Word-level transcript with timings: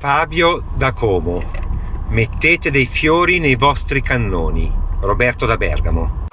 Fabio 0.00 0.62
da 0.76 0.94
Como. 0.94 1.38
Mettete 2.08 2.70
dei 2.70 2.86
fiori 2.86 3.38
nei 3.38 3.54
vostri 3.54 4.00
cannoni. 4.00 4.72
Roberto 5.02 5.44
da 5.44 5.58
Bergamo. 5.58 6.26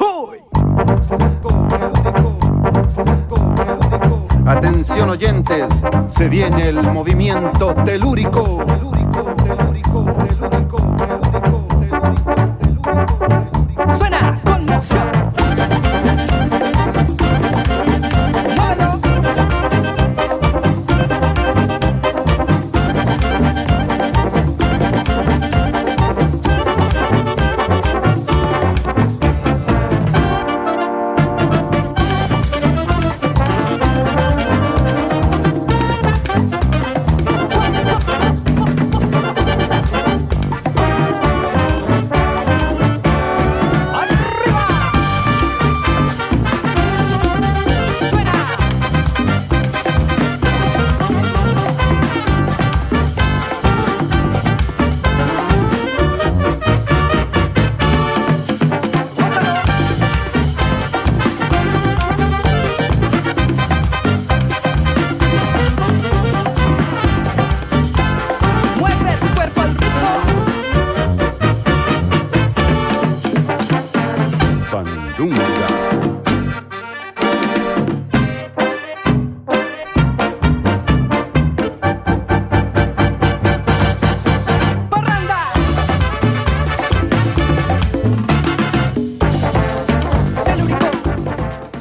Atención 4.46 5.10
oyentes, 5.10 5.68
se 6.08 6.30
viene 6.30 6.70
el 6.70 6.82
movimiento 6.82 7.76
telúrico. 7.84 8.87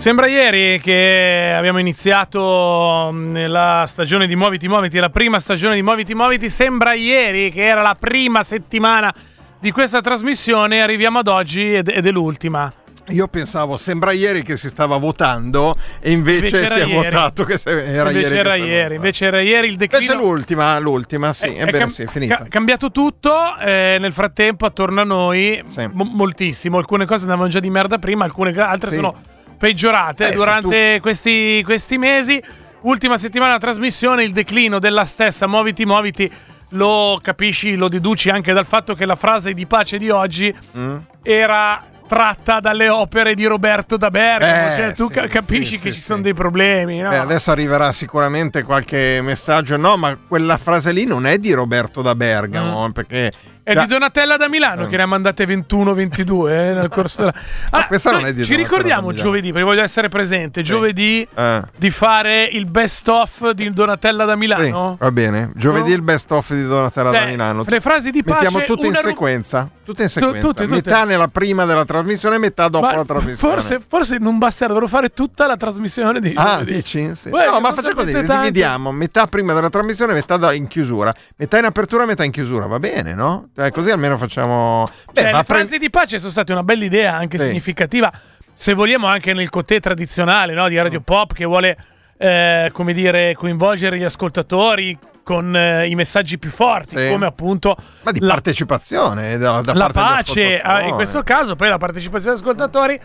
Sembra 0.07 0.29
ieri 0.29 0.79
che 0.79 1.53
abbiamo 1.59 1.79
iniziato 1.81 3.11
mm, 3.13 3.47
la 3.49 3.85
stagione 3.89 4.29
di 4.29 4.37
Muoviti 4.37 4.69
Muoviti, 4.69 4.99
la 5.01 5.11
prima 5.11 5.41
stagione 5.41 5.75
di 5.75 5.83
Muoviti 5.83 6.15
Muoviti. 6.15 6.49
Sembra 6.49 6.93
ieri 6.95 7.51
che 7.51 7.65
era 7.67 7.83
la 7.83 7.97
prima 7.99 8.45
settimana 8.45 9.13
di 9.59 9.73
questa 9.73 10.01
trasmissione. 10.01 10.81
Arriviamo 10.81 11.19
ad 11.19 11.27
oggi 11.27 11.75
ed, 11.75 11.89
ed 11.93 12.07
è 12.07 12.11
l'ultima. 12.13 12.73
Io 13.09 13.27
pensavo, 13.27 13.77
sembra 13.77 14.13
ieri 14.13 14.45
che 14.45 14.57
si 14.57 14.69
stava 14.69 14.97
votando 14.97 15.75
e 16.01 16.13
invece, 16.13 16.57
Invece 16.59 16.69
si 16.69 16.79
è 16.79 16.85
ieri. 16.85 16.93
votato 16.95 17.43
che 17.43 17.57
se- 17.57 17.71
era 17.93 18.09
invece 18.13 18.27
ieri. 18.29 18.39
era 18.39 18.55
è 18.55 18.59
ieri, 18.61 18.95
invece 18.95 19.25
era 19.27 19.41
ieri 19.41 19.67
il 19.67 19.75
declino. 19.77 20.05
Invece 20.13 20.25
l'ultima, 20.25 20.79
l'ultima, 20.79 21.33
sì, 21.33 21.49
È- 21.49 21.57
è 21.57 21.63
ebbene 21.63 21.79
cam- 21.79 21.89
sì, 21.91 22.03
è 22.03 22.07
finita. 22.07 22.37
ca- 22.37 22.47
cambiato 22.49 22.93
tutto. 22.93 23.57
eh, 23.59 23.97
nel 23.99 24.13
frattempo, 24.13 24.67
attorno 24.67 25.01
a 25.01 25.05
noi, 25.05 25.61
Sì. 25.67 25.85
mo- 25.93 26.09
moltissimo. 26.13 26.79
Alcune 26.79 27.07
cose 27.07 27.25
andavano 27.25 27.49
già 27.49 27.59
di 27.59 27.71
merda 27.71 27.99
prima, 27.99 28.23
alcune 28.23 28.55
altre 28.57 28.91
Sì. 28.91 28.95
sono 28.95 29.35
peggiorate 29.59 30.29
Eh, 30.31 30.35
durante 30.35 30.99
questi, 31.01 31.63
questi 31.65 31.99
mesi. 31.99 32.43
Ultima 32.83 33.17
settimana 33.19 33.53
della 33.57 33.73
trasmissione, 33.73 34.23
il 34.23 34.31
declino 34.33 34.79
della 34.79 35.05
stessa 35.05 35.47
Muoviti 35.47 35.85
Muoviti. 35.85 36.31
Lo 36.71 37.19
capisci, 37.23 37.77
lo 37.77 37.89
deduci 37.89 38.29
anche 38.29 38.53
dal 38.53 38.67
fatto 38.67 38.95
che 38.95 39.07
la 39.07 39.17
frase 39.17 39.55
di 39.55 39.67
pace 39.67 39.99
di 39.99 40.11
oggi 40.11 40.53
Mm? 40.77 40.97
era 41.23 41.83
tratta 42.09 42.61
dalle 42.61 42.89
opere 42.89 43.35
di 43.35 43.45
Roberto 43.47 43.97
da 43.97 44.11
Bergamo. 44.11 44.73
Eh, 44.73 44.77
cioè, 44.77 44.93
tu 44.95 45.07
sì, 45.09 45.13
ca- 45.15 45.27
capisci 45.27 45.77
sì, 45.77 45.83
che 45.83 45.91
sì, 45.91 45.97
ci 45.97 46.01
sono 46.03 46.23
dei 46.23 46.35
problemi. 46.35 46.99
no? 47.01 47.09
Beh, 47.09 47.19
adesso 47.19 47.51
arriverà 47.51 47.91
sicuramente 47.93 48.63
qualche 48.63 49.21
messaggio. 49.23 49.77
No, 49.77 49.97
ma 49.97 50.17
quella 50.17 50.57
frase 50.57 50.93
lì 50.93 51.05
non 51.05 51.27
è 51.27 51.39
di 51.39 51.53
Roberto 51.53 52.03
da 52.03 52.15
Bergamo, 52.15 52.91
perché 52.93 53.33
È 53.67 53.75
di 53.75 53.87
Donatella 53.87 54.37
da 54.37 54.49
Milano 54.49 54.83
Eh. 54.85 54.87
che 54.87 54.97
ne 54.97 55.03
ha 55.03 55.07
mandate 55.07 55.45
21-22 55.45 56.49
eh, 56.51 56.73
nel 56.73 56.89
corso 56.89 57.23
della... 57.23 57.35
Allora, 57.71 57.89
questa 57.89 58.13
non 58.13 58.25
è 58.25 58.33
di 58.33 58.45
Ci 58.45 58.51
Donatella 58.53 58.63
ricordiamo 58.77 59.11
da 59.11 59.19
giovedì, 59.21 59.51
perché 59.51 59.65
voglio 59.67 59.83
essere 59.83 60.09
presente, 60.09 60.63
giovedì 60.63 61.27
Eh. 61.35 61.63
di 61.77 61.91
fare 61.91 62.45
il 62.45 62.67
best 62.67 63.09
of 63.09 63.51
di 63.51 63.69
Donatella 63.71 64.25
da 64.25 64.35
Sì, 64.35 64.39
Milano. 64.39 64.97
va 65.01 65.11
bene. 65.11 65.51
Giovedì 65.57 65.89
No? 65.91 65.97
il 65.97 66.03
best 66.03 66.31
of 66.31 66.53
di 66.55 66.65
Donatella 66.65 67.11
da 67.11 67.19
Cioè, 67.19 67.27
Milano. 67.27 67.65
le 67.67 67.81
frasi 67.81 68.13
di 68.13 68.23
pace, 68.23 68.45
Mettiamo 68.45 68.65
tutte 68.67 68.87
in 68.87 68.93
ru- 68.93 69.03
sequenza. 69.03 69.69
Tutte 69.87 70.03
in 70.03 70.09
sequenza. 70.11 70.39
tutte. 70.47 70.67
Metà 70.67 71.05
nella 71.05 71.29
prima 71.29 71.65
della 71.65 71.85
trasmissione 71.85 72.39
metà 72.39 72.69
dopo 72.69 72.87
Ma 72.87 72.95
la 72.95 73.05
trasmissione. 73.05 73.53
forse, 73.55 73.81
forse 73.87 74.19
non 74.19 74.39
basterà, 74.39 74.73
dovrò 74.73 74.87
fare 74.89 75.09
tutta 75.11 75.47
la 75.49 75.57
trasmissione 75.57 76.21
di 76.21 76.33
Ah, 76.37 76.63
dici? 76.65 77.11
Sì. 77.15 77.29
Uè, 77.31 77.47
no, 77.51 77.59
ma 77.61 77.73
facciamo 77.73 77.95
così, 77.95 78.13
le 78.13 78.25
dividiamo. 78.27 78.91
Metà 78.93 79.27
prima 79.27 79.55
della 79.55 79.71
trasmissione, 79.71 80.13
metà 80.13 80.37
da- 80.37 80.53
in 80.53 80.67
chiusura. 80.69 81.13
Metà 81.37 81.59
in 81.59 81.65
apertura, 81.65 82.05
metà 82.07 82.23
in 82.25 82.31
chiusura. 82.33 82.67
Va 82.67 82.79
bene, 82.81 83.15
no? 83.15 83.49
Cioè, 83.57 83.71
così 83.71 83.91
almeno 83.91 84.19
facciamo... 84.19 84.87
Beh, 85.13 85.23
Cioè, 85.23 85.33
le 85.33 85.43
pre- 85.45 85.57
frasi 85.57 85.79
di 85.79 85.89
pace 85.89 86.19
sono 86.19 86.31
state 86.31 86.53
una 86.53 86.63
bella 86.63 86.85
idea, 86.85 87.15
anche 87.15 87.39
Sì. 87.39 87.45
significativa, 87.47 88.13
se 88.53 88.75
vogliamo 88.75 89.07
anche 89.07 89.33
nel 89.33 89.49
cotè 89.49 89.81
tradizionale 89.81 90.53
no, 90.53 90.69
di 90.69 90.75
Mm. 90.77 90.83
Radio 90.83 91.01
Pop 91.01 91.33
che 91.33 91.47
vuole, 91.47 91.77
eh, 92.19 92.69
come 92.73 92.93
dire, 92.93 93.35
coinvolgere 93.35 93.97
gli 93.99 94.05
ascoltatori 94.05 94.99
con 95.23 95.57
eh, 95.57 95.89
i 95.89 95.95
messaggi 95.95 96.39
più 96.39 96.51
forti, 96.51 96.99
Sì. 96.99 97.09
come 97.09 97.25
appunto 97.27 97.75
Ma 98.03 98.11
di 98.13 98.21
la, 98.21 98.35
partecipazione 98.35 99.39
da, 99.39 99.61
da 99.63 99.73
la 99.73 99.89
pace, 99.89 100.61
ah, 100.61 100.83
in 100.83 100.95
questo 100.95 101.23
caso 101.23 101.57
poi 101.57 101.69
la 101.71 101.79
partecipazione 101.79 102.37
degli 102.37 102.45
ascoltatori. 102.45 103.01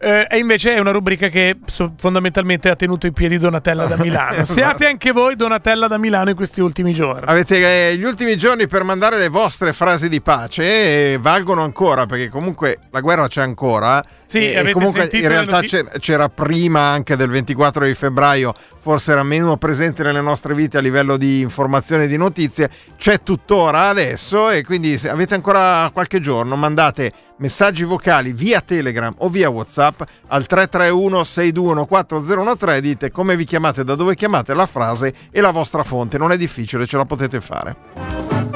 Eh, 0.00 0.26
e 0.30 0.38
invece 0.38 0.74
è 0.74 0.78
una 0.78 0.92
rubrica 0.92 1.28
che 1.28 1.56
so- 1.66 1.94
fondamentalmente 1.98 2.68
ha 2.68 2.76
tenuto 2.76 3.06
in 3.06 3.12
piedi 3.12 3.36
Donatella 3.36 3.86
da 3.86 3.96
Milano. 4.02 4.32
Esatto. 4.32 4.52
Siate 4.52 4.86
anche 4.86 5.10
voi 5.12 5.34
Donatella 5.34 5.88
da 5.88 5.98
Milano 5.98 6.30
in 6.30 6.36
questi 6.36 6.60
ultimi 6.60 6.92
giorni. 6.92 7.24
Avete 7.26 7.90
eh, 7.90 7.96
gli 7.96 8.04
ultimi 8.04 8.36
giorni 8.36 8.68
per 8.68 8.84
mandare 8.84 9.18
le 9.18 9.28
vostre 9.28 9.72
frasi 9.72 10.08
di 10.08 10.20
pace 10.20 11.12
e 11.12 11.18
valgono 11.18 11.62
ancora 11.62 12.06
perché 12.06 12.28
comunque 12.28 12.78
la 12.90 13.00
guerra 13.00 13.26
c'è 13.26 13.42
ancora. 13.42 14.02
Sì, 14.24 14.38
e, 14.38 14.52
e 14.52 14.56
avete 14.58 14.72
comunque 14.72 15.00
sentito 15.00 15.24
in 15.24 15.30
realtà 15.30 15.60
c'era, 15.60 15.90
c'era 15.98 16.28
prima 16.28 16.80
anche 16.80 17.16
del 17.16 17.28
24 17.30 17.84
di 17.84 17.94
febbraio, 17.94 18.54
forse 18.88 19.12
era 19.12 19.22
meno 19.22 19.58
presente 19.58 20.02
nelle 20.02 20.22
nostre 20.22 20.54
vite 20.54 20.78
a 20.78 20.80
livello 20.80 21.18
di 21.18 21.40
informazione 21.40 22.04
e 22.04 22.06
di 22.06 22.16
notizie. 22.16 22.70
C'è 22.96 23.22
tuttora 23.22 23.88
adesso 23.88 24.48
e 24.48 24.64
quindi 24.64 24.96
se 24.96 25.10
avete 25.10 25.34
ancora 25.34 25.90
qualche 25.92 26.20
giorno 26.20 26.56
mandate 26.56 27.12
messaggi 27.36 27.84
vocali 27.84 28.32
via 28.32 28.62
Telegram 28.62 29.14
o 29.18 29.28
via 29.28 29.50
WhatsApp 29.50 30.00
al 30.28 30.46
331 30.46 31.20
6214013 31.20 32.78
dite 32.78 33.10
come 33.10 33.36
vi 33.36 33.44
chiamate, 33.44 33.84
da 33.84 33.94
dove 33.94 34.14
chiamate, 34.14 34.54
la 34.54 34.64
frase 34.64 35.12
e 35.30 35.42
la 35.42 35.50
vostra 35.50 35.84
fonte. 35.84 36.16
Non 36.16 36.32
è 36.32 36.38
difficile, 36.38 36.86
ce 36.86 36.96
la 36.96 37.04
potete 37.04 37.42
fare. 37.42 38.47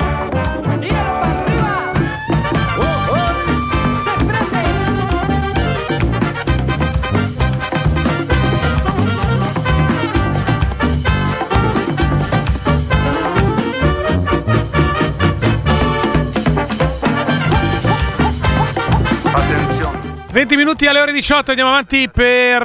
20 20.32 20.56
minuti 20.56 20.87
alle 20.87 20.99
ore 21.02 21.12
18, 21.12 21.50
andiamo 21.50 21.73
avanti 21.73 22.08
per 22.08 22.62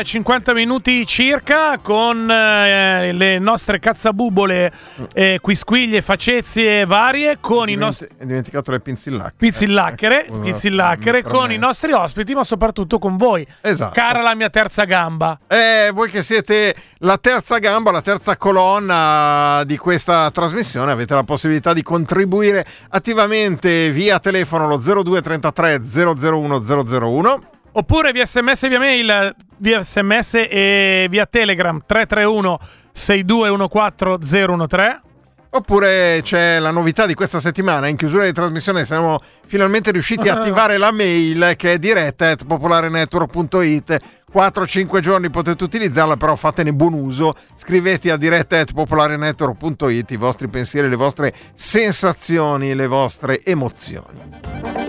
eh, 0.00 0.04
50 0.04 0.52
minuti 0.54 1.04
circa 1.04 1.76
con 1.82 2.30
eh, 2.30 3.10
le 3.12 3.40
nostre 3.40 3.80
cazzabubole, 3.80 4.70
eh, 5.14 5.40
quisquiglie, 5.42 6.00
facezie 6.00 6.84
varie, 6.86 7.38
con 7.40 7.68
i 7.68 7.74
nostri 7.74 8.06
Ho 8.20 8.24
dimenticato 8.24 8.70
le 8.70 8.78
pinzillacchere. 8.78 9.34
pizzillacchere, 9.36 10.26
Scusa, 10.28 10.40
pizzillacchere 10.44 11.22
per 11.22 11.32
con 11.32 11.48
me. 11.48 11.54
i 11.54 11.58
nostri 11.58 11.90
ospiti, 11.90 12.34
ma 12.34 12.44
soprattutto 12.44 13.00
con 13.00 13.16
voi. 13.16 13.44
Esatto. 13.62 13.94
Cara 13.94 14.22
la 14.22 14.36
mia 14.36 14.48
terza 14.48 14.84
gamba. 14.84 15.36
Eh, 15.48 15.90
voi 15.92 16.08
che 16.08 16.22
siete 16.22 16.72
la 16.98 17.18
terza 17.18 17.58
gamba, 17.58 17.90
la 17.90 18.00
terza 18.00 18.36
colonna 18.36 19.64
di 19.66 19.76
questa 19.76 20.30
trasmissione, 20.30 20.92
avete 20.92 21.14
la 21.14 21.24
possibilità 21.24 21.72
di 21.72 21.82
contribuire 21.82 22.64
attivamente 22.90 23.90
via 23.90 24.20
telefono 24.20 24.68
lo 24.68 24.76
0233 24.76 25.80
001 25.82 26.58
001. 26.60 27.06
Oppure 27.72 28.12
via 28.12 28.26
sms, 28.26 28.68
via 28.68 28.78
mail, 28.78 29.34
via 29.58 29.82
sms 29.82 30.34
e 30.34 31.06
via 31.08 31.26
telegram 31.26 31.80
331 31.84 32.58
6214 32.92 34.66
013. 34.66 35.06
Oppure 35.50 36.20
c'è 36.22 36.58
la 36.58 36.70
novità 36.70 37.06
di 37.06 37.14
questa 37.14 37.40
settimana, 37.40 37.86
in 37.86 37.96
chiusura 37.96 38.26
di 38.26 38.32
trasmissione 38.32 38.84
siamo 38.84 39.18
finalmente 39.46 39.90
riusciti 39.92 40.28
a 40.28 40.34
attivare 40.38 40.76
la 40.76 40.92
mail 40.92 41.54
che 41.56 41.74
è 41.74 41.78
diretta 41.78 42.30
at 42.30 42.44
popolarenetwork.it. 42.44 43.98
4-5 44.30 45.00
giorni 45.00 45.30
potete 45.30 45.64
utilizzarla, 45.64 46.18
però 46.18 46.36
fatene 46.36 46.74
buon 46.74 46.92
uso. 46.92 47.34
Scrivete 47.54 48.10
a 48.10 48.18
diretta 48.18 48.60
at 48.60 48.74
popolarenetwork.it 48.74 50.10
i 50.10 50.16
vostri 50.16 50.48
pensieri, 50.48 50.86
le 50.86 50.96
vostre 50.96 51.32
sensazioni, 51.54 52.74
le 52.74 52.86
vostre 52.86 53.42
emozioni. 53.42 54.87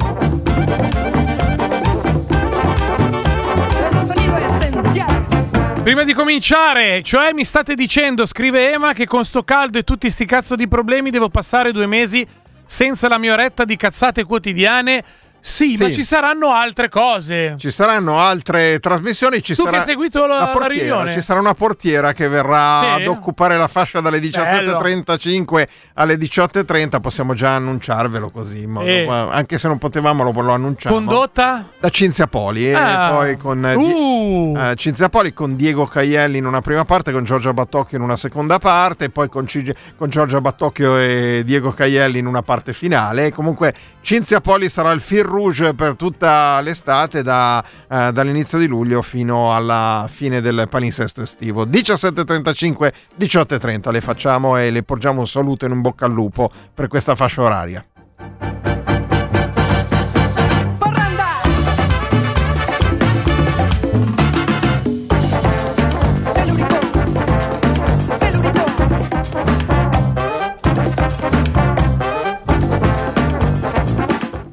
Prima 5.83 6.03
di 6.03 6.13
cominciare, 6.13 7.01
cioè 7.01 7.31
mi 7.31 7.45
state 7.45 7.73
dicendo, 7.73 8.25
scrive 8.25 8.71
Ema, 8.71 8.93
che 8.93 9.07
con 9.07 9.23
sto 9.23 9.43
caldo 9.43 9.77
e 9.77 9.83
tutti 9.83 10.09
sti 10.09 10.25
cazzo 10.25 10.55
di 10.55 10.67
problemi 10.67 11.09
devo 11.09 11.29
passare 11.29 11.71
due 11.71 11.87
mesi 11.87 12.27
senza 12.65 13.07
la 13.07 13.17
mia 13.17 13.33
oretta 13.33 13.63
di 13.63 13.77
cazzate 13.77 14.25
quotidiane? 14.25 15.03
Sì, 15.41 15.75
ma 15.79 15.85
Sì. 15.85 15.93
ci 15.95 16.03
saranno 16.03 16.53
altre 16.53 16.89
cose. 16.89 17.55
Ci 17.57 17.71
saranno 17.71 18.19
altre 18.19 18.79
trasmissioni. 18.79 19.41
Ci 19.41 19.55
Tu 19.55 19.63
che 19.63 19.69
sarà 19.69 19.81
hai 19.81 19.87
seguito 19.87 20.25
la- 20.25 20.39
la 20.39 20.47
portiera, 20.49 20.73
riunione? 20.85 21.11
Ci 21.13 21.21
sarà 21.21 21.39
una 21.39 21.53
portiera 21.53 22.13
che 22.13 22.27
verrà 22.27 22.81
Sì. 22.81 23.01
ad 23.01 23.07
occupare 23.07 23.57
la 23.57 23.67
fascia 23.67 23.99
dalle 24.01 24.19
17.35 24.19 25.67
alle 25.95 26.17
18.30. 26.17 26.99
Possiamo 26.99 27.33
già 27.33 27.55
annunciarvelo 27.55 28.29
così. 28.29 28.67
ma 28.67 29.29
anche 29.31 29.57
se 29.57 29.67
non 29.67 29.77
potevamo, 29.77 30.23
lo, 30.23 30.31
lo 30.41 30.51
annunciamo. 30.53 30.95
Condotta? 30.95 31.65
da 31.79 31.89
Cinzia 31.89 32.27
Poli 32.27 32.69
e 32.69 32.73
Ah. 32.73 33.11
poi 33.13 33.37
con 33.37 33.65
eh, 33.65 33.75
Die- 33.75 33.93
Uh. 33.93 34.55
eh, 34.57 34.75
Cinzia 34.75 35.09
Poli 35.09 35.33
con 35.33 35.55
Diego 35.55 35.85
Caielli 35.85 36.37
in 36.37 36.45
una 36.45 36.61
prima 36.61 36.85
parte, 36.85 37.11
con 37.11 37.23
Giorgia 37.23 37.53
Battocchio 37.53 37.97
in 37.97 38.03
una 38.03 38.15
seconda 38.15 38.57
parte, 38.57 39.05
e 39.05 39.09
poi 39.09 39.29
con, 39.29 39.47
Cigi- 39.47 39.73
con 39.97 40.09
Giorgia 40.09 40.41
Battocchio 40.41 40.97
e 40.97 41.41
Diego 41.45 41.71
Caielli 41.71 42.19
in 42.19 42.25
una 42.25 42.41
parte 42.41 42.73
finale. 42.73 43.27
E 43.27 43.31
comunque 43.31 43.73
Cinzia 44.01 44.41
Poli 44.41 44.67
sarà 44.69 44.91
il 44.91 45.01
fil 45.01 45.23
rouge 45.29 45.73
per 45.73 45.95
tutta 45.95 46.59
l'estate, 46.61 47.23
da, 47.23 47.63
eh, 47.89 48.11
dall'inizio 48.11 48.57
di 48.57 48.67
luglio 48.67 49.01
fino 49.01 49.55
alla 49.55 50.09
fine 50.11 50.41
del 50.41 50.67
palinsesto 50.69 51.21
estivo. 51.21 51.65
17.35, 51.65 52.91
18.30 53.17 53.91
le 53.91 54.01
facciamo 54.01 54.57
e 54.57 54.69
le 54.71 54.83
porgiamo 54.83 55.19
un 55.19 55.27
saluto 55.27 55.65
in 55.65 55.71
un 55.71 55.81
bocca 55.81 56.05
al 56.05 56.11
lupo 56.11 56.51
per 56.73 56.87
questa 56.87 57.15
fascia 57.15 57.41
oraria. 57.41 57.85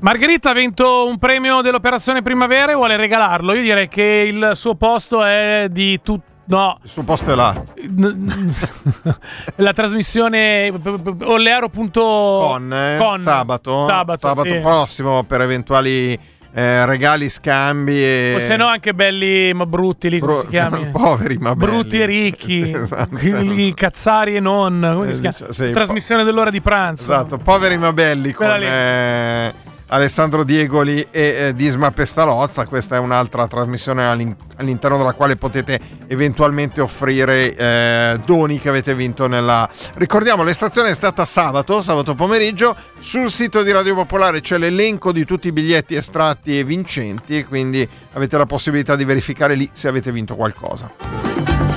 Margherita 0.00 0.50
ha 0.50 0.54
vinto 0.54 1.06
un 1.08 1.18
premio 1.18 1.62
dell'Operazione 1.62 2.22
Primavera 2.22 2.72
e 2.72 2.74
vuole 2.74 2.96
regalarlo. 2.96 3.54
Io 3.54 3.62
direi 3.62 3.88
che 3.88 4.24
il 4.30 4.50
suo 4.54 4.74
posto 4.74 5.24
è 5.24 5.66
di 5.70 6.00
tutto. 6.02 6.34
No, 6.48 6.78
Il 6.84 6.88
suo 6.88 7.02
posto 7.02 7.32
è 7.32 7.34
là. 7.34 7.60
la 9.56 9.72
trasmissione 9.72 10.72
olearo.con 11.22 11.90
con, 11.92 12.72
eh, 12.72 12.98
sabato, 13.20 13.84
sabato, 13.88 14.44
sì. 14.44 14.60
prossimo 14.60 15.24
per 15.24 15.40
eventuali 15.40 16.12
eh, 16.54 16.86
regali, 16.86 17.28
scambi 17.28 17.96
e 18.00 18.34
O 18.36 18.38
se 18.38 18.54
no 18.54 18.66
anche 18.68 18.94
belli 18.94 19.52
ma 19.54 19.66
brutti 19.66 20.08
lì, 20.08 20.20
come 20.20 20.34
Bru- 20.34 20.42
si 20.44 20.48
chiami? 20.50 20.86
poveri 20.94 21.36
ma 21.38 21.56
belli. 21.56 21.70
Brutti 21.72 22.00
e 22.00 22.06
ricchi, 22.06 22.60
Esatto. 22.70 23.16
cazzari 23.74 24.36
e 24.36 24.40
non, 24.40 24.88
come 24.94 25.10
Eh, 25.10 25.14
si 25.14 25.20
chiama? 25.22 25.36
dicia- 25.36 25.52
sì, 25.52 25.70
Trasmissione 25.72 26.22
dell'ora 26.22 26.50
di 26.50 26.60
pranzo. 26.60 27.02
Esatto, 27.02 27.38
poveri 27.38 27.76
ma 27.76 27.92
belli 27.92 28.30
con 28.30 28.46
Quella 28.46 28.56
lì. 29.48 29.65
Alessandro 29.88 30.44
Diegoli 30.44 31.06
e 31.10 31.20
eh, 31.20 31.54
Disma 31.54 31.90
Pestalozza. 31.90 32.66
Questa 32.66 32.96
è 32.96 32.98
un'altra 32.98 33.46
trasmissione 33.46 34.06
all'in- 34.06 34.36
all'interno 34.56 34.96
della 34.96 35.12
quale 35.12 35.36
potete 35.36 35.78
eventualmente 36.08 36.80
offrire 36.80 37.54
eh, 37.54 38.20
doni 38.24 38.58
che 38.58 38.68
avete 38.68 38.94
vinto 38.94 39.26
nella. 39.26 39.68
Ricordiamo, 39.94 40.42
l'estrazione 40.42 40.90
è 40.90 40.94
stata 40.94 41.24
sabato, 41.24 41.80
sabato 41.82 42.14
pomeriggio. 42.14 42.74
Sul 42.98 43.30
sito 43.30 43.62
di 43.62 43.70
Radio 43.70 43.94
Popolare 43.94 44.40
c'è 44.40 44.58
l'elenco 44.58 45.12
di 45.12 45.24
tutti 45.24 45.48
i 45.48 45.52
biglietti 45.52 45.94
estratti 45.94 46.58
e 46.58 46.64
vincenti, 46.64 47.44
quindi 47.44 47.88
avete 48.12 48.36
la 48.36 48.46
possibilità 48.46 48.96
di 48.96 49.04
verificare 49.04 49.54
lì 49.54 49.68
se 49.72 49.88
avete 49.88 50.10
vinto 50.10 50.34
qualcosa. 50.34 51.75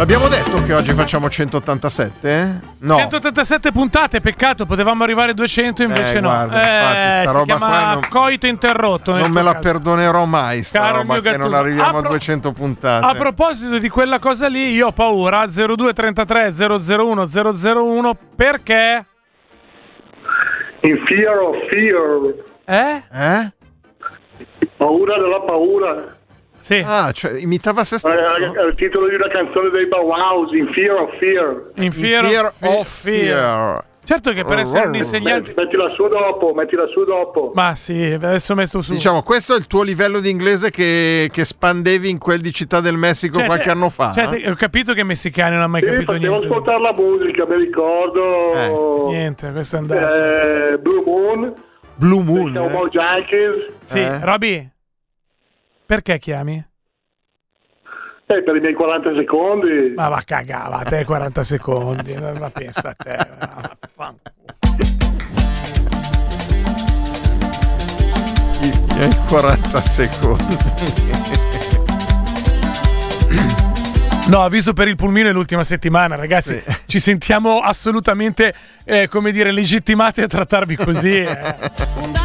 Abbiamo 0.00 0.28
detto 0.28 0.62
che 0.64 0.72
oggi 0.72 0.92
facciamo 0.92 1.28
187? 1.28 2.60
No. 2.78 2.96
187 2.96 3.70
puntate, 3.70 4.22
peccato, 4.22 4.64
potevamo 4.64 5.04
arrivare 5.04 5.32
a 5.32 5.34
200 5.34 5.82
invece 5.82 6.16
Eh, 6.16 6.20
no. 6.20 6.28
guarda, 6.28 6.58
infatti, 6.58 7.10
sta 7.12 7.20
si 7.28 7.36
roba 7.36 7.44
chiama 7.44 7.66
qua 7.66 7.92
non- 7.92 8.08
coito 8.08 8.46
interrotto. 8.46 9.14
Non 9.16 9.30
me 9.30 9.42
la 9.42 9.52
caso. 9.52 9.62
perdonerò 9.62 10.24
mai 10.24 10.62
sta 10.62 10.78
Caro 10.80 10.96
roba 10.98 11.20
che 11.20 11.36
non 11.36 11.52
arriviamo 11.52 11.96
A 11.96 11.98
a 11.98 12.00
pro- 12.00 12.10
200 12.12 12.52
puntate. 12.52 13.04
A 13.06 13.14
proposito 13.14 13.76
di 13.78 13.88
quella 13.90 14.18
cosa 14.18 14.48
lì, 14.48 14.70
io 14.72 14.86
ho 14.86 14.92
paura. 14.92 15.46
0233 15.48 16.52
001 16.54 17.26
001 17.26 18.16
perché? 18.34 19.04
In 20.80 21.02
fear 21.04 21.36
of 21.40 21.56
fear, 21.68 22.34
Eh? 22.64 23.02
eh? 23.12 23.52
paura 24.78 25.18
della 25.18 25.40
paura. 25.42 26.16
Sì, 26.60 26.84
Ah, 26.86 27.10
cioè 27.12 27.32
imitava 27.40 27.84
se 27.84 27.96
Eh, 27.96 27.98
stesso. 27.98 28.54
È 28.54 28.64
il 28.64 28.74
titolo 28.76 29.08
di 29.08 29.14
una 29.16 29.28
canzone 29.28 29.70
dei 29.70 29.86
Bauhaus, 29.86 30.52
In 30.52 30.70
fear 30.72 30.94
of 31.00 31.10
fear. 31.18 31.70
in 31.76 31.90
fear, 31.90 32.24
Fear 32.24 32.44
of, 32.44 32.54
of 32.60 32.86
fear. 33.02 33.24
fear. 33.24 33.84
Certo 34.02 34.32
che 34.32 34.44
per 34.44 34.58
essere 34.58 34.88
un 34.88 34.94
insegnante... 34.96 35.52
Metti- 35.54 35.60
Mettila 35.76 35.90
su 35.94 36.08
dopo, 36.08 36.52
mettila 36.52 36.84
su 36.88 37.04
dopo. 37.04 37.52
Ma 37.54 37.76
sì, 37.76 38.10
adesso 38.12 38.54
metto 38.56 38.80
su. 38.80 38.92
Diciamo, 38.92 39.22
questo 39.22 39.54
è 39.54 39.56
il 39.58 39.68
tuo 39.68 39.82
livello 39.84 40.18
di 40.18 40.30
inglese 40.30 40.70
che, 40.70 41.28
che 41.30 41.44
spandevi 41.44 42.08
in 42.10 42.18
quel 42.18 42.40
di 42.40 42.52
Città 42.52 42.80
del 42.80 42.96
Messico 42.96 43.38
Cioè, 43.38 43.46
qualche 43.46 43.70
anno 43.70 43.88
fa. 43.88 44.12
cioè, 44.12 44.26
te- 44.28 44.50
ho 44.50 44.54
capito 44.56 44.94
che 44.94 45.00
i 45.00 45.04
messicani 45.04 45.50
non 45.52 45.60
hanno 45.60 45.68
mai 45.70 45.82
Sì, 45.82 45.86
capito 45.90 46.12
niente. 46.14 46.44
ascoltare 46.46 46.80
la 46.80 46.92
musica, 46.92 47.46
mi 47.46 47.56
ricordo. 47.56 49.08
Niente, 49.10 49.50
questo 49.52 49.76
è 49.76 49.78
andato. 49.78 50.14
Eh, 50.72 50.78
Blue 50.78 51.02
Moon, 51.04 51.52
Blue 51.94 52.22
Moon. 52.24 52.52
Cowboy 52.52 52.86
eh? 52.86 52.90
Yankees. 52.92 53.72
Sì, 53.84 53.98
eh? 54.00 54.18
Roby, 54.24 54.68
perché 55.90 56.20
chiami? 56.20 56.64
Eh, 58.26 58.42
per 58.44 58.54
i 58.54 58.60
miei 58.60 58.74
40 58.74 59.12
secondi. 59.12 59.92
Ma 59.96 60.06
va 60.06 60.22
cagava, 60.24 60.76
a 60.76 60.84
te 60.84 61.04
40 61.04 61.42
secondi, 61.42 62.14
ma 62.14 62.32
ma 62.38 62.48
pensa 62.48 62.90
a 62.90 62.94
te. 62.94 63.16
ma. 63.96 64.14
I 68.62 68.70
miei 68.94 69.16
40 69.26 69.80
secondi. 69.80 70.56
No, 74.28 74.42
avviso 74.42 74.72
per 74.74 74.86
il 74.86 74.94
pulmino 74.94 75.28
è 75.28 75.32
l'ultima 75.32 75.64
settimana, 75.64 76.14
ragazzi. 76.14 76.62
Sì. 76.64 76.76
Ci 76.86 77.00
sentiamo 77.00 77.58
assolutamente, 77.58 78.54
eh, 78.84 79.08
come 79.08 79.32
dire, 79.32 79.50
legittimati 79.50 80.22
a 80.22 80.28
trattarvi 80.28 80.76
così. 80.76 81.16
eh. 81.16 82.19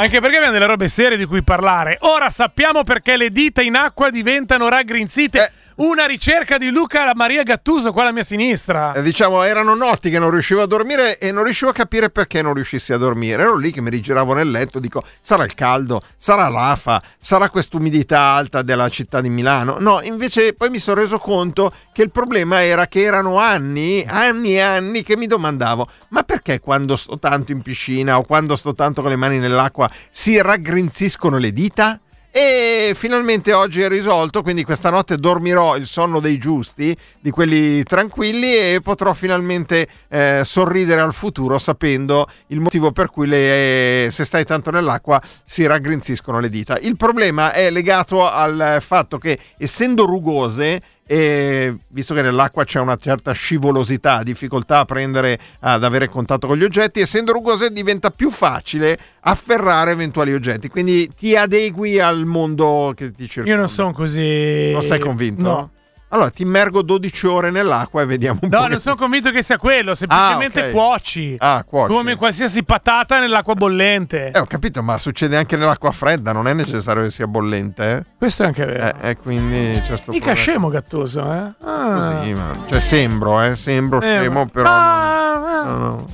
Anche 0.00 0.18
perché 0.18 0.36
abbiamo 0.36 0.54
delle 0.54 0.66
robe 0.66 0.88
serie 0.88 1.18
di 1.18 1.26
cui 1.26 1.42
parlare. 1.42 1.98
Ora 2.00 2.30
sappiamo 2.30 2.84
perché 2.84 3.18
le 3.18 3.28
dita 3.28 3.60
in 3.60 3.76
acqua 3.76 4.08
diventano 4.08 4.70
raggrinzite. 4.70 5.38
Eh. 5.38 5.50
Una 5.80 6.04
ricerca 6.04 6.58
di 6.58 6.68
Luca 6.68 7.10
Maria 7.14 7.42
Gattuso 7.42 7.90
qua 7.90 8.02
alla 8.02 8.12
mia 8.12 8.22
sinistra. 8.22 8.92
Eh, 8.92 9.00
diciamo, 9.00 9.42
erano 9.44 9.74
notti 9.74 10.10
che 10.10 10.18
non 10.18 10.30
riuscivo 10.30 10.60
a 10.60 10.66
dormire 10.66 11.16
e 11.16 11.32
non 11.32 11.42
riuscivo 11.42 11.70
a 11.70 11.72
capire 11.72 12.10
perché 12.10 12.42
non 12.42 12.52
riuscissi 12.52 12.92
a 12.92 12.98
dormire. 12.98 13.44
Ero 13.44 13.56
lì 13.56 13.72
che 13.72 13.80
mi 13.80 13.88
rigiravo 13.88 14.34
nel 14.34 14.50
letto, 14.50 14.78
dico, 14.78 15.02
sarà 15.22 15.42
il 15.42 15.54
caldo, 15.54 16.02
sarà 16.18 16.50
l'afa, 16.50 17.02
sarà 17.18 17.48
quest'umidità 17.48 18.20
alta 18.20 18.60
della 18.60 18.90
città 18.90 19.22
di 19.22 19.30
Milano. 19.30 19.78
No, 19.78 20.02
invece 20.02 20.52
poi 20.52 20.68
mi 20.68 20.80
sono 20.80 21.00
reso 21.00 21.16
conto 21.16 21.72
che 21.94 22.02
il 22.02 22.10
problema 22.10 22.62
era 22.62 22.86
che 22.86 23.00
erano 23.00 23.38
anni, 23.38 24.04
anni 24.06 24.56
e 24.56 24.60
anni 24.60 25.02
che 25.02 25.16
mi 25.16 25.26
domandavo, 25.26 25.88
ma 26.08 26.24
perché 26.24 26.60
quando 26.60 26.94
sto 26.94 27.18
tanto 27.18 27.52
in 27.52 27.62
piscina 27.62 28.18
o 28.18 28.24
quando 28.24 28.54
sto 28.54 28.74
tanto 28.74 29.00
con 29.00 29.08
le 29.10 29.16
mani 29.16 29.38
nell'acqua 29.38 29.90
si 30.10 30.42
raggrinziscono 30.42 31.38
le 31.38 31.54
dita? 31.54 31.98
E 32.32 32.92
finalmente 32.94 33.52
oggi 33.52 33.80
è 33.80 33.88
risolto, 33.88 34.42
quindi 34.42 34.62
questa 34.62 34.88
notte 34.88 35.16
dormirò 35.16 35.76
il 35.76 35.86
sonno 35.86 36.20
dei 36.20 36.38
giusti, 36.38 36.96
di 37.20 37.30
quelli 37.30 37.82
tranquilli 37.82 38.54
e 38.54 38.80
potrò 38.80 39.12
finalmente 39.14 39.88
eh, 40.08 40.42
sorridere 40.44 41.00
al 41.00 41.12
futuro 41.12 41.58
sapendo 41.58 42.28
il 42.48 42.60
motivo 42.60 42.92
per 42.92 43.10
cui 43.10 43.26
le, 43.26 44.08
se 44.12 44.24
stai 44.24 44.44
tanto 44.44 44.70
nell'acqua 44.70 45.20
si 45.44 45.66
raggrinziscono 45.66 46.38
le 46.38 46.48
dita. 46.48 46.78
Il 46.78 46.96
problema 46.96 47.52
è 47.52 47.68
legato 47.68 48.28
al 48.28 48.78
fatto 48.80 49.18
che 49.18 49.36
essendo 49.58 50.04
rugose 50.04 50.80
e 51.12 51.74
visto 51.88 52.14
che 52.14 52.22
nell'acqua 52.22 52.62
c'è 52.62 52.78
una 52.78 52.94
certa 52.94 53.32
scivolosità, 53.32 54.22
difficoltà 54.22 54.78
a 54.78 54.84
prendere, 54.84 55.40
ad 55.58 55.82
avere 55.82 56.08
contatto 56.08 56.46
con 56.46 56.56
gli 56.56 56.62
oggetti, 56.62 57.00
essendo 57.00 57.32
rugose 57.32 57.70
diventa 57.70 58.10
più 58.10 58.30
facile 58.30 58.96
afferrare 59.22 59.90
eventuali 59.90 60.32
oggetti, 60.32 60.68
quindi 60.68 61.10
ti 61.16 61.34
adegui 61.34 61.98
al 61.98 62.26
mondo 62.26 62.92
che 62.94 63.10
ti 63.10 63.26
circonda. 63.26 63.50
Io 63.50 63.56
non 63.56 63.68
sono 63.68 63.92
così. 63.92 64.70
Non 64.70 64.82
sei 64.82 65.00
convinto? 65.00 65.42
No. 65.42 65.70
Allora 66.12 66.30
ti 66.30 66.42
immergo 66.42 66.82
12 66.82 67.26
ore 67.28 67.50
nell'acqua 67.50 68.02
e 68.02 68.06
vediamo 68.06 68.40
un 68.42 68.48
po'. 68.50 68.56
No, 68.56 68.62
che- 68.64 68.68
non 68.70 68.80
sono 68.80 68.96
convinto 68.96 69.30
che 69.30 69.42
sia 69.42 69.56
quello, 69.58 69.94
semplicemente 69.94 70.60
Ah, 70.60 70.64
ok. 70.66 70.70
cuoci. 70.72 71.34
Ah, 71.38 71.64
cuoci. 71.64 71.92
Come 71.92 72.16
qualsiasi 72.16 72.64
patata 72.64 73.20
nell'acqua 73.20 73.54
bollente. 73.54 74.32
Eh, 74.32 74.38
ho 74.40 74.44
capito, 74.46 74.82
ma 74.82 74.98
succede 74.98 75.36
anche 75.36 75.56
nell'acqua 75.56 75.92
fredda, 75.92 76.32
non 76.32 76.48
è 76.48 76.52
necessario 76.52 77.02
che 77.02 77.10
sia 77.10 77.26
bollente. 77.28 77.90
eh? 77.90 78.04
Questo 78.18 78.42
è 78.42 78.46
anche 78.46 78.64
vero. 78.64 78.86
Eh, 79.00 79.10
e 79.10 79.16
quindi 79.18 79.80
c'è 79.84 79.96
sto 79.96 80.10
Mica 80.10 80.24
problema. 80.32 80.34
scemo 80.34 80.68
Gattuso, 80.68 81.20
eh? 81.32 81.52
Ah. 81.64 82.14
Così, 82.18 82.32
ma- 82.32 82.56
cioè 82.68 82.80
sembro, 82.80 83.40
eh, 83.42 83.54
sembro 83.56 84.00
Eh, 84.00 84.08
scemo, 84.08 84.40
ma- 84.40 84.46
però 84.46 84.68
non- 84.68 84.78
Ah, 84.78 85.32
ah. 85.60 85.64
no, 85.64 85.76
no. 85.78 86.04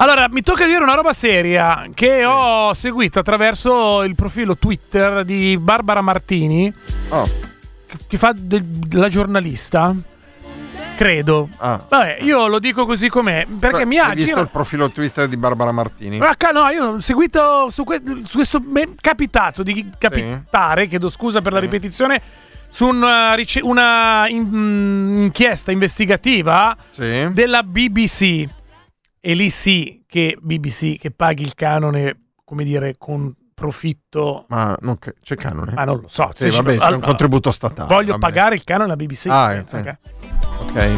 Allora, 0.00 0.28
mi 0.30 0.40
tocca 0.40 0.64
dire 0.64 0.82
una 0.82 0.94
roba 0.94 1.12
seria 1.12 1.84
che 1.92 2.24
ho 2.24 2.72
seguito 2.72 3.18
attraverso 3.18 4.02
il 4.02 4.14
profilo 4.14 4.56
Twitter 4.56 5.24
di 5.24 5.58
Barbara 5.60 6.00
Martini, 6.00 6.72
Oh, 7.10 7.28
che- 8.06 8.16
fa 8.16 8.32
del- 8.34 8.66
la 8.92 9.10
giornalista. 9.10 9.94
Credo. 10.96 11.48
ah. 11.58 11.84
Vabbè, 11.86 12.18
io 12.22 12.46
lo 12.46 12.58
dico 12.58 12.86
così 12.86 13.08
com'è, 13.10 13.46
perché 13.58 13.78
Beh, 13.80 13.84
mi 13.86 13.98
ha 13.98 14.04
Hai 14.06 14.10
visto 14.14 14.24
girato- 14.28 14.42
il 14.44 14.50
profilo 14.50 14.90
Twitter 14.90 15.28
di 15.28 15.36
Barbara 15.36 15.72
Martini? 15.72 16.18
Ca- 16.18 16.50
no, 16.50 16.66
io 16.68 16.86
ho 16.92 17.00
seguito 17.00 17.68
su, 17.68 17.84
que- 17.84 18.00
su 18.26 18.36
questo. 18.36 18.58
Mi 18.64 18.80
è 18.82 18.88
capitato 19.00 19.62
di 19.62 19.90
capitare, 19.98 20.86
chiedo 20.88 21.10
scusa 21.10 21.42
per 21.42 21.52
la 21.52 21.58
Sì. 21.58 21.64
ripetizione, 21.66 22.20
su 22.70 22.86
una, 22.86 23.34
rice- 23.34 23.60
una 23.62 24.26
in- 24.28 24.48
mm, 24.50 25.22
inchiesta 25.24 25.70
investigativa 25.72 26.74
Sì. 26.88 27.28
della 27.32 27.62
BBC. 27.62 28.48
E 29.20 29.34
lì 29.34 29.50
sì 29.50 30.02
che 30.06 30.36
BBC 30.40 30.98
che 30.98 31.10
paghi 31.10 31.42
il 31.42 31.54
canone, 31.54 32.18
come 32.44 32.64
dire, 32.64 32.94
con 32.98 33.34
profitto. 33.54 34.46
Ma 34.48 34.74
non 34.80 34.98
che- 34.98 35.14
c'è 35.22 35.36
canone? 35.36 35.72
Ma 35.74 35.84
non 35.84 36.00
lo 36.00 36.08
so. 36.08 36.30
Sì, 36.34 36.48
vabbè, 36.48 36.78
c'è 36.78 36.92
un 36.92 37.00
contributo 37.00 37.50
statale. 37.50 37.86
Voglio 37.92 38.12
vabbè. 38.12 38.20
pagare 38.20 38.54
il 38.54 38.64
canone 38.64 38.84
alla 38.86 38.96
BBC. 38.96 39.26
Ah, 39.28 39.62
sì. 39.66 39.76
ok. 39.76 39.96
Ok. 40.60 40.96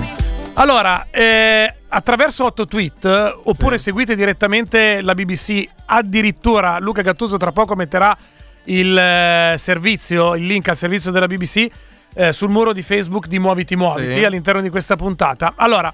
Allora, 0.55 1.07
eh, 1.11 1.75
attraverso 1.88 2.45
8 2.45 2.67
tweet, 2.67 3.05
oppure 3.45 3.79
Sì. 3.79 3.85
seguite 3.85 4.14
direttamente 4.14 5.00
la 5.00 5.14
BBC, 5.14 5.67
addirittura 5.87 6.79
Luca 6.79 7.02
Gattuso 7.02 7.38
tra 7.38 7.50
poco 7.50 7.75
metterà 7.75 8.17
il 8.64 8.97
eh, 8.97 9.55
servizio, 9.59 10.37
il 10.37 10.47
link 10.47 10.69
al 10.69 10.76
servizio 10.76 11.11
della 11.11 11.26
BBC 11.26 11.67
eh, 12.14 12.33
sul 12.35 12.50
muro 12.50 12.73
di 12.75 12.83
Facebook 12.83 13.26
di 13.26 13.38
Muoviti 13.38 13.75
Muoviti 13.75 14.12
Sì. 14.14 14.25
all'interno 14.25 14.61
di 14.61 14.69
questa 14.69 14.95
puntata. 14.95 15.55
Allora, 15.57 15.93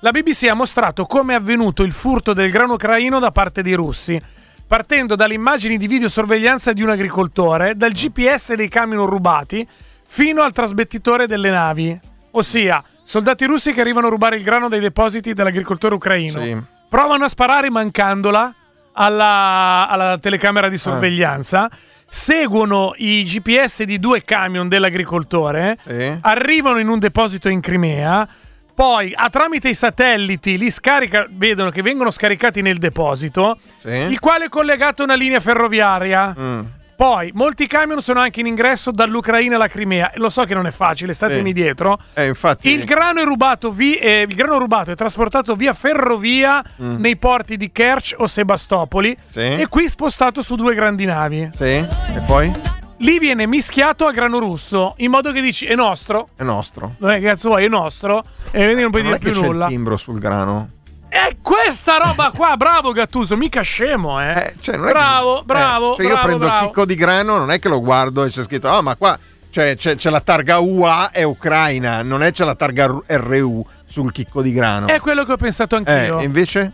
la 0.00 0.10
BBC 0.10 0.44
ha 0.48 0.54
mostrato 0.54 1.06
come 1.06 1.32
è 1.32 1.36
avvenuto 1.36 1.82
il 1.82 1.92
furto 1.92 2.32
del 2.32 2.50
grano 2.50 2.74
ucraino 2.74 3.18
da 3.18 3.30
parte 3.30 3.62
dei 3.62 3.74
russi. 3.74 4.20
Partendo 4.66 5.14
dalle 5.14 5.34
immagini 5.34 5.78
di 5.78 5.86
videosorveglianza 5.86 6.72
di 6.72 6.82
un 6.82 6.90
agricoltore, 6.90 7.76
dal 7.76 7.92
GPS 7.92 8.54
dei 8.54 8.68
camion 8.68 9.06
rubati, 9.06 9.66
fino 10.06 10.42
al 10.42 10.52
trasmettitore 10.52 11.26
delle 11.26 11.50
navi. 11.50 11.98
Ossia, 12.32 12.82
soldati 13.02 13.44
russi 13.44 13.72
che 13.72 13.80
arrivano 13.80 14.06
a 14.06 14.10
rubare 14.10 14.36
il 14.36 14.42
grano 14.42 14.68
dai 14.68 14.80
depositi 14.80 15.34
dell'agricoltore 15.34 15.94
ucraino. 15.94 16.40
Sì. 16.40 16.56
Provano 16.88 17.24
a 17.24 17.28
sparare 17.28 17.70
mancandola 17.70 18.54
alla, 18.92 19.86
alla 19.88 20.18
telecamera 20.18 20.68
di 20.68 20.76
sorveglianza. 20.76 21.70
Seguono 22.08 22.94
i 22.96 23.24
GPS 23.24 23.82
di 23.82 23.98
due 23.98 24.22
camion 24.22 24.68
dell'agricoltore. 24.68 25.76
Sì. 25.78 26.18
Arrivano 26.20 26.78
in 26.78 26.88
un 26.88 26.98
deposito 26.98 27.48
in 27.48 27.60
Crimea. 27.60 28.28
Poi, 28.74 29.12
a 29.14 29.30
tramite 29.30 29.68
i 29.68 29.74
satelliti, 29.74 30.58
li 30.58 30.68
scarica, 30.70 31.26
vedono 31.30 31.70
che 31.70 31.80
vengono 31.80 32.10
scaricati 32.10 32.60
nel 32.60 32.78
deposito, 32.78 33.56
Sì. 33.76 33.88
il 33.88 34.18
quale 34.18 34.46
è 34.46 34.48
collegato 34.48 35.02
a 35.02 35.04
una 35.04 35.14
linea 35.14 35.38
ferroviaria. 35.40 36.34
Mm. 36.38 36.60
Poi, 36.96 37.30
molti 37.34 37.66
camion 37.66 38.00
sono 38.00 38.20
anche 38.20 38.38
in 38.40 38.46
ingresso 38.46 38.90
dall'Ucraina 38.92 39.56
alla 39.56 39.66
Crimea. 39.68 40.12
Lo 40.14 40.28
so 40.28 40.44
che 40.44 40.54
non 40.54 40.66
è 40.66 40.70
facile, 40.70 41.12
statemi 41.12 41.48
Sì. 41.48 41.52
dietro. 41.52 41.98
Eh, 42.14 42.26
infatti. 42.26 42.68
Il 42.68 42.84
grano 42.84 43.20
è 43.20 43.24
rubato, 43.24 43.70
vi- 43.72 43.96
eh, 43.96 44.26
il 44.28 44.34
grano 44.34 44.58
rubato 44.58 44.92
è 44.92 44.94
trasportato 44.94 45.54
via 45.56 45.72
ferrovia 45.72 46.62
nei 46.76 47.16
porti 47.16 47.56
di 47.56 47.70
Kerch 47.72 48.14
o 48.18 48.26
Sebastopoli 48.28 49.10
Mm. 49.10 49.26
Sì. 49.28 49.40
e 49.40 49.66
qui 49.68 49.88
spostato 49.88 50.40
su 50.42 50.54
due 50.56 50.74
grandi 50.74 51.04
navi. 51.04 51.50
Sì. 51.54 51.64
E 51.74 52.22
poi? 52.26 52.50
Lì 52.98 53.18
viene 53.18 53.46
mischiato 53.46 54.06
a 54.06 54.12
grano 54.12 54.38
russo 54.38 54.94
in 54.98 55.10
modo 55.10 55.32
che 55.32 55.40
dici 55.40 55.66
è 55.66 55.74
nostro. 55.74 56.28
È 56.36 56.42
nostro. 56.42 56.94
Non 56.98 57.10
è 57.10 57.18
che 57.18 57.26
cazzo 57.26 57.48
vuoi, 57.48 57.64
è 57.64 57.68
nostro. 57.68 58.24
E 58.50 58.66
vedi 58.66 58.82
non 58.82 58.90
puoi 58.90 59.02
non 59.02 59.12
dire 59.12 59.24
più 59.24 59.40
c'è 59.40 59.46
nulla. 59.46 59.64
il 59.64 59.70
timbro 59.70 59.96
sul 59.96 60.18
grano. 60.18 60.70
È 61.08 61.36
questa 61.42 61.96
roba 61.96 62.30
qua, 62.30 62.56
bravo 62.58 62.92
Gattuso, 62.92 63.36
mica 63.36 63.62
scemo, 63.62 64.20
eh. 64.20 64.30
Eh, 64.30 64.54
cioè, 64.60 64.76
non 64.76 64.86
è 64.86 64.88
che- 64.88 64.94
bravo, 64.94 65.40
eh, 65.40 65.44
bravo. 65.44 65.94
cioè 65.96 66.06
io 66.06 66.12
bravo, 66.12 66.26
prendo 66.26 66.46
bravo. 66.46 66.60
il 66.60 66.66
chicco 66.66 66.84
di 66.84 66.94
grano, 66.94 67.36
non 67.36 67.50
è 67.50 67.58
che 67.58 67.68
lo 67.68 67.80
guardo 67.80 68.24
e 68.24 68.30
c'è 68.30 68.42
scritto, 68.42 68.68
ah, 68.68 68.82
ma 68.82 68.96
qua 68.96 69.18
cioè, 69.50 69.76
c'è, 69.76 69.94
c'è 69.94 70.10
la 70.10 70.20
targa 70.20 70.58
UA 70.58 71.12
è 71.12 71.22
Ucraina, 71.22 72.02
non 72.02 72.24
è 72.24 72.32
c'è 72.32 72.44
la 72.44 72.56
targa 72.56 72.86
RU 73.06 73.64
sul 73.86 74.10
chicco 74.10 74.42
di 74.42 74.52
grano. 74.52 74.88
È 74.88 74.98
quello 74.98 75.24
che 75.24 75.30
ho 75.30 75.36
pensato 75.36 75.76
eh, 75.76 75.78
anch'io. 75.78 76.18
e 76.18 76.24
invece? 76.24 76.72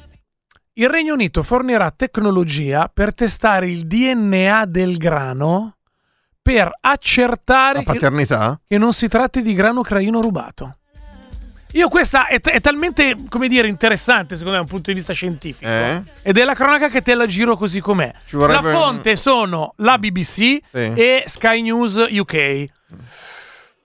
Il 0.73 0.89
Regno 0.89 1.13
Unito 1.13 1.43
fornirà 1.43 1.91
tecnologia 1.91 2.91
per 2.91 3.13
testare 3.13 3.69
il 3.69 3.87
DNA 3.87 4.65
del 4.65 4.97
grano 4.97 5.75
per 6.53 6.71
accertare 6.81 7.79
La 7.79 7.93
che, 7.93 7.99
paternità? 7.99 8.61
che 8.67 8.79
non 8.79 8.93
si 8.93 9.07
tratti 9.07 9.43
di 9.43 9.55
grano 9.55 9.81
ucraino 9.81 10.21
rubato. 10.21 10.77
Io 11.75 11.89
questa 11.89 12.27
è, 12.27 12.41
è 12.41 12.61
talmente, 12.61 13.15
come 13.29 13.47
dire, 13.47 13.69
interessante 13.69 14.35
secondo 14.35 14.51
me 14.51 14.57
da 14.57 14.63
un 14.63 14.69
punto 14.69 14.91
di 14.91 14.97
vista 14.97 15.13
scientifico. 15.13 15.71
Eh? 15.71 16.03
Ed 16.23 16.37
è 16.37 16.43
la 16.43 16.55
cronaca 16.55 16.89
che 16.89 17.01
te 17.01 17.15
la 17.15 17.27
giro 17.27 17.57
così 17.57 17.81
com'è. 17.81 18.13
La 18.33 18.61
fonte 18.61 19.15
sono 19.15 19.75
la 19.77 19.97
BBC 19.99 20.59
e 20.73 21.23
Sky 21.27 21.63
News 21.63 22.07
UK. 22.11 22.65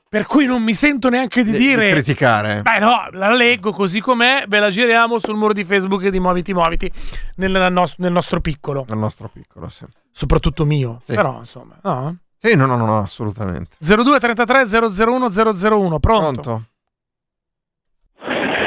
Per 0.10 0.26
cui 0.26 0.46
non 0.46 0.64
mi 0.64 0.74
sento 0.74 1.10
neanche 1.10 1.44
di, 1.44 1.52
Di- 1.52 1.58
dire... 1.58 1.86
di 1.88 1.92
criticare. 1.92 2.62
Beh 2.62 2.80
no, 2.80 3.08
la 3.12 3.34
leggo 3.34 3.72
così 3.74 4.00
com'è, 4.00 4.46
ve 4.48 4.60
la 4.60 4.70
giriamo 4.70 5.20
sul 5.20 5.36
muro 5.36 5.54
di 5.54 5.64
Facebook 5.64 6.08
di 6.08 6.20
Muoviti 6.20 6.54
Muoviti 6.54 6.92
nel, 7.36 7.52
nel 7.98 8.12
nostro 8.12 8.40
piccolo. 8.40 8.86
Nel 8.88 8.98
nostro 8.98 9.30
piccolo, 9.32 9.70
sì. 9.70 9.86
Soprattutto 10.10 10.66
mio. 10.66 11.02
Sì. 11.04 11.14
Però 11.14 11.38
insomma, 11.40 11.78
no? 11.84 12.18
Sì, 12.38 12.56
no, 12.56 12.66
no, 12.66 12.76
no, 12.76 12.86
no, 12.86 12.98
assolutamente. 13.00 13.72
02 13.80 14.20
33 14.20 14.66
001 14.68 15.30
001, 15.30 16.00
pronto? 16.00 16.42
Pronto? 16.42 16.64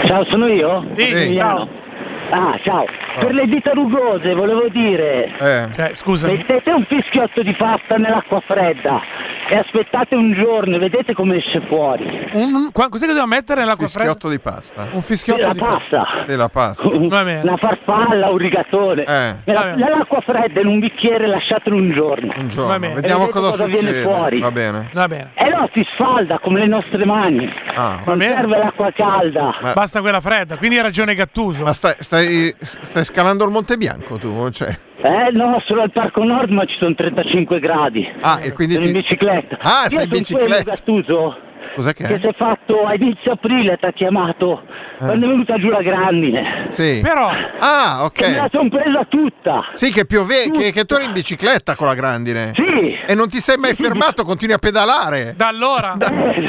Ciao, 0.06 0.24
sono 0.30 0.46
io? 0.46 0.86
Sì, 0.96 1.02
Emiliano. 1.02 1.66
ciao. 1.66 1.86
Ah, 2.30 2.58
ciao. 2.64 2.84
Per 3.20 3.32
le 3.34 3.46
dita 3.46 3.72
rugose 3.72 4.34
volevo 4.34 4.68
dire, 4.68 5.34
Eh, 5.38 5.72
Cioè, 5.74 5.94
scusami. 5.94 6.36
mettete 6.36 6.70
un 6.70 6.84
fischiotto 6.86 7.42
di 7.42 7.54
pasta 7.56 7.96
nell'acqua 7.96 8.40
fredda 8.40 9.00
e 9.50 9.56
aspettate 9.56 10.14
un 10.14 10.32
giorno 10.34 10.76
e 10.76 10.78
vedete 10.78 11.14
come 11.14 11.36
esce 11.36 11.60
fuori. 11.68 12.04
Un, 12.32 12.70
qua- 12.72 12.88
cos'è 12.88 13.06
che 13.06 13.12
devo 13.14 13.26
mettere 13.26 13.60
nell'acqua 13.60 13.86
fischiotto 13.86 14.28
di 14.28 14.38
pasta. 14.38 14.82
fredda? 14.82 14.96
Un 14.96 15.02
fischiotto 15.02 15.46
la 15.46 15.52
di 15.52 15.58
pasta. 15.58 16.04
Sì, 16.26 16.36
la 16.36 16.48
pasta. 16.48 16.88
Va 16.88 17.24
bene. 17.24 17.40
Una 17.42 17.56
farfalla, 17.56 18.30
un 18.30 18.36
rigatone. 18.38 19.02
Eh, 19.04 19.34
bene. 19.44 19.74
Nell'acqua 19.76 20.20
fredda 20.20 20.60
in 20.60 20.66
un 20.66 20.78
bicchiere 20.80 21.26
lasciatelo 21.26 21.76
un 21.76 21.92
giorno. 21.92 22.32
un 22.36 22.42
Va 22.42 22.48
giorno. 22.48 22.78
bene. 22.78 22.94
Vediamo 22.94 23.28
cosa, 23.28 23.50
cosa 23.50 23.64
viene 23.66 23.88
succede. 23.88 24.02
fuori. 24.02 24.40
Va 24.40 24.50
bene. 24.50 24.90
Va 24.92 25.06
bene. 25.08 25.30
E 25.34 25.48
no, 25.48 25.68
si 25.72 25.84
sfalda 25.94 26.38
come 26.40 26.60
le 26.60 26.66
nostre 26.66 27.04
mani. 27.06 27.48
Ah, 27.74 28.00
Va 28.04 28.12
Non 28.12 28.18
bene. 28.18 28.34
serve 28.34 28.58
l'acqua 28.58 28.90
calda. 28.92 29.56
Ma- 29.62 29.72
Basta 29.72 30.00
quella 30.00 30.20
fredda, 30.20 30.56
quindi 30.56 30.76
hai 30.76 30.82
ragione 30.82 31.14
Gattuso. 31.14 31.62
ma 31.64 31.72
stai, 31.72 31.94
stai, 31.96 32.52
stai 32.58 33.04
scalando 33.04 33.44
il 33.44 33.50
Monte 33.50 33.76
Bianco 33.76 34.16
tu? 34.18 34.50
Cioè, 34.50 34.76
Eh 35.00 35.30
no, 35.32 35.62
solo 35.66 35.82
al 35.82 35.92
Parco 35.92 36.24
Nord 36.24 36.50
ma 36.50 36.64
ci 36.64 36.76
sono 36.78 36.92
35 36.94 37.60
gradi. 37.60 38.06
ah, 38.20 38.40
e 38.42 38.52
quindi 38.52 38.74
Sono 38.74 38.86
in 38.86 38.92
ti... 38.92 38.98
bicicletta. 39.40 39.58
Ah, 39.60 39.82
Io 39.84 39.90
sei 39.90 40.04
in 40.04 40.24
sono 40.24 40.40
bicicletta. 40.44 40.70
Gattuso 40.70 41.36
Cos'è 41.74 41.92
che 41.92 42.04
che 42.04 42.14
è? 42.14 42.18
si 42.18 42.26
è 42.26 42.32
fatto 42.36 42.84
a 42.86 42.94
inizio 42.94 43.32
aprile, 43.32 43.76
ti 43.78 43.86
ha 43.86 43.92
chiamato 43.92 44.62
quando 44.98 45.26
è 45.26 45.28
venuta 45.28 45.56
giù 45.58 45.68
la 45.68 45.82
grandine. 45.82 46.66
Sì. 46.70 46.98
Però, 47.02 47.28
Ah, 47.60 48.10
E 48.12 48.28
me 48.30 48.36
la 48.36 48.44
ok. 48.44 48.50
sono 48.50 48.68
presa 48.68 49.04
tutta. 49.08 49.60
Sì, 49.74 49.92
che 49.92 50.04
piove, 50.04 50.50
che, 50.50 50.72
che 50.72 50.84
tu 50.84 50.94
eri 50.94 51.04
in 51.04 51.12
bicicletta 51.12 51.76
con 51.76 51.86
la 51.86 51.94
grandine. 51.94 52.52
Sì. 52.54 52.67
E 53.10 53.14
non 53.14 53.26
ti 53.26 53.38
sei 53.40 53.56
mai 53.56 53.72
fermato, 53.72 54.22
continui 54.22 54.52
a 54.54 54.58
pedalare. 54.58 55.32
da 55.34 55.48
allora... 55.48 55.96
Eh, 55.98 56.40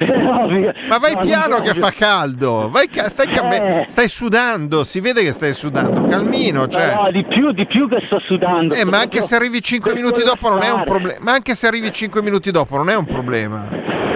mi- 0.50 0.64
Ma 0.88 0.98
vai 0.98 1.12
no, 1.14 1.20
piano 1.20 1.58
non 1.58 1.62
che 1.62 1.74
fa 1.74 1.92
caldo. 1.92 2.68
Vai 2.68 2.88
ca- 2.88 3.08
stai, 3.08 3.26
cambe- 3.32 3.82
Eh. 3.82 3.84
stai 3.86 4.08
sudando, 4.08 4.82
si 4.82 4.98
vede 4.98 5.22
che 5.22 5.30
stai 5.30 5.52
sudando. 5.52 6.02
Calmino, 6.08 6.66
cioè. 6.66 6.94
No, 6.96 7.10
di 7.12 7.24
più, 7.26 7.52
di 7.52 7.64
più 7.66 7.88
che 7.88 8.02
sto 8.06 8.18
sudando. 8.26 8.74
Eh, 8.74 8.84
ma 8.86 8.98
anche 8.98 9.22
se 9.22 9.36
arrivi 9.36 9.62
5 9.62 9.92
per 9.92 10.00
minuti 10.02 10.24
dopo 10.24 10.48
non 10.48 10.62
è 10.62 10.72
un 10.72 10.82
problema. 10.82 11.18
Ma 11.22 11.30
anche 11.30 11.54
se 11.54 11.68
arrivi 11.68 11.92
5 11.92 12.22
minuti 12.22 12.50
dopo 12.50 12.76
non 12.76 12.88
è 12.88 12.96
un 12.96 13.04
problema. 13.06 13.68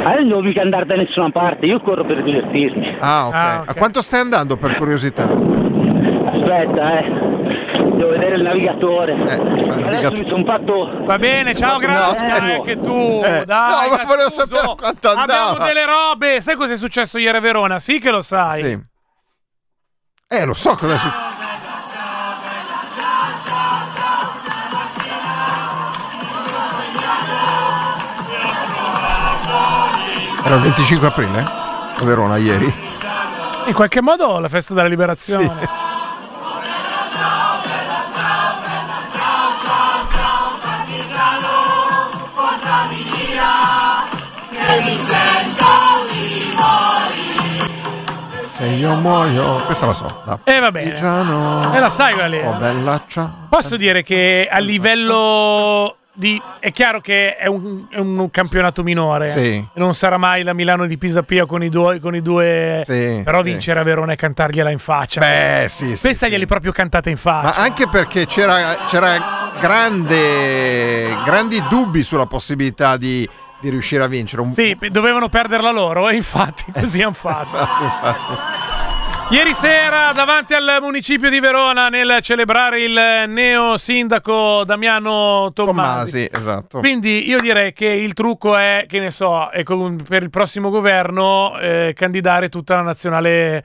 Ah, 0.05 0.15
non 0.17 0.27
devo 0.29 0.41
mica 0.43 0.63
andare 0.63 0.87
da 0.87 0.97
nessuna 0.97 1.31
parte, 1.31 1.67
io 1.67 1.81
corro 1.81 2.05
per 2.05 2.25
divertirmi. 2.25 2.97
Ah, 2.99 3.27
ok. 3.29 3.35
Ah, 3.35 3.59
ok. 3.61 3.69
A 3.71 3.75
quanto 3.75 4.03
stai 4.03 4.21
andando 4.21 4.57
per 4.57 4.75
curiosità? 4.77 5.25
Aspetta, 5.25 6.99
eh. 6.99 7.24
Devo 7.97 8.11
vedere 8.11 8.37
il 8.37 8.43
navigatore. 8.43 9.13
Eh, 9.13 9.35
il 9.35 9.67
navigatore. 9.79 10.23
mi 10.23 10.29
sono 10.29 10.45
fatto. 10.45 11.05
Va 11.05 11.19
bene, 11.19 11.55
ciao, 11.55 11.79
grazie. 11.79 12.27
No, 12.27 12.35
eh, 12.35 12.53
anche 12.55 12.81
tu. 12.81 13.21
Eh. 13.25 13.45
Dai, 13.45 13.91
no, 13.91 13.97
ma 13.97 14.05
volevo 14.05 14.31
sapere 14.31 14.75
quanto 14.77 15.09
andava. 15.11 15.51
Abbiamo 15.51 15.65
delle 15.67 15.87
robe. 15.87 16.41
Sai 16.41 16.57
cosa 16.57 16.73
è 16.73 16.77
successo 16.77 17.19
ieri 17.19 17.37
a 17.37 17.41
Verona? 17.41 17.79
Sì, 17.79 17.99
che 17.99 18.11
lo 18.11 18.23
sai. 18.23 18.63
Sì. 18.63 18.79
Eh, 20.29 20.45
lo 20.45 20.55
so 20.55 20.75
cosa 20.75 20.95
è 20.95 20.99
successo. 20.99 21.43
Era 30.45 30.57
il 30.57 30.61
25 30.61 31.07
aprile 31.07 31.39
eh, 31.39 31.43
a 31.43 32.05
Verona 32.05 32.37
ieri. 32.37 32.73
In 33.67 33.73
qualche 33.73 34.03
modo 34.03 34.39
la 34.41 34.49
festa 34.49 34.75
della 34.75 34.89
liberazione. 34.89 35.45
Sì. 35.61 35.84
Se 48.55 48.67
io 48.67 48.95
muoio. 48.95 49.57
Questa 49.65 49.87
la 49.87 49.93
so. 49.93 50.23
Da. 50.25 50.39
E 50.45 50.59
va 50.61 50.71
bene. 50.71 50.91
Partigiano. 50.91 51.75
E 51.75 51.81
la 51.81 51.91
sai 51.91 52.15
qual 52.15 52.33
è? 52.33 52.47
Oh, 52.47 52.53
bella 52.53 53.03
ciao. 53.09 53.47
Posso 53.49 53.77
dire 53.77 54.05
che 54.05 54.49
a 54.51 54.59
livello 54.59 55.97
di... 56.13 56.41
È 56.61 56.73
chiaro 56.73 57.01
che 57.01 57.37
è 57.37 57.47
un, 57.47 57.87
è 57.91 57.99
un 57.99 58.31
campionato 58.31 58.85
minore. 58.85 59.31
Sì. 59.31 59.67
Non 59.75 59.95
sarà 59.95 60.19
mai 60.19 60.45
la 60.45 60.53
Milano 60.53 60.87
di 60.87 60.97
Pisapia 60.97 61.47
con 61.47 61.65
i 61.65 61.69
due... 61.69 61.99
Con 61.99 62.15
i 62.15 62.23
due 62.23 62.83
Sì, 62.87 63.21
però 63.25 63.43
sì. 63.43 63.51
vincere 63.51 63.81
a 63.81 63.83
Verona 63.83 64.13
e 64.13 64.17
cantargliela 64.17 64.71
in 64.71 64.79
faccia. 64.79 65.19
Beh, 65.19 65.67
sì. 65.69 65.99
Questa 66.01 66.29
glieli 66.29 66.47
proprio 66.47 66.71
cantate 66.71 67.11
in 67.11 67.17
faccia. 67.17 67.49
Ma 67.49 67.55
anche 67.57 67.89
perché 67.89 68.27
c'era, 68.27 68.77
c'era 68.89 69.53
grande, 69.59 71.09
grandi 71.25 71.61
dubbi 71.69 72.05
sulla 72.05 72.27
possibilità 72.27 72.97
di, 72.97 73.29
di 73.61 73.69
riuscire 73.71 74.03
a 74.03 74.07
vincere. 74.07 74.43
Un, 74.43 74.55
Sì, 74.55 74.77
dovevano 74.91 75.29
perderla 75.29 75.71
loro 75.71 76.09
e 76.09 76.17
infatti 76.17 76.65
così 76.73 77.03
hanno 77.03 77.15
fatto. 77.15 77.55
Esatto, 77.57 77.83
infatti. 77.83 78.35
Ieri 79.31 79.55
sera 79.55 80.13
davanti 80.13 80.53
al 80.53 80.79
municipio 80.83 81.31
di 81.31 81.41
Verona 81.41 81.89
nel 81.89 82.19
celebrare 82.21 82.83
il 82.83 83.25
neo 83.27 83.79
sindaco 83.79 84.65
Damiano 84.65 85.51
Tommasi. 85.55 86.29
Tommasi, 86.29 86.29
esatto. 86.31 86.79
Quindi 86.79 87.27
io 87.27 87.41
direi 87.41 87.73
che 87.73 87.87
il 87.87 88.13
trucco 88.13 88.55
è, 88.55 88.85
che 88.87 89.01
ne 89.01 89.11
so, 89.11 89.49
per 90.07 90.23
il 90.23 90.31
prossimo 90.31 90.69
governo 90.69 91.59
eh, 91.59 91.95
candidare 91.97 92.51
tutta 92.51 92.77
la 92.77 92.83
nazionale 92.83 93.65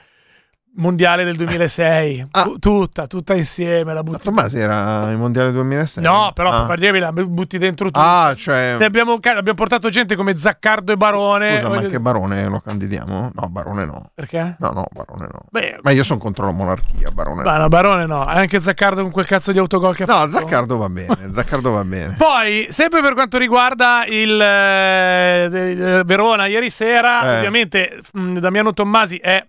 mondiale 0.80 1.24
del 1.24 1.36
2006. 1.36 2.28
Ah. 2.40 2.44
Tu- 2.44 2.58
Tutta, 2.60 3.08
tutta 3.08 3.34
insieme. 3.36 3.94
La 3.94 4.02
Ma 4.04 4.12
butti... 4.12 4.24
Tommasi 4.24 4.60
era 4.60 5.10
il 5.12 5.18
mondiale 5.18 5.52
2006? 5.52 6.04
No, 6.04 6.32
però 6.34 6.52
ah. 6.52 6.66
per 6.66 6.80
dirmi 6.80 7.00
la 7.00 7.12
butti 7.12 7.58
dentro 7.58 7.88
tutto. 7.88 8.00
Ah, 8.00 8.34
cioè... 8.36 8.78
Abbiamo, 8.80 9.14
abbiamo 9.14 9.54
portato 9.56 9.90
gente 9.90 10.16
come 10.16 10.38
Zaccardo 10.38 10.92
e 10.92 10.98
Barone. 10.98 11.56
Scusa, 11.56 11.68
ma 11.68 11.74
voglio- 11.76 11.86
anche 11.88 12.00
Barone 12.00 12.46
lo 12.48 12.60
candidiamo? 12.60 13.32
No, 13.34 13.50
Barone 13.50 13.86
no. 13.86 14.12
Perché? 14.14 14.56
No, 14.60 14.70
no, 14.72 14.86
Barone 14.92 15.28
no. 15.32 15.40
Beh, 15.50 15.80
Ma 15.82 15.92
io 15.92 16.04
sono 16.04 16.20
contro 16.20 16.46
la 16.46 16.52
monarchia, 16.52 17.10
Barone. 17.12 17.44
ma 17.44 17.58
no, 17.58 17.68
Barone 17.68 18.06
no. 18.06 18.24
Anche 18.24 18.60
Zaccardo 18.62 19.02
con 19.02 19.12
quel 19.12 19.26
cazzo 19.26 19.52
di 19.52 19.58
autogol 19.60 19.96
che 19.96 20.04
ha 20.04 20.06
fatto. 20.08 20.26
No, 20.26 20.32
Zaccardo 20.32 20.78
va 20.78 20.90
bene, 20.90 21.30
Zaccardo 21.34 21.72
va 21.72 21.84
bene. 21.84 22.16
Poi, 22.18 22.68
sempre 22.70 23.02
per 23.02 23.14
quanto 23.14 23.38
riguarda 23.38 24.06
il 24.08 24.40
eh, 24.40 26.02
Verona, 26.06 26.46
ieri 26.46 26.70
sera, 26.70 27.22
Eh. 27.24 27.38
ovviamente 27.38 28.02
mh, 28.14 28.38
Damiano 28.40 28.74
Tommasi 28.74 29.18
è 29.18 29.44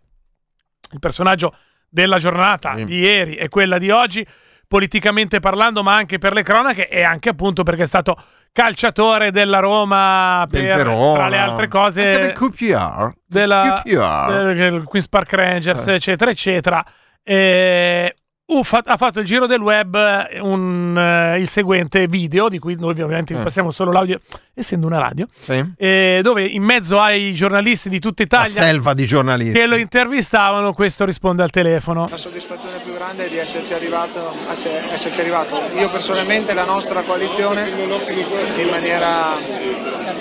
il 0.92 0.99
personaggio 0.99 1.54
della 1.88 2.18
giornata 2.18 2.75
Sì. 2.76 2.85
di 2.85 2.99
ieri 2.99 3.35
e 3.37 3.49
quella 3.49 3.78
di 3.78 3.90
oggi, 3.90 4.26
politicamente 4.68 5.40
parlando, 5.40 5.82
ma 5.82 5.94
anche 5.97 6.18
per 6.18 6.32
le 6.32 6.42
cronache 6.42 6.88
e 6.88 7.02
anche 7.02 7.28
appunto 7.30 7.62
perché 7.64 7.82
è 7.82 7.87
stato 7.87 8.16
calciatore 8.52 9.30
della 9.32 9.59
Roma 9.59 10.47
per, 10.49 10.62
Verona. 10.62 11.14
tra 11.14 11.28
le 11.28 11.38
altre 11.38 11.68
cose 11.68 12.06
Anche 12.06 12.18
del 12.20 12.32
QPR. 12.32 13.12
della 13.26 13.82
QPR. 13.85 14.54
del 14.54 14.85
Queen's 14.85 15.09
Park 15.09 15.32
Rangers, 15.32 15.87
Eh. 15.88 15.94
eccetera, 15.94 16.30
eccetera. 16.30 16.85
E, 17.23 18.14
uh, 18.47 18.62
fa- 18.64 18.82
ha 18.85 18.97
fatto 18.97 19.20
il 19.20 19.26
giro 19.26 19.47
del 19.47 19.61
web 19.61 19.97
un, 20.42 20.97
eh, 20.99 21.38
il 21.40 21.49
seguente 21.49 22.06
video, 22.06 22.49
di 22.49 22.59
cui 22.59 22.75
noi 22.76 22.90
ovviamente 22.90 23.35
vi 23.35 23.40
Eh. 23.40 23.42
passiamo 23.44 23.70
solo 23.70 23.92
l'audio, 23.92 24.20
essendo 24.60 24.86
una 24.86 24.98
radio, 24.98 25.26
Sì. 25.38 25.62
eh, 25.76 26.20
dove 26.22 26.44
in 26.44 26.62
mezzo 26.62 27.00
ai 27.00 27.32
giornalisti 27.34 27.88
di 27.88 27.99
tutta 27.99 28.23
La 28.23 28.44
Italia 28.44 28.62
selva 28.62 28.94
di 28.94 29.06
giornalisti. 29.06 29.58
che 29.58 29.66
lo 29.66 29.76
intervistavano, 29.76 30.73
questo 30.73 31.04
risponde 31.04 31.42
al 31.42 31.50
telefono. 31.50 32.08
La 32.10 32.16
soddisfazione 32.16 32.78
più 32.84 32.94
grande 32.94 33.26
è 33.26 33.28
di 33.28 33.38
esserci 33.38 33.73
arrivato, 33.75 34.32
esse- 34.50 34.82
esserci 34.90 35.20
arrivato. 35.20 35.60
Io 35.76 35.88
personalmente 35.90 36.54
la 36.54 36.64
nostra 36.64 37.02
coalizione 37.02 37.68
in 37.70 38.68
maniera 38.68 39.36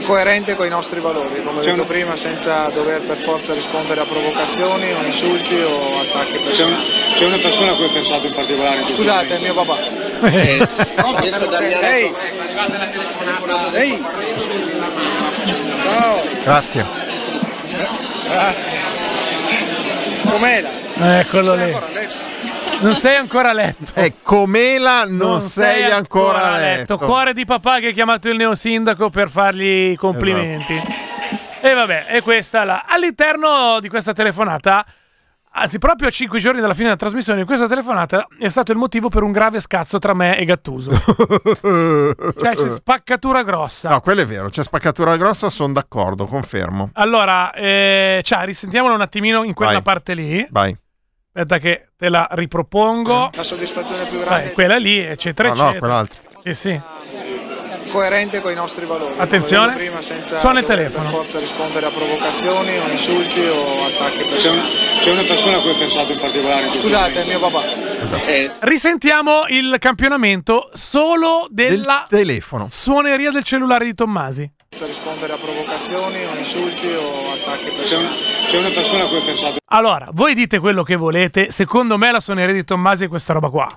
coerente 0.04 0.56
con 0.56 0.66
i 0.66 0.70
nostri 0.70 1.00
valori, 1.00 1.42
come 1.44 1.60
ho 1.60 1.64
detto 1.64 1.86
prima, 1.86 2.16
senza 2.16 2.70
dover 2.70 3.02
per 3.02 3.18
forza 3.18 3.54
rispondere 3.54 4.02
a 4.02 4.06
provocazioni 4.06 4.92
o 4.92 5.06
insulti 5.06 5.56
o 5.56 6.00
attacchi 6.02 6.40
personali. 6.44 6.84
C'è 7.18 7.26
una 7.26 7.38
persona 7.38 7.72
a 7.72 7.76
cui 7.76 7.86
ho 7.86 7.92
pensato 7.92 8.26
in 8.28 8.34
particolare 8.34 8.80
in 8.80 8.86
Scusate, 8.88 9.38
è 9.38 9.42
mio 9.42 9.54
papà. 9.54 9.78
Ehi! 10.30 12.14
Ehi! 13.74 14.04
Ciao! 15.82 16.22
Grazie. 16.44 16.86
Grazie! 18.26 18.78
Com'era? 20.30 20.70
Eccolo 21.20 21.56
Sei 21.56 21.66
lì. 21.66 21.74
ancora 21.74 21.86
a 21.86 21.94
letto? 21.94 22.28
Non 22.82 22.96
sei 22.96 23.16
ancora 23.16 23.54
letto. 23.54 23.92
E 23.94 24.14
Comela 24.24 25.06
non, 25.06 25.42
sei 25.42 25.84
ancora 25.92 26.56
letto. 26.56 26.98
Cuore 26.98 27.34
di 27.34 27.44
papà 27.44 27.80
che 27.80 27.88
ha 27.88 27.92
chiamato 27.92 28.30
il 28.30 28.38
neosindaco 28.38 29.10
per 29.10 29.30
fargli 29.30 29.92
i 29.92 29.96
complimenti. 29.96 30.82
E 31.62 31.74
vabbè, 31.74 32.06
e 32.08 32.22
questa 32.22 32.64
la. 32.64 32.86
All'interno 32.88 33.80
di 33.82 33.90
questa 33.90 34.14
telefonata, 34.14 34.86
anzi, 35.52 35.78
proprio 35.80 36.08
a 36.08 36.12
cinque 36.12 36.40
giorni 36.40 36.62
dalla 36.62 36.74
fine 36.74 36.86
della 36.86 36.98
trasmissione, 36.98 37.46
questa 37.46 37.68
telefonata 37.68 38.28
è 38.38 38.50
stato 38.50 38.72
il 38.72 38.78
motivo 38.78 39.10
per 39.10 39.24
un 39.24 39.32
grave 39.32 39.60
scazzo 39.60 40.00
tra 40.00 40.14
me 40.14 40.38
e 40.38 40.46
Gattuso. 40.46 40.92
cioè, 42.40 42.56
c'è 42.56 42.70
spaccatura 42.70 43.44
grossa. 43.44 43.90
No, 43.90 44.02
quello 44.02 44.22
è 44.22 44.26
vero, 44.28 44.50
c'è 44.50 44.64
spaccatura 44.64 45.18
grossa, 45.18 45.50
sono 45.50 45.74
d'accordo, 45.74 46.26
confermo. 46.26 46.92
Allora, 46.94 47.52
eh, 47.54 48.22
ciao, 48.24 48.46
risentiamolo 48.46 48.94
un 48.94 49.02
attimino 49.02 49.44
in 49.44 49.54
quella 49.54 49.74
Vai. 49.74 49.82
parte 49.82 50.14
lì. 50.14 50.48
Vai. 50.52 50.76
Aspetta, 51.32 51.58
che 51.60 51.90
te 51.96 52.10
la 52.10 52.28
ripropongo. 52.32 53.30
La 53.34 53.44
soddisfazione 53.44 54.06
più 54.08 54.18
Vai, 54.18 54.26
grande 54.28 54.54
quella 54.54 54.78
lì, 54.78 54.98
eccetera, 54.98 55.50
No, 55.50 55.56
no, 55.56 55.62
eccetera. 55.62 55.80
quell'altro. 55.80 56.20
Sì, 56.44 56.54
sì. 56.54 56.82
Coerente 57.90 58.40
con 58.40 58.52
i 58.52 58.56
nostri 58.56 58.86
valori. 58.86 59.16
Attenzione. 59.18 59.74
prima, 59.76 60.02
senza 60.02 60.38
Suona 60.38 60.60
il 60.60 60.66
telefono. 60.66 61.04
Per 61.10 61.14
forza 61.14 61.40
rispondere 61.40 61.86
a 61.86 61.90
provocazioni 61.90 62.78
o 62.78 62.88
insulti 62.92 63.40
o 63.42 63.86
attacchi 63.86 64.26
personali. 64.30 64.70
c'è 65.04 65.12
una 65.12 65.22
persona 65.24 65.58
a 65.58 65.60
cui 65.62 65.70
ho 65.72 65.78
pensato 65.78 66.12
in 66.12 66.20
particolare 66.20 66.66
in 66.66 66.72
Scusate, 66.72 67.24
mio 67.26 67.40
papà. 67.40 67.62
Eh, 68.26 68.52
Risentiamo 68.60 69.46
il 69.50 69.76
campionamento 69.80 70.70
solo 70.74 71.48
della 71.50 72.06
Del 72.10 72.20
telefono. 72.26 72.68
suoneria 72.70 73.32
del 73.32 73.44
cellulare 73.44 73.86
di 73.86 73.94
Tommasi. 73.94 74.50
Senza 74.70 74.86
rispondere 74.86 75.34
a 75.34 75.38
provocazioni 75.38 76.18
o 76.26 76.38
insulti 76.38 76.88
o 76.88 77.32
attacchi 77.34 77.66
c'è, 77.66 77.76
personali. 77.76 78.16
c'è 78.50 78.58
una 78.60 78.70
persona 78.70 79.04
a 79.04 79.08
cui 79.08 79.18
ho 79.18 79.24
pensato 79.24 79.58
Allora, 79.72 80.06
voi 80.12 80.34
dite 80.36 80.60
quello 80.60 80.84
che 80.84 80.96
volete. 80.96 81.52
Secondo 81.52 81.98
me 81.98 82.12
la 82.12 82.20
suoneria 82.20 82.54
di 82.54 82.64
Tommasi 82.64 83.06
è 83.06 83.08
questa 83.08 83.34
roba 83.34 83.50
qua. 83.50 83.68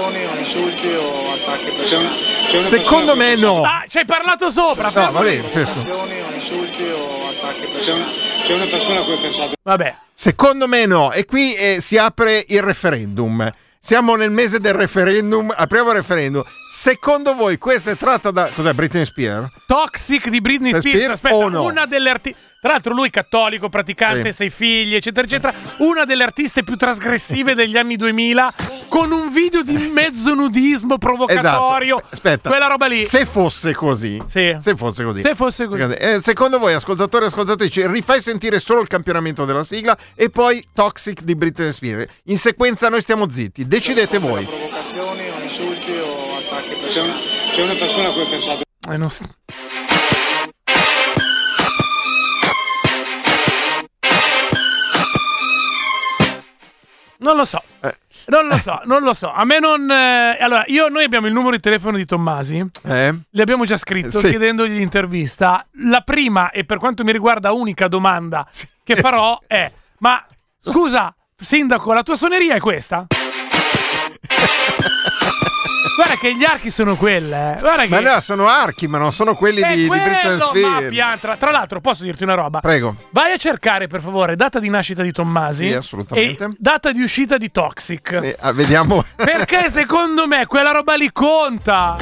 Provocazioni 0.00 0.24
o 0.24 0.38
insulti 0.38 0.86
o 0.88 1.32
attacchi 1.32 1.72
personali. 1.76 2.18
Secondo 2.56 3.14
me 3.16 3.36
no. 3.36 3.62
Ah, 3.62 3.84
ci 3.86 3.98
hai 3.98 4.04
parlato 4.06 4.50
sopra. 4.50 4.90
No, 4.92 5.12
va 5.12 5.20
bene. 5.20 5.42
Provocazioni 5.42 6.20
o 6.20 6.32
insulti 6.32 6.82
o 6.82 7.28
attacchi 7.28 7.68
personali. 7.72 8.12
c'è 8.44 8.54
una 8.54 8.64
persona 8.64 9.00
a 9.00 9.04
cui 9.04 9.12
ho 9.12 9.20
pensato 9.20 9.52
Vabbè. 9.62 9.94
Secondo 10.12 10.66
me 10.66 10.86
no. 10.86 11.12
E 11.12 11.24
qui 11.24 11.54
eh, 11.54 11.80
si 11.80 11.98
apre 11.98 12.44
il 12.48 12.62
referendum. 12.62 13.50
Siamo 13.82 14.14
nel 14.14 14.30
mese 14.30 14.60
del 14.60 14.74
referendum, 14.74 15.52
apriamo 15.56 15.88
il 15.90 15.96
referendum. 15.96 16.42
Secondo 16.70 17.34
voi 17.34 17.56
questa 17.56 17.90
è 17.90 17.96
tratta 17.96 18.30
da... 18.30 18.50
Cos'è, 18.54 18.74
Britney 18.74 19.06
Spears? 19.06 19.48
Toxic 19.66 20.28
di 20.28 20.42
Britney 20.42 20.72
Spears. 20.72 20.98
Spears 20.98 21.12
Aspetta, 21.12 21.34
o 21.34 21.48
no? 21.48 21.62
una 21.62 21.86
delle 21.86 22.10
artiste. 22.10 22.49
Tra 22.60 22.72
l'altro, 22.72 22.92
lui 22.92 23.08
cattolico, 23.08 23.70
praticante, 23.70 24.32
Sì. 24.32 24.36
sei 24.36 24.50
figli, 24.50 24.94
eccetera, 24.94 25.26
eccetera. 25.26 25.54
Una 25.78 26.04
delle 26.04 26.24
artiste 26.24 26.62
più 26.62 26.76
trasgressive 26.76 27.54
degli 27.54 27.78
anni 27.78 27.96
2000, 27.96 28.52
con 28.88 29.12
un 29.12 29.32
video 29.32 29.62
di 29.62 29.76
mezzo 29.76 30.34
nudismo 30.34 30.98
provocatorio. 30.98 31.96
Esatto. 31.96 32.14
Aspetta. 32.14 32.50
Quella 32.50 32.66
roba 32.66 32.84
lì. 32.86 33.02
Se 33.04 33.24
fosse 33.24 33.72
così. 33.74 34.20
Sì. 34.26 34.54
Se 34.60 34.76
fosse 34.76 35.04
così. 35.04 35.22
Se 35.22 35.34
fosse 35.34 35.66
così. 35.66 35.80
Eh, 35.94 36.20
secondo 36.20 36.58
voi, 36.58 36.74
ascoltatori 36.74 37.24
e 37.24 37.28
ascoltatrici, 37.28 37.86
rifai 37.86 38.20
sentire 38.20 38.60
solo 38.60 38.82
il 38.82 38.88
campionamento 38.88 39.46
della 39.46 39.64
sigla 39.64 39.96
e 40.14 40.28
poi 40.28 40.62
Toxic 40.74 41.22
di 41.22 41.34
Britney 41.34 41.72
Spears. 41.72 42.12
In 42.24 42.36
sequenza 42.36 42.90
noi 42.90 43.00
stiamo 43.00 43.30
zitti. 43.30 43.66
Decidete 43.66 44.18
voi. 44.18 44.44
Provocazioni 44.44 45.28
o 45.30 45.42
insulti 45.42 45.92
o 45.92 46.36
attacchi 46.36 46.76
personali. 46.78 47.20
c'è 47.54 47.62
una 47.62 47.74
persona 47.74 48.08
a 48.08 48.12
cui 48.12 48.20
ho 48.20 48.28
pensato 48.28 48.60
Eh, 48.90 48.96
non 48.98 49.08
Non 57.20 57.36
lo 57.36 57.44
so. 57.44 57.62
Eh. 57.80 57.94
Non 58.26 58.46
lo 58.46 58.58
so, 58.58 58.80
non 58.84 59.02
lo 59.02 59.12
so. 59.12 59.30
A 59.32 59.44
me 59.44 59.58
non. 59.58 59.90
eh, 59.90 60.36
Allora, 60.40 60.64
io, 60.66 60.88
noi 60.88 61.04
abbiamo 61.04 61.26
il 61.26 61.32
numero 61.32 61.50
di 61.56 61.60
telefono 61.60 61.96
di 61.96 62.04
Tommasi. 62.06 62.64
Eh? 62.84 63.14
Gli 63.28 63.40
abbiamo 63.40 63.64
già 63.64 63.76
scritto 63.76 64.18
Sì. 64.18 64.28
chiedendogli 64.30 64.76
l'intervista. 64.76 65.66
La 65.84 66.00
prima 66.00 66.50
e 66.50 66.64
per 66.64 66.78
quanto 66.78 67.04
mi 67.04 67.12
riguarda 67.12 67.52
unica 67.52 67.88
domanda 67.88 68.46
Sì. 68.50 68.66
che 68.82 68.96
farò 68.96 69.38
è: 69.46 69.70
Ma 69.98 70.24
scusa, 70.62 71.14
sindaco, 71.36 71.92
la 71.92 72.02
tua 72.02 72.16
suoneria 72.16 72.54
è 72.54 72.60
questa? 72.60 73.06
Guarda 75.96 76.14
che 76.16 76.34
gli 76.34 76.44
archi 76.44 76.70
sono 76.70 76.96
quelle. 76.96 77.56
eh. 77.56 77.60
Guarda 77.60 77.82
che... 77.82 77.88
Ma 77.88 78.00
no, 78.00 78.20
sono 78.20 78.46
archi, 78.46 78.86
ma 78.86 78.98
non 78.98 79.12
sono 79.12 79.34
quelli 79.34 79.60
È 79.60 79.74
di, 79.74 79.82
di 79.82 79.88
Britney 79.88 80.20
quello, 80.22 80.50
ma 80.54 80.70
Spears. 80.76 80.88
piantra. 80.88 81.36
Tra 81.36 81.50
l'altro, 81.50 81.80
posso 81.80 82.04
dirti 82.04 82.22
una 82.22 82.34
roba? 82.34 82.60
Prego. 82.60 82.94
Vai 83.10 83.32
a 83.32 83.36
cercare, 83.36 83.86
per 83.86 84.00
favore, 84.00 84.36
data 84.36 84.58
di 84.60 84.68
nascita 84.68 85.02
di 85.02 85.12
Tommasi. 85.12 85.68
Sì, 85.68 85.74
assolutamente. 85.74 86.44
E 86.44 86.48
data 86.58 86.92
di 86.92 87.02
uscita 87.02 87.36
di 87.36 87.50
Toxic. 87.50 88.18
Sì, 88.22 88.34
ah, 88.40 88.52
vediamo. 88.52 89.04
Perché 89.16 89.68
secondo 89.70 90.26
me 90.26 90.46
quella 90.46 90.70
roba 90.70 90.94
lì 90.94 91.10
conta. 91.12 91.96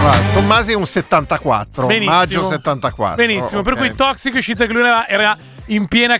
Guarda, 0.00 0.32
Tommasi 0.34 0.72
è 0.72 0.76
un 0.76 0.86
74, 0.86 1.86
Benissimo. 1.86 2.14
maggio 2.16 2.44
74. 2.44 3.16
Benissimo, 3.16 3.62
per 3.62 3.72
Ok. 3.74 3.78
cui 3.78 3.94
Toxic 3.94 4.34
è 4.34 4.38
uscita 4.38 4.66
che 4.66 4.72
lui 4.72 4.82
era, 4.82 5.08
era 5.08 5.36
in 5.66 5.88
piena, 5.88 6.18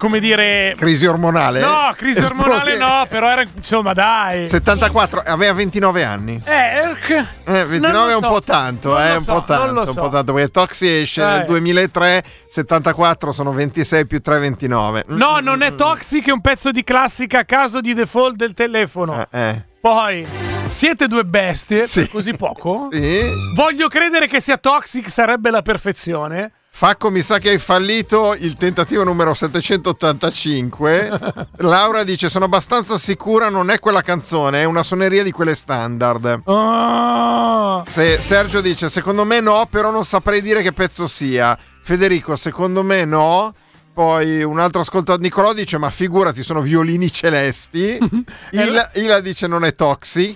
come 0.00 0.18
dire... 0.18 0.72
Crisi 0.78 1.04
ormonale? 1.04 1.60
No, 1.60 1.92
crisi 1.94 2.22
ormonale 2.22 2.78
no, 2.78 3.04
però 3.06 3.28
era, 3.28 3.42
insomma, 3.42 3.92
dai. 3.92 4.48
74, 4.48 5.22
aveva 5.26 5.52
29 5.52 6.02
anni. 6.02 6.40
Eh, 6.42 6.52
eh, 6.52 7.26
Eh, 7.44 7.64
29 7.66 7.92
non 7.92 8.06
lo 8.06 8.10
è 8.10 8.14
un 8.14 8.20
so. 8.22 8.28
po' 8.28 8.40
tanto, 8.40 8.92
Non 8.94 9.02
eh, 9.02 9.16
un 9.16 9.22
so, 9.22 9.32
po' 9.34 9.44
tanto, 9.44 9.64
non 9.66 9.74
lo 9.74 9.80
un 9.80 9.86
so. 9.86 10.00
po' 10.00 10.08
tanto, 10.08 10.32
perché 10.32 10.50
Toxi 10.50 10.88
esce 11.02 11.22
Eh. 11.22 11.26
nel 11.26 11.44
2003, 11.44 12.24
74 12.46 13.30
sono 13.30 13.52
26 13.52 14.06
più 14.06 14.20
3, 14.22 14.38
29. 14.38 15.04
Mm, 15.12 15.16
No, 15.18 15.38
non 15.40 15.60
è 15.60 15.74
Toxic, 15.74 16.26
è 16.28 16.32
un 16.32 16.40
pezzo 16.40 16.70
di 16.70 16.82
classica 16.82 17.40
a 17.40 17.44
caso 17.44 17.80
di 17.82 17.92
default 17.92 18.36
del 18.36 18.54
telefono. 18.54 19.26
eh. 19.30 19.64
Poi, 19.82 20.26
siete 20.66 21.06
due 21.08 21.24
bestie, 21.24 21.86
Sì. 21.86 22.00
per 22.02 22.10
così 22.10 22.34
poco? 22.36 22.88
Sì. 22.90 23.20
Voglio 23.54 23.88
credere 23.88 24.26
che 24.28 24.40
sia 24.40 24.56
Toxic 24.56 25.10
sarebbe 25.10 25.50
la 25.50 25.62
perfezione. 25.62 26.52
Facco, 26.80 27.10
mi 27.10 27.20
sa 27.20 27.38
che 27.38 27.50
hai 27.50 27.58
fallito 27.58 28.34
il 28.34 28.56
tentativo 28.56 29.04
numero 29.04 29.34
785. 29.34 31.48
Laura 31.60 32.04
dice: 32.04 32.30
Sono 32.30 32.46
abbastanza 32.46 32.96
sicura, 32.96 33.50
non 33.50 33.68
è 33.68 33.78
quella 33.78 34.00
canzone, 34.00 34.62
è 34.62 34.64
una 34.64 34.82
suoneria 34.82 35.22
di 35.22 35.30
quelle 35.30 35.54
standard. 35.54 36.40
Oh. 36.44 37.84
Se- 37.86 38.18
Sergio 38.22 38.62
dice: 38.62 38.88
Secondo 38.88 39.26
me 39.26 39.40
no, 39.40 39.68
però 39.70 39.90
non 39.90 40.04
saprei 40.04 40.40
dire 40.40 40.62
che 40.62 40.72
pezzo 40.72 41.06
sia. 41.06 41.54
Federico, 41.82 42.34
secondo 42.34 42.82
me 42.82 43.04
no. 43.04 43.52
Poi 43.92 44.42
un 44.42 44.58
altro 44.58 44.80
ascoltatore, 44.80 45.22
Nicolò 45.22 45.52
dice: 45.52 45.76
Ma 45.76 45.90
figurati, 45.90 46.42
sono 46.42 46.62
violini 46.62 47.12
celesti. 47.12 47.98
Ila, 48.52 48.90
Ila 48.94 49.20
dice: 49.20 49.46
Non 49.46 49.66
è 49.66 49.74
Toxi. 49.74 50.34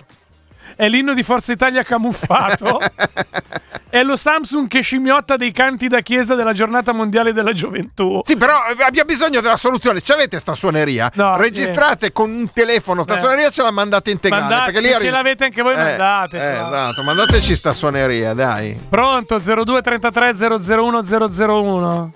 È 0.77 0.89
l'inno 0.89 1.15
di 1.15 1.23
Forza 1.23 1.53
Italia 1.53 1.83
camuffato. 1.83 2.81
è 3.91 4.03
lo 4.03 4.17
Samsung 4.17 4.67
che 4.67 4.81
scimmiotta 4.81 5.37
dei 5.37 5.53
canti 5.53 5.87
da 5.87 6.01
chiesa 6.01 6.35
della 6.35 6.53
giornata 6.53 6.93
mondiale 6.93 7.33
della 7.33 7.53
gioventù. 7.53 8.21
Sì, 8.25 8.37
però 8.37 8.55
eh, 8.69 8.83
abbiamo 8.85 9.07
bisogno 9.09 9.41
della 9.41 9.57
soluzione. 9.57 10.01
Ci 10.01 10.11
avete 10.13 10.39
sta 10.41 10.55
suoneria? 10.55 11.11
No, 11.15 11.37
Registrate 11.37 12.11
con 12.13 12.31
un 12.31 12.53
telefono 12.53 13.03
sta 13.05 13.17
Eh. 13.17 13.21
suoneria, 13.21 13.51
ce 13.51 13.63
la 13.63 13.71
mandate 13.71 14.11
integrale. 14.11 14.43
Mandate, 14.43 14.65
perché 14.73 14.81
lì 14.81 14.89
se 14.89 14.95
arri- 14.95 15.05
ce 15.05 15.11
l'avete 15.11 15.45
anche 15.45 15.63
voi, 15.63 15.73
Eh, 15.75 15.77
mandatecela. 15.77 16.45
eh, 16.51 16.67
esatto, 16.67 17.03
mandateci 17.05 17.55
sta 17.55 17.73
suoneria, 17.73 18.35
dai. 18.35 18.79
Pronto 18.89 19.39
0233 19.39 20.33
001 20.35 21.03
001. 21.05 22.13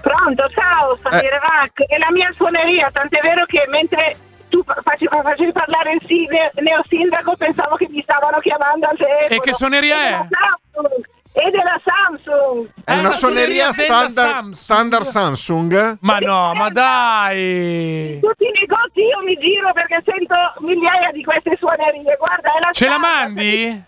Pronto, 0.00 0.42
ciao, 0.54 0.98
Samire 1.02 1.38
Vac. 1.40 1.84
È 1.86 1.96
la 1.98 2.10
mia 2.10 2.32
suoneria, 2.34 2.88
tant'è 2.90 3.20
vero 3.22 3.44
che 3.46 3.66
mentre 3.68 4.16
tu 4.52 4.62
fa- 4.64 4.76
facevi, 4.84 5.16
facevi 5.22 5.52
parlare 5.52 5.92
il 5.94 6.02
sine- 6.06 6.52
neosindaco 6.60 7.34
pensavo 7.36 7.74
che 7.76 7.88
mi 7.88 8.02
stavano 8.02 8.38
chiamando 8.40 8.86
al 8.86 8.96
telefono. 8.98 9.28
E 9.34 9.40
che 9.40 9.54
suoneria 9.54 9.96
è? 9.96 10.10
della 10.10 10.28
Samsung. 10.70 11.04
E 11.34 11.50
della 11.50 11.80
Samsung. 11.82 12.68
È 12.84 12.92
una 12.92 13.00
una 13.00 13.12
suoneria 13.14 13.72
standard 13.72 14.10
Samsung. 14.10 14.52
standard 14.54 15.04
Samsung. 15.04 15.96
Ma 16.00 16.18
no, 16.18 16.52
ma 16.52 16.68
dai. 16.68 18.12
In 18.14 18.20
tutti 18.20 18.44
i 18.44 18.52
negozi 18.60 19.00
io 19.00 19.22
mi 19.24 19.36
giro 19.38 19.72
perché 19.72 20.02
sento 20.04 20.34
migliaia 20.58 21.10
di 21.12 21.24
queste 21.24 21.56
suonerie. 21.58 22.14
Guarda, 22.18 22.52
è 22.52 22.60
la 22.60 22.70
Ce 22.72 22.84
la 22.86 22.92
standard. 23.00 23.24
mandi? 23.34 23.82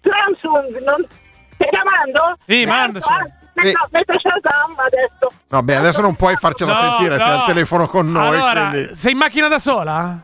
Samsung, 0.00 0.78
non... 0.84 1.06
te 1.58 1.68
la 1.70 1.82
mando? 1.84 2.38
Sì, 2.46 2.64
mandacela. 2.64 3.26
Ah, 3.58 3.64
metto- 3.64 3.88
Metto 3.90 4.12
Shazam 4.18 4.74
adesso. 4.78 5.32
Vabbè, 5.48 5.74
adesso 5.74 6.00
non 6.00 6.14
puoi 6.14 6.36
farcela 6.36 6.72
No, 6.72 6.78
sentire, 6.78 7.18
sei 7.18 7.28
no. 7.28 7.40
al 7.40 7.44
telefono 7.44 7.86
con 7.88 8.10
noi. 8.10 8.36
Allora, 8.36 8.68
quindi... 8.68 8.94
sei 8.94 9.12
in 9.12 9.18
macchina 9.18 9.48
da 9.48 9.58
sola? 9.58 10.18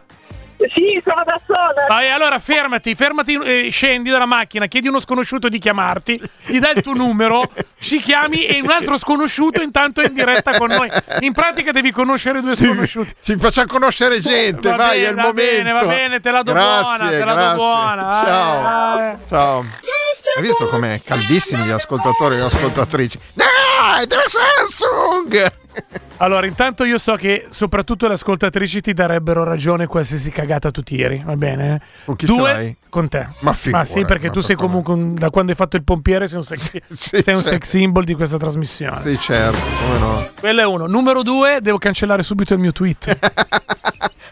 Sì, 0.72 1.02
sono 1.04 1.22
da 1.24 1.40
sola. 1.46 1.86
Vai, 1.88 2.10
allora 2.10 2.38
fermati, 2.38 2.94
fermati, 2.94 3.34
eh, 3.34 3.68
scendi 3.70 4.10
dalla 4.10 4.26
macchina, 4.26 4.66
chiedi 4.66 4.86
a 4.86 4.90
uno 4.90 5.00
sconosciuto 5.00 5.48
di 5.48 5.58
chiamarti, 5.58 6.20
gli 6.46 6.58
dai 6.58 6.72
il 6.76 6.82
tuo 6.82 6.94
numero, 6.94 7.42
ci 7.78 7.98
chiami 8.00 8.46
e 8.46 8.60
un 8.60 8.70
altro 8.70 8.96
sconosciuto 8.98 9.60
intanto 9.62 10.00
è 10.00 10.06
in 10.06 10.14
diretta 10.14 10.56
con 10.56 10.68
noi. 10.68 10.88
In 11.20 11.32
pratica 11.32 11.72
devi 11.72 11.90
conoscere 11.90 12.40
due 12.40 12.56
sconosciuti. 12.56 13.14
Ci 13.22 13.36
facciamo 13.36 13.66
conoscere 13.66 14.20
gente, 14.20 14.70
Va 14.70 14.76
vai, 14.76 15.00
bene, 15.00 15.06
è 15.06 15.08
il 15.10 15.14
va 15.14 15.22
momento. 15.22 15.42
bene, 15.52 15.72
va 15.72 15.84
bene, 15.84 16.20
te 16.20 16.30
la 16.30 16.42
do 16.42 16.52
grazie, 16.52 16.82
buona, 16.82 17.08
te 17.10 17.24
la 17.24 17.32
do 17.32 17.34
grazie. 17.34 17.56
buona, 17.56 18.02
vai, 18.02 18.24
Ciao. 18.24 18.62
vai. 18.62 19.16
Ciao. 19.28 19.64
Hai 20.36 20.42
visto 20.42 20.66
com'è 20.68 21.00
caldissimi 21.04 21.64
gli 21.64 21.70
ascoltatori 21.70 22.34
e 22.34 22.38
le 22.38 22.44
ascoltatrici? 22.44 23.18
Dai, 23.34 24.06
della 24.06 24.22
Samsung! 24.26 25.62
Allora, 26.18 26.46
intanto 26.46 26.84
io 26.84 26.96
so 26.98 27.16
che 27.16 27.46
soprattutto 27.50 28.06
le 28.06 28.14
ascoltatrici 28.14 28.80
ti 28.80 28.92
darebbero 28.92 29.42
ragione 29.42 29.86
qualsiasi 29.86 30.30
cagata 30.30 30.70
tu 30.70 30.82
tiri, 30.82 31.20
va 31.24 31.36
bene? 31.36 31.80
Con 32.04 32.14
chi 32.16 32.26
ce 32.26 32.32
Due, 32.34 32.76
con 32.88 33.08
te. 33.08 33.26
Ma 33.40 33.52
figurati, 33.52 33.88
sì, 33.90 34.04
perché 34.04 34.28
ma 34.28 34.32
tu 34.32 34.40
sei 34.40 34.54
come? 34.54 34.68
comunque, 34.68 34.94
un- 34.94 35.14
da 35.14 35.30
quando 35.30 35.50
hai 35.50 35.56
fatto 35.56 35.76
il 35.76 35.82
pompiere, 35.82 36.28
sei 36.28 36.36
un 36.38 36.44
sex, 36.44 36.60
Sì, 36.60 36.80
sei 36.90 37.34
un 37.34 37.42
certo. 37.42 37.42
sex 37.42 37.68
symbol 37.68 38.04
di 38.04 38.14
questa 38.14 38.38
trasmissione. 38.38 39.00
Sì, 39.00 39.18
certo, 39.18 39.58
come 39.84 39.98
no. 39.98 40.28
Quello 40.38 40.60
è 40.60 40.64
uno. 40.64 40.86
Numero 40.86 41.22
due, 41.22 41.58
devo 41.60 41.78
cancellare 41.78 42.22
subito 42.22 42.54
il 42.54 42.60
mio 42.60 42.72
tweet. 42.72 43.18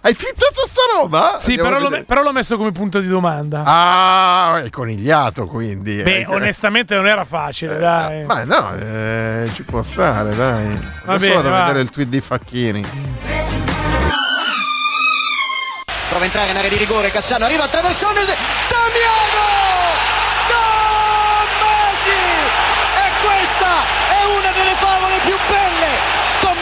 Hai 0.05 0.17
twittato 0.17 0.67
sta 0.67 0.81
roba? 0.97 1.37
sì, 1.39 1.55
però 1.55 1.79
l'ho, 1.79 2.03
però 2.05 2.23
l'ho 2.25 2.33
messo 2.33 2.57
come 2.57 2.73
punto 2.73 2.99
di 2.99 3.07
domanda. 3.07 3.63
Ah, 3.65 4.61
è 4.65 4.69
conigliato 4.69 5.47
quindi. 5.47 6.03
Beh, 6.03 6.23
eh. 6.23 6.27
onestamente 6.27 6.97
non 6.97 7.07
era 7.07 7.25
facile, 7.25 7.79
dai. 7.79 8.25
Ma 8.25 8.43
no, 8.43 8.75
eh, 8.75 9.49
ci 9.55 9.63
può 9.63 9.81
stare, 9.81 10.35
dai. 10.35 10.77
Adesso 11.05 11.19
bene, 11.19 11.35
vado 11.35 11.49
a 11.49 11.51
va. 11.53 11.61
vedere 11.61 11.81
il 11.83 11.91
tweet 11.91 12.09
di 12.09 12.21
Facchini. 12.21 12.85
Prova 16.09 16.25
a 16.25 16.27
entrare 16.27 16.51
in 16.51 16.57
area 16.57 16.69
di 16.69 16.77
rigore, 16.79 17.13
Cassano 17.13 17.45
arriva 17.45 17.63
al 17.63 17.71
traversone, 17.71 18.23
Damiano! 18.25 19.47
Tommasi! 20.51 22.11
E 22.11 23.07
questa 23.25 23.71
è 24.11 24.25
una 24.37 24.51
delle 24.51 24.75
favole 24.75 25.19
più 25.23 25.37
belle! 25.49 26.12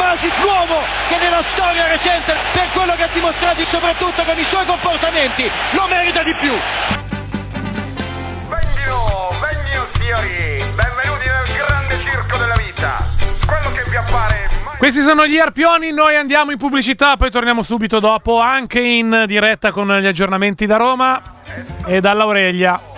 Tommasi, 0.00 0.30
l'uomo 0.40 0.80
che 1.08 1.18
nella 1.18 1.42
storia 1.42 1.86
recente, 1.86 2.34
per 2.52 2.68
quello 2.72 2.94
che 2.94 3.02
ha 3.02 3.08
dimostrato 3.12 3.60
e 3.60 3.66
soprattutto 3.66 4.22
con 4.22 4.38
i 4.38 4.44
suoi 4.44 4.64
comportamenti, 4.64 5.50
lo 5.72 5.86
merita 5.88 6.22
di 6.22 6.32
più! 6.32 6.52
signori, 9.92 10.64
benvenuti 10.74 11.26
nel 11.26 11.66
grande 11.66 11.98
circo 11.98 12.36
della 12.38 12.56
vita. 12.56 12.96
Quello 13.46 13.70
che 13.74 13.90
vi 13.90 13.96
appare 13.96 14.48
mai 14.64 14.76
Questi 14.78 15.02
sono 15.02 15.26
gli 15.26 15.38
Arpioni, 15.38 15.92
noi 15.92 16.16
andiamo 16.16 16.50
in 16.50 16.56
pubblicità, 16.56 17.16
poi 17.16 17.30
torniamo 17.30 17.62
subito 17.62 18.00
dopo, 18.00 18.40
anche 18.40 18.80
in 18.80 19.24
diretta 19.26 19.70
con 19.70 19.94
gli 19.98 20.06
aggiornamenti 20.06 20.64
da 20.64 20.78
Roma 20.78 21.22
e 21.84 22.00
dall'Aurelia. 22.00 22.89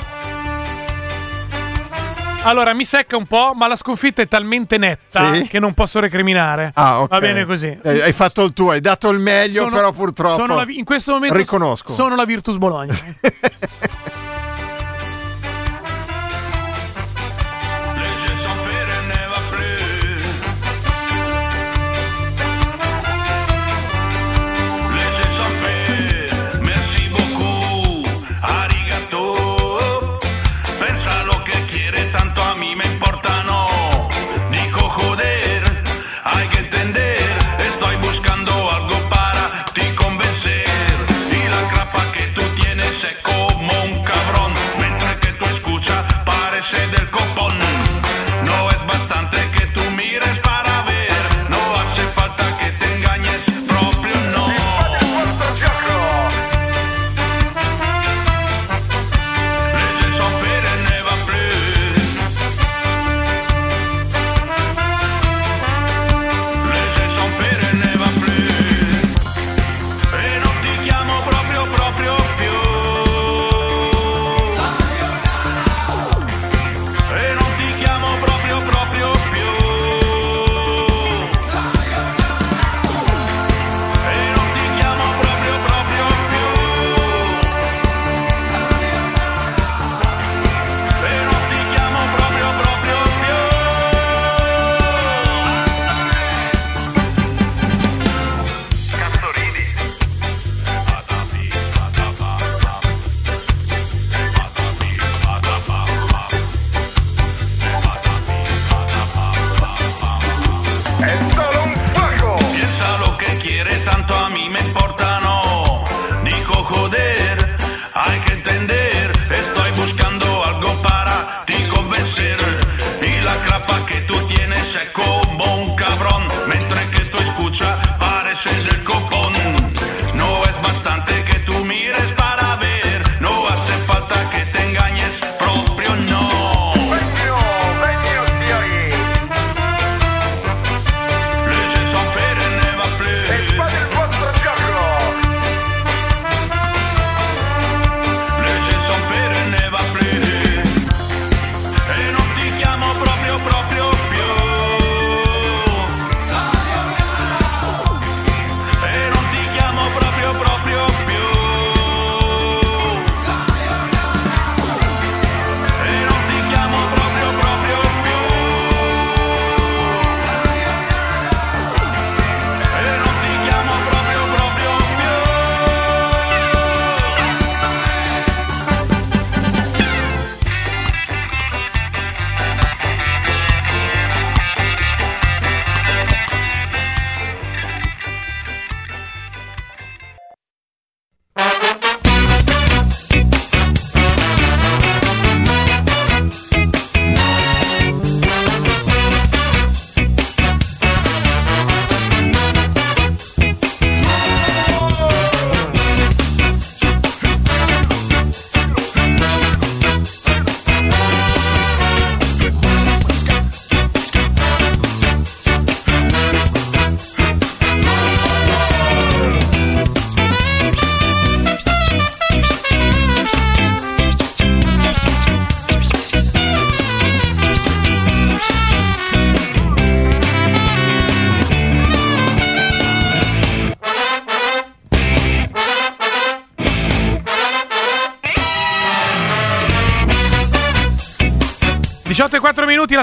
Allora, 2.45 2.75
mi 2.75 2.85
secca 2.85 3.17
un 3.17 3.27
po', 3.27 3.53
ma 3.55 3.69
la 3.69 3.77
sconfitta 3.77 4.21
è 4.21 4.27
talmente 4.27 4.77
netta 4.77 5.33
Sì? 5.35 5.47
che 5.47 5.61
non 5.61 5.75
posso 5.75 6.01
recriminare. 6.01 6.73
Ah, 6.75 7.01
ok. 7.03 7.09
Va 7.09 7.21
bene 7.21 7.45
così. 7.45 7.79
Eh, 7.83 8.03
Hai 8.03 8.13
fatto 8.13 8.43
il 8.43 8.53
tuo, 8.53 8.71
hai 8.73 8.81
dato 8.81 9.09
il 9.11 9.21
meglio, 9.21 9.63
Sono- 9.63 9.77
però 9.77 9.93
purtroppo. 9.93 10.47
la 10.47 10.65
in 10.69 10.85
questo 10.85 11.13
momento 11.13 11.37
Riconosco. 11.37 11.93
sono 11.93 12.17
la 12.17 12.25
Virtus 12.25 12.57
Bologna. 12.57 12.95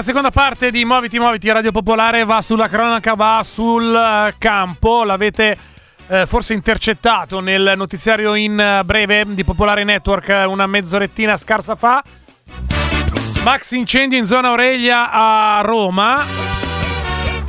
la 0.00 0.06
seconda 0.06 0.30
parte 0.30 0.70
di 0.70 0.82
Muoviti 0.86 1.18
Muoviti 1.18 1.50
Radio 1.50 1.72
Popolare 1.72 2.24
va 2.24 2.40
sulla 2.40 2.68
cronaca, 2.68 3.12
va 3.12 3.42
sul 3.44 3.94
eh, 3.94 4.34
campo. 4.38 5.04
L'avete 5.04 5.58
eh, 6.06 6.24
forse 6.24 6.54
intercettato 6.54 7.40
nel 7.40 7.74
notiziario 7.76 8.34
in 8.34 8.58
eh, 8.58 8.80
breve 8.82 9.26
di 9.28 9.44
Popolare 9.44 9.84
Network 9.84 10.30
eh, 10.30 10.44
una 10.44 10.66
mezzorettina 10.66 11.36
scarsa 11.36 11.76
fa. 11.76 12.02
Max 13.42 13.72
incendio 13.72 14.16
in 14.16 14.24
zona 14.24 14.48
Aurelia 14.48 15.10
a 15.10 15.60
Roma. 15.60 16.24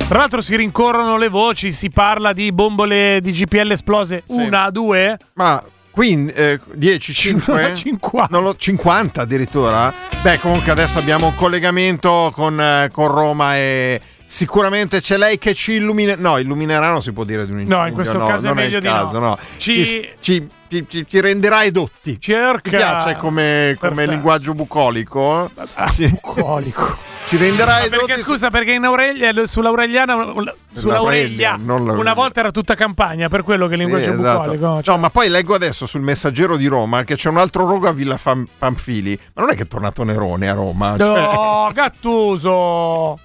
Tra 0.06 0.18
l'altro 0.18 0.42
si 0.42 0.54
rincorrono 0.54 1.16
le 1.16 1.28
voci, 1.28 1.72
si 1.72 1.88
parla 1.88 2.34
di 2.34 2.52
bombole 2.52 3.20
di 3.22 3.32
GPL 3.32 3.70
esplose. 3.70 4.24
Sì. 4.26 4.36
Una, 4.36 4.68
due. 4.68 5.16
Ma 5.34 5.62
quindi 5.92 6.32
eh, 6.32 6.58
10, 6.74 7.12
5? 7.12 7.74
50. 7.76 8.54
50 8.56 9.20
addirittura? 9.22 9.92
Beh, 10.22 10.38
comunque 10.40 10.72
adesso 10.72 10.98
abbiamo 10.98 11.26
un 11.26 11.34
collegamento 11.36 12.32
con, 12.34 12.60
eh, 12.60 12.88
con 12.90 13.08
Roma 13.08 13.56
e 13.56 14.00
sicuramente 14.24 15.00
c'è 15.00 15.16
lei 15.18 15.38
che 15.38 15.52
ci 15.54 15.72
illumina. 15.74 16.14
No, 16.16 16.38
illuminerà 16.38 16.90
non 16.90 17.02
si 17.02 17.12
può 17.12 17.24
dire 17.24 17.44
di 17.44 17.50
un 17.52 17.58
incendio. 17.60 17.78
No, 17.82 17.86
in 17.88 17.94
questo 17.94 18.18
caso 18.18 18.44
è 18.46 18.48
non 18.48 18.56
meglio 18.56 18.76
il 18.78 18.82
di 18.82 18.88
no. 18.88 18.94
caso, 18.94 19.18
no. 19.18 19.38
Ci- 19.58 19.84
Ci, 20.18 20.48
ci- 20.68 21.06
ci- 21.06 21.20
renderà 21.20 21.64
edotti. 21.64 22.18
Cerca. 22.18 22.70
Ti 22.70 22.76
piace 22.76 23.16
come, 23.16 23.76
come 23.78 24.06
linguaggio 24.06 24.54
bucolico? 24.54 25.50
Sì. 25.92 26.08
Bucolico. 26.08 27.10
Ci 27.26 27.36
renderà 27.38 27.78
Ma 27.80 27.88
perché 27.88 28.18
scusa, 28.18 28.50
perché 28.50 28.72
in 28.72 28.84
Aurelia, 28.84 29.46
sull'Aureliana, 29.46 30.32
sull'Aurelia, 30.72 31.58
una 31.64 32.12
volta 32.12 32.40
era 32.40 32.50
tutta 32.50 32.74
campagna, 32.74 33.28
per 33.28 33.42
quello 33.42 33.66
che 33.68 33.74
il 33.74 33.78
Sì, 33.80 33.86
linguaggio 33.86 34.12
esatto. 34.12 34.38
bucolico. 34.40 34.82
cioè. 34.82 34.94
No, 34.94 35.00
ma 35.00 35.08
poi 35.10 35.28
leggo 35.28 35.54
adesso 35.54 35.86
sul 35.86 36.02
messaggero 36.02 36.56
di 36.56 36.66
Roma 36.66 37.04
che 37.04 37.16
c'è 37.16 37.30
un 37.30 37.38
altro 37.38 37.66
rogo 37.66 37.88
a 37.88 37.92
Villa 37.92 38.18
Pamfili. 38.58 39.18
Ma 39.34 39.42
non 39.42 39.50
è 39.50 39.56
che 39.56 39.62
è 39.62 39.66
tornato 39.68 40.02
Nerone 40.04 40.48
a 40.50 40.54
Roma? 40.54 40.94
Cioè- 40.98 41.20
No, 41.20 41.68
Gattuso. 41.72 43.18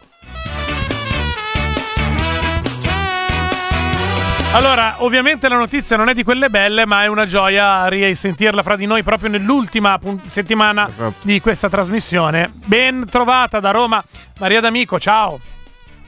Allora, 4.54 4.96
ovviamente 5.00 5.48
la 5.50 5.58
notizia 5.58 5.98
non 5.98 6.10
è 6.10 6.14
di 6.16 6.24
quelle 6.24 6.50
belle, 6.50 6.86
ma 6.88 7.04
è 7.04 7.08
una 7.08 7.26
gioia 7.28 7.86
risentirla 7.88 8.64
fra 8.64 8.76
di 8.76 8.88
noi 8.88 9.04
proprio 9.04 9.30
nell'ultima 9.30 10.00
settimana 10.26 10.88
Esatto. 10.88 11.14
di 11.22 11.40
questa 11.42 11.70
trasmissione. 11.70 12.52
Ben 12.66 13.06
trovata 13.10 13.60
da 13.60 13.70
Roma, 13.72 14.04
Maria 14.40 14.60
D'Amico, 14.60 15.00
ciao. 15.00 15.40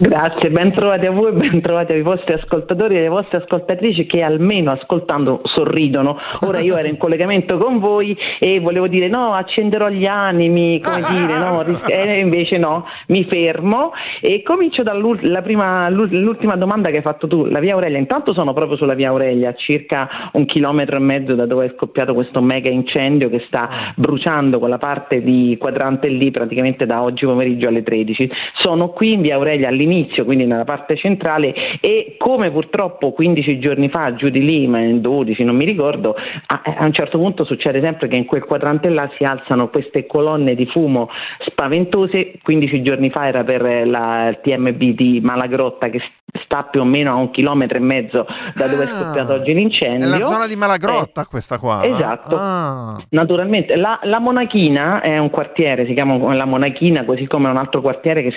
Grazie, 0.02 0.50
ben 0.50 0.72
trovati 0.72 1.08
a 1.08 1.12
voi 1.12 1.28
e 1.28 1.34
ben 1.50 1.60
trovati 1.60 1.92
ai 1.92 2.02
vostri 2.02 2.32
ascoltatori 2.34 2.96
e 2.96 3.00
alle 3.00 3.10
vostre 3.10 3.40
ascoltatrici 3.40 4.06
che 4.06 4.22
almeno 4.22 4.72
ascoltando 4.72 5.42
sorridono. 5.44 6.18
Ora 6.46 6.62
io 6.62 6.78
ero 6.78 6.88
in 6.88 6.96
collegamento 6.96 7.58
con 7.58 7.80
voi 7.80 8.18
e 8.40 8.62
volevo 8.62 8.88
dire 8.88 9.10
no, 9.10 9.34
accenderò 9.34 9.90
gli 9.90 10.06
animi, 10.06 10.80
come 10.80 11.04
dire, 11.10 11.38
no, 11.38 11.66
e 11.86 12.20
invece 12.22 12.58
no, 12.58 12.86
mi 13.08 13.26
fermo 13.26 13.92
e 14.22 14.42
comincio 14.42 14.84
dall'ultima 14.84 16.56
domanda 16.56 16.92
che 16.92 16.98
hai 16.98 17.04
fatto 17.04 17.28
tu, 17.28 17.44
la 17.48 17.60
via 17.60 17.74
Aurelia. 17.74 17.98
Intanto 17.98 18.32
sono 18.32 18.54
proprio 18.54 18.78
sulla 18.78 18.94
via 18.94 19.10
Aurelia, 19.10 19.54
circa 19.56 20.30
un 20.32 20.46
chilometro 20.46 20.96
e 20.96 21.00
mezzo 21.00 21.36
da 21.36 21.46
dove 21.46 21.66
è 21.66 21.74
scoppiato 21.76 22.14
questo 22.14 22.42
mega 22.42 22.70
incendio 22.70 23.30
che 23.30 23.44
sta 23.48 23.92
bruciando 23.98 24.60
quella 24.60 24.78
parte 24.78 25.22
di 25.22 25.58
quadrante 25.60 26.08
lì 26.08 26.32
praticamente 26.32 26.86
da 26.86 27.04
oggi 27.04 27.26
pomeriggio 27.26 27.68
alle 27.68 27.84
13. 27.84 28.32
Sono 28.62 28.92
qui 28.92 29.12
in 29.12 29.22
via 29.24 29.36
Aurelia 29.36 29.68
all'inizio, 29.90 30.24
quindi 30.24 30.46
nella 30.46 30.64
parte 30.64 30.96
centrale 30.96 31.54
e 31.82 32.16
come 32.18 32.52
purtroppo 32.52 33.12
15 33.12 33.60
giorni 33.60 33.90
fa 33.90 34.14
giù 34.14 34.30
di 34.30 34.44
lì, 34.44 34.68
ma 34.68 34.80
in 34.80 35.02
12 35.02 35.44
non 35.44 35.56
mi 35.56 35.66
ricordo, 35.66 36.16
a, 36.16 36.62
a 36.64 36.86
un 36.86 36.94
certo 36.94 37.18
punto 37.18 37.44
succede 37.44 37.82
sempre 37.82 38.08
che 38.08 38.16
in 38.16 38.26
quel 38.26 38.46
quadrante 38.46 38.90
là 38.90 39.10
si 39.18 39.24
alzano 39.24 39.70
queste 39.70 40.06
colonne 40.06 40.56
di 40.56 40.68
fumo 40.68 41.10
spaventose, 41.40 42.34
15 42.42 42.82
giorni 42.84 43.10
fa 43.10 43.28
era 43.28 43.44
per 43.44 43.88
la 43.88 44.38
TMB 44.42 44.84
di 44.96 45.20
Malagrotta 45.22 45.90
che 45.90 46.02
sta 46.50 46.64
più 46.64 46.82
o 46.82 46.84
meno 46.84 47.12
a 47.12 47.16
un 47.16 47.30
chilometro 47.30 47.78
e 47.78 47.82
mezzo 47.82 48.26
da 48.56 48.68
dove 48.68 48.86
è 48.86 48.88
scoppiato 48.88 49.34
oggi 49.34 49.54
l'incendio. 49.54 50.08
È 50.08 50.18
la 50.18 50.26
zona 50.26 50.48
di 50.48 50.56
Malagrotta 50.56 51.26
questa 51.26 51.60
qua? 51.60 51.86
Esatto. 51.86 52.36
Ah. 52.40 52.98
Naturalmente, 53.10 53.76
la, 53.76 54.00
la 54.04 54.20
Monachina 54.20 55.00
è 55.02 55.20
un 55.20 55.30
quartiere, 55.30 55.86
si 55.86 55.94
chiama 55.94 56.34
la 56.34 56.46
Monachina, 56.46 57.06
così 57.06 57.28
come 57.28 57.50
un 57.50 57.58
altro 57.58 57.82
quartiere 57.82 58.24
che 58.24 58.34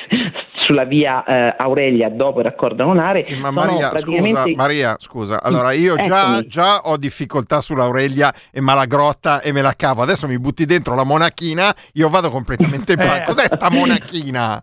sulla 0.66 0.85
via 0.85 1.25
eh, 1.25 1.55
Aurelia 1.57 2.11
dopo 2.11 2.40
il 2.40 2.44
raccordo 2.44 2.85
lunare. 2.85 3.22
Sì, 3.22 3.35
ma 3.37 3.51
Maria, 3.51 3.88
praticamente- 3.88 4.42
scusa, 4.42 4.55
Maria, 4.57 4.96
scusa. 4.98 5.42
Allora, 5.42 5.72
io 5.72 5.96
già, 5.96 6.40
già 6.46 6.81
ho 6.85 6.98
difficoltà 6.98 7.62
sull'Aurelia 7.62 8.31
e 8.53 8.61
Malagrotta 8.61 9.40
e 9.40 9.53
me 9.53 9.62
la 9.62 9.72
cavo. 9.75 10.03
Adesso 10.03 10.27
mi 10.27 10.38
butti 10.38 10.66
dentro 10.66 10.94
la 10.94 11.05
monachina, 11.05 11.75
io 11.94 12.11
vado 12.11 12.31
completamente 12.31 12.92
in 12.92 13.01
Eh. 13.01 13.07
panico. 13.07 13.33
Cos'è 13.33 13.46
sta 13.48 13.70
monachina? 13.70 14.62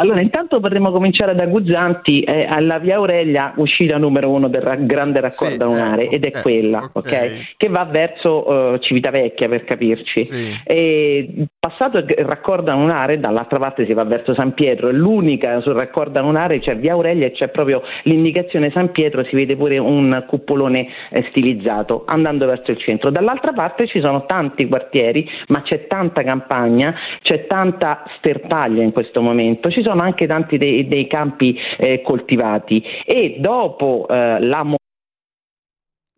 Allora, 0.00 0.20
intanto 0.20 0.60
potremmo 0.60 0.90
cominciare 0.90 1.34
da 1.34 1.46
Guzzanti, 1.46 2.20
eh, 2.20 2.46
alla 2.48 2.78
via 2.78 2.96
Aurelia, 2.96 3.52
uscita 3.56 3.96
numero 3.96 4.30
uno 4.30 4.48
del 4.48 4.62
ra- 4.62 4.76
grande 4.76 5.20
raccordo 5.20 5.66
lunare, 5.66 6.08
ed 6.08 6.24
è 6.24 6.32
ok, 6.36 6.42
quella, 6.42 6.90
ok. 6.92 7.06
ok? 7.06 7.54
Che 7.56 7.68
va 7.68 7.84
verso 7.84 8.74
eh, 8.74 8.80
Civitavecchia 8.80 9.48
per 9.48 9.64
capirci. 9.64 10.28
E 10.64 11.46
passato 11.58 11.98
il 11.98 12.14
raccordo 12.18 12.72
lunare, 12.72 13.18
dall'altra 13.18 13.58
parte 13.58 13.86
si 13.86 13.92
va 13.92 14.04
verso 14.04 14.34
San 14.34 14.54
Pietro, 14.54 14.88
è 14.88 14.92
l'unica 14.92 15.60
sul 15.60 15.74
raccordo 15.74 16.20
lunare, 16.20 16.60
c'è 16.60 16.76
via 16.76 16.92
Aurelia 16.92 17.26
e 17.26 17.32
c'è 17.32 17.48
proprio 17.48 17.82
l'indicazione 18.02 18.70
San 18.72 18.90
Pietro, 18.90 19.24
si 19.24 19.34
vede 19.34 19.56
pure 19.56 19.78
un 19.78 20.24
cupolone 20.26 20.88
eh, 21.10 21.26
stilizzato 21.30 22.04
andando 22.06 22.46
verso 22.46 22.70
il 22.70 22.78
centro. 22.78 23.10
Dall'altra 23.10 23.52
parte 23.52 23.86
ci 23.86 24.00
sono 24.00 24.26
tanti 24.26 24.66
quartieri, 24.66 25.28
ma 25.48 25.62
c'è 25.62 25.86
tanta 25.86 26.22
campagna, 26.22 26.94
c'è 27.22 27.46
tanta 27.46 28.04
sterpaglia 28.18 28.82
in 28.82 28.92
questo 28.92 29.20
momento, 29.20 29.70
ci 29.70 29.82
sono 29.86 30.02
anche 30.02 30.26
tanti 30.26 30.58
dei, 30.58 30.86
dei 30.88 31.06
campi 31.06 31.56
eh, 31.78 32.02
coltivati 32.02 32.82
e 33.04 33.36
dopo 33.38 34.06
eh, 34.10 34.40
la 34.40 34.62
mo- 34.64 34.76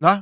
Ah? 0.03 0.15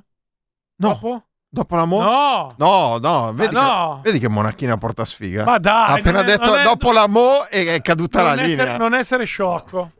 No. 0.79 0.87
Dopo? 0.89 1.21
Dopo 1.49 1.75
la 1.75 1.85
mo? 1.85 2.01
No. 2.01 2.53
No, 2.57 2.97
no, 3.01 3.31
vedi, 3.33 3.55
no. 3.55 3.99
Che, 4.03 4.09
vedi 4.09 4.19
che 4.19 4.27
monachina 4.27 4.77
porta 4.77 5.05
sfiga. 5.05 5.43
Ma 5.45 5.57
dai, 5.59 5.89
Ha 5.91 5.93
appena 5.93 6.19
è- 6.21 6.23
detto 6.23 6.55
è- 6.55 6.63
dopo 6.63 6.91
la 6.91 7.07
mo 7.07 7.47
e 7.49 7.75
è 7.75 7.81
caduta 7.81 8.21
la 8.21 8.33
essere, 8.33 8.47
linea. 8.47 8.77
non 8.77 8.93
essere 8.93 9.23
sciocco. 9.25 9.91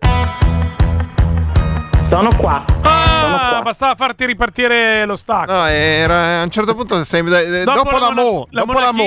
Sono 2.10 2.29
qua. 2.38 2.63
Ah, 2.83 3.62
bastava 3.63 3.95
farti 3.95 4.25
ripartire 4.25 5.05
lo 5.05 5.15
stacco. 5.15 5.51
No, 5.51 5.65
era 5.65 6.39
a 6.41 6.43
un 6.43 6.49
certo 6.49 6.73
punto 6.73 7.03
sei, 7.03 7.19
eh, 7.21 7.63
dopo, 7.63 7.97
la, 7.97 8.10
mona- 8.12 8.21
mo, 8.21 8.47
la 8.51 8.63
dopo 8.63 8.79
la 8.79 8.91
mo. 8.93 9.03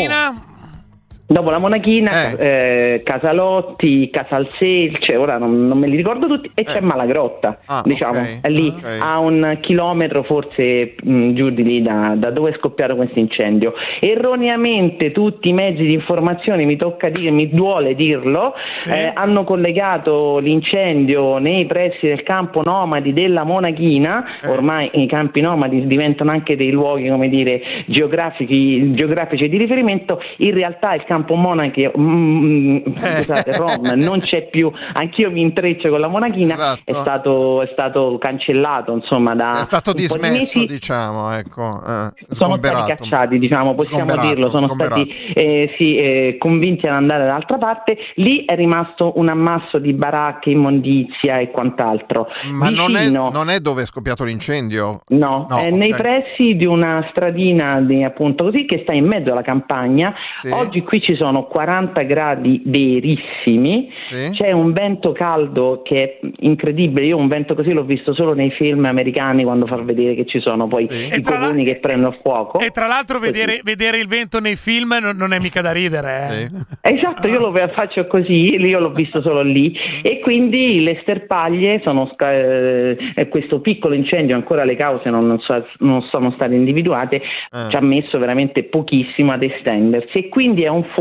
Dopo 1.32 1.50
la 1.50 1.58
Monachina, 1.58 2.36
eh, 2.36 3.02
Casalotti, 3.04 4.10
Casalselce, 4.10 5.14
ora 5.14 5.38
non, 5.38 5.68
non 5.68 5.78
me 5.78 5.86
li 5.86 5.96
ricordo 5.96 6.26
tutti, 6.26 6.50
e 6.52 6.64
c'è 6.64 6.80
Malagrotta, 6.80 7.58
Ah, 7.66 7.82
diciamo, 7.84 8.18
ok, 8.18 8.40
è 8.40 8.48
lì 8.48 8.66
ok. 8.66 8.98
a 9.00 9.18
un 9.20 9.58
chilometro 9.60 10.24
forse 10.24 10.96
mh, 11.00 11.34
giù 11.34 11.50
di 11.50 11.62
lì 11.62 11.82
da, 11.82 12.14
da 12.16 12.30
dove 12.30 12.50
è 12.50 12.56
scoppiato 12.58 12.96
questo 12.96 13.20
incendio. 13.20 13.74
Erroneamente 14.00 15.12
tutti 15.12 15.50
i 15.50 15.52
mezzi 15.52 15.84
di 15.84 15.92
informazione, 15.92 16.64
mi 16.64 16.74
tocca 16.74 17.08
dire, 17.10 17.30
mi 17.30 17.48
duole 17.48 17.94
dirlo, 17.94 18.52
eh, 18.88 19.12
hanno 19.14 19.44
collegato 19.44 20.38
l'incendio 20.38 21.38
nei 21.38 21.64
pressi 21.66 22.08
del 22.08 22.24
campo 22.24 22.62
nomadi 22.64 23.12
della 23.12 23.44
Monachina, 23.44 24.24
Eh. 24.42 24.48
ormai 24.48 24.90
i 24.94 25.06
campi 25.06 25.40
nomadi 25.40 25.86
diventano 25.86 26.32
anche 26.32 26.56
dei 26.56 26.72
luoghi, 26.72 27.08
come 27.08 27.28
dire, 27.28 27.62
geografici, 27.86 28.94
geografici 28.94 29.48
di 29.48 29.56
riferimento, 29.58 30.20
in 30.38 30.54
realtà 30.54 30.92
il 30.94 31.04
campo 31.04 31.18
monachi, 31.28 31.90
mm, 31.98 32.78
scusate, 32.94 33.56
Rom, 33.56 33.90
non 33.96 34.20
c'è 34.20 34.48
più, 34.48 34.70
anch'io 34.94 35.30
mi 35.30 35.40
intreccio 35.40 35.88
con 35.90 36.00
la 36.00 36.08
monachina, 36.08 36.78
è, 36.84 36.92
stato, 36.92 37.62
è 37.62 37.68
stato 37.72 38.18
cancellato 38.20 38.92
insomma 38.92 39.34
da 39.34 39.48
Esatto. 39.50 39.60
È 39.60 39.64
stato 39.64 39.92
di 39.92 40.02
dismesso, 40.02 40.58
mesi. 40.58 40.66
diciamo, 40.66 41.32
ecco. 41.32 41.80
eh, 41.86 42.34
sono 42.34 42.56
stati 42.56 42.92
cacciati, 42.96 43.38
diciamo, 43.38 43.74
possiamo 43.74 44.14
dirlo, 44.16 44.48
sono 44.50 44.66
sgomberato. 44.66 45.02
stati 45.02 45.32
eh, 45.34 45.74
sì, 45.78 45.96
eh, 45.96 46.36
convinti 46.38 46.86
ad 46.86 46.94
andare 46.94 47.24
dall'altra 47.24 47.58
parte. 47.58 47.96
Lì 48.16 48.44
è 48.44 48.54
rimasto 48.54 49.12
un 49.18 49.28
ammasso 49.28 49.78
di 49.78 49.92
baracche, 49.92 50.50
immondizia 50.50 51.38
e 51.38 51.50
quant'altro. 51.50 52.26
Ma 52.50 52.68
non 52.70 52.96
è, 52.96 53.00
Vicino- 53.00 53.30
non 53.30 53.50
è 53.50 53.58
dove 53.60 53.82
è 53.82 53.86
scoppiato 53.86 54.24
l'incendio? 54.24 55.00
No, 55.08 55.46
No, 55.48 55.58
è 55.58 55.66
ok. 55.70 55.72
nei 55.76 55.90
pressi 55.90 56.56
di 56.56 56.66
una 56.66 57.06
stradina 57.10 57.80
di, 57.80 58.02
appunto 58.02 58.44
così 58.44 58.64
che 58.66 58.80
sta 58.82 58.92
in 58.92 59.06
mezzo 59.06 59.32
alla 59.32 59.42
campagna. 59.42 60.14
Sì. 60.34 60.48
Oggi 60.48 60.82
qui 60.82 61.00
ci 61.00 61.09
sono 61.16 61.44
40 61.44 62.02
gradi 62.02 62.62
verissimi, 62.64 63.90
Sì. 64.04 64.30
c'è 64.32 64.52
un 64.52 64.72
vento 64.72 65.12
caldo 65.12 65.82
che 65.84 66.02
è 66.02 66.18
incredibile. 66.40 67.06
Io 67.06 67.16
un 67.16 67.28
vento 67.28 67.54
così 67.54 67.72
l'ho 67.72 67.84
visto 67.84 68.14
solo 68.14 68.34
nei 68.34 68.50
film 68.50 68.84
americani 68.84 69.44
quando 69.44 69.66
far 69.66 69.84
vedere 69.84 70.14
che 70.14 70.26
ci 70.26 70.40
sono 70.40 70.66
poi 70.68 70.84
i 70.84 71.20
covoni 71.22 71.64
che 71.64 71.78
prendono 71.80 72.16
fuoco. 72.22 72.58
E 72.60 72.70
tra 72.70 72.86
l'altro 72.86 73.18
vedere, 73.18 73.60
vedere 73.62 73.98
il 73.98 74.06
vento 74.08 74.38
nei 74.40 74.56
film 74.56 74.96
non, 75.00 75.16
non 75.16 75.32
è 75.32 75.38
mica 75.38 75.60
da 75.60 75.72
ridere. 75.72 76.50
eh. 76.82 76.94
Esatto, 76.94 77.28
io 77.28 77.38
lo 77.38 77.52
faccio 77.74 78.06
così, 78.06 78.54
io 78.56 78.78
l'ho 78.78 78.92
visto 78.92 79.20
solo 79.22 79.42
lì 79.42 79.74
e 80.02 80.20
quindi 80.20 80.82
le 80.82 80.98
sterpaglie 81.02 81.80
sono 81.84 82.10
eh, 82.18 82.96
questo 83.28 83.60
piccolo 83.60 83.94
incendio, 83.94 84.34
ancora 84.34 84.64
le 84.64 84.76
cause 84.76 85.10
non, 85.10 85.26
non 85.26 85.38
so- 85.40 85.66
non 85.78 86.02
sono 86.10 86.30
state 86.32 86.54
individuate, 86.54 87.20
ci 87.68 87.76
ha 87.76 87.80
messo 87.80 88.18
veramente 88.18 88.64
pochissimo 88.64 89.32
ad 89.32 89.42
estendersi 89.42 90.18
e 90.18 90.28
quindi 90.28 90.62
è 90.62 90.68
un 90.68 90.84
fuoco 90.84 90.99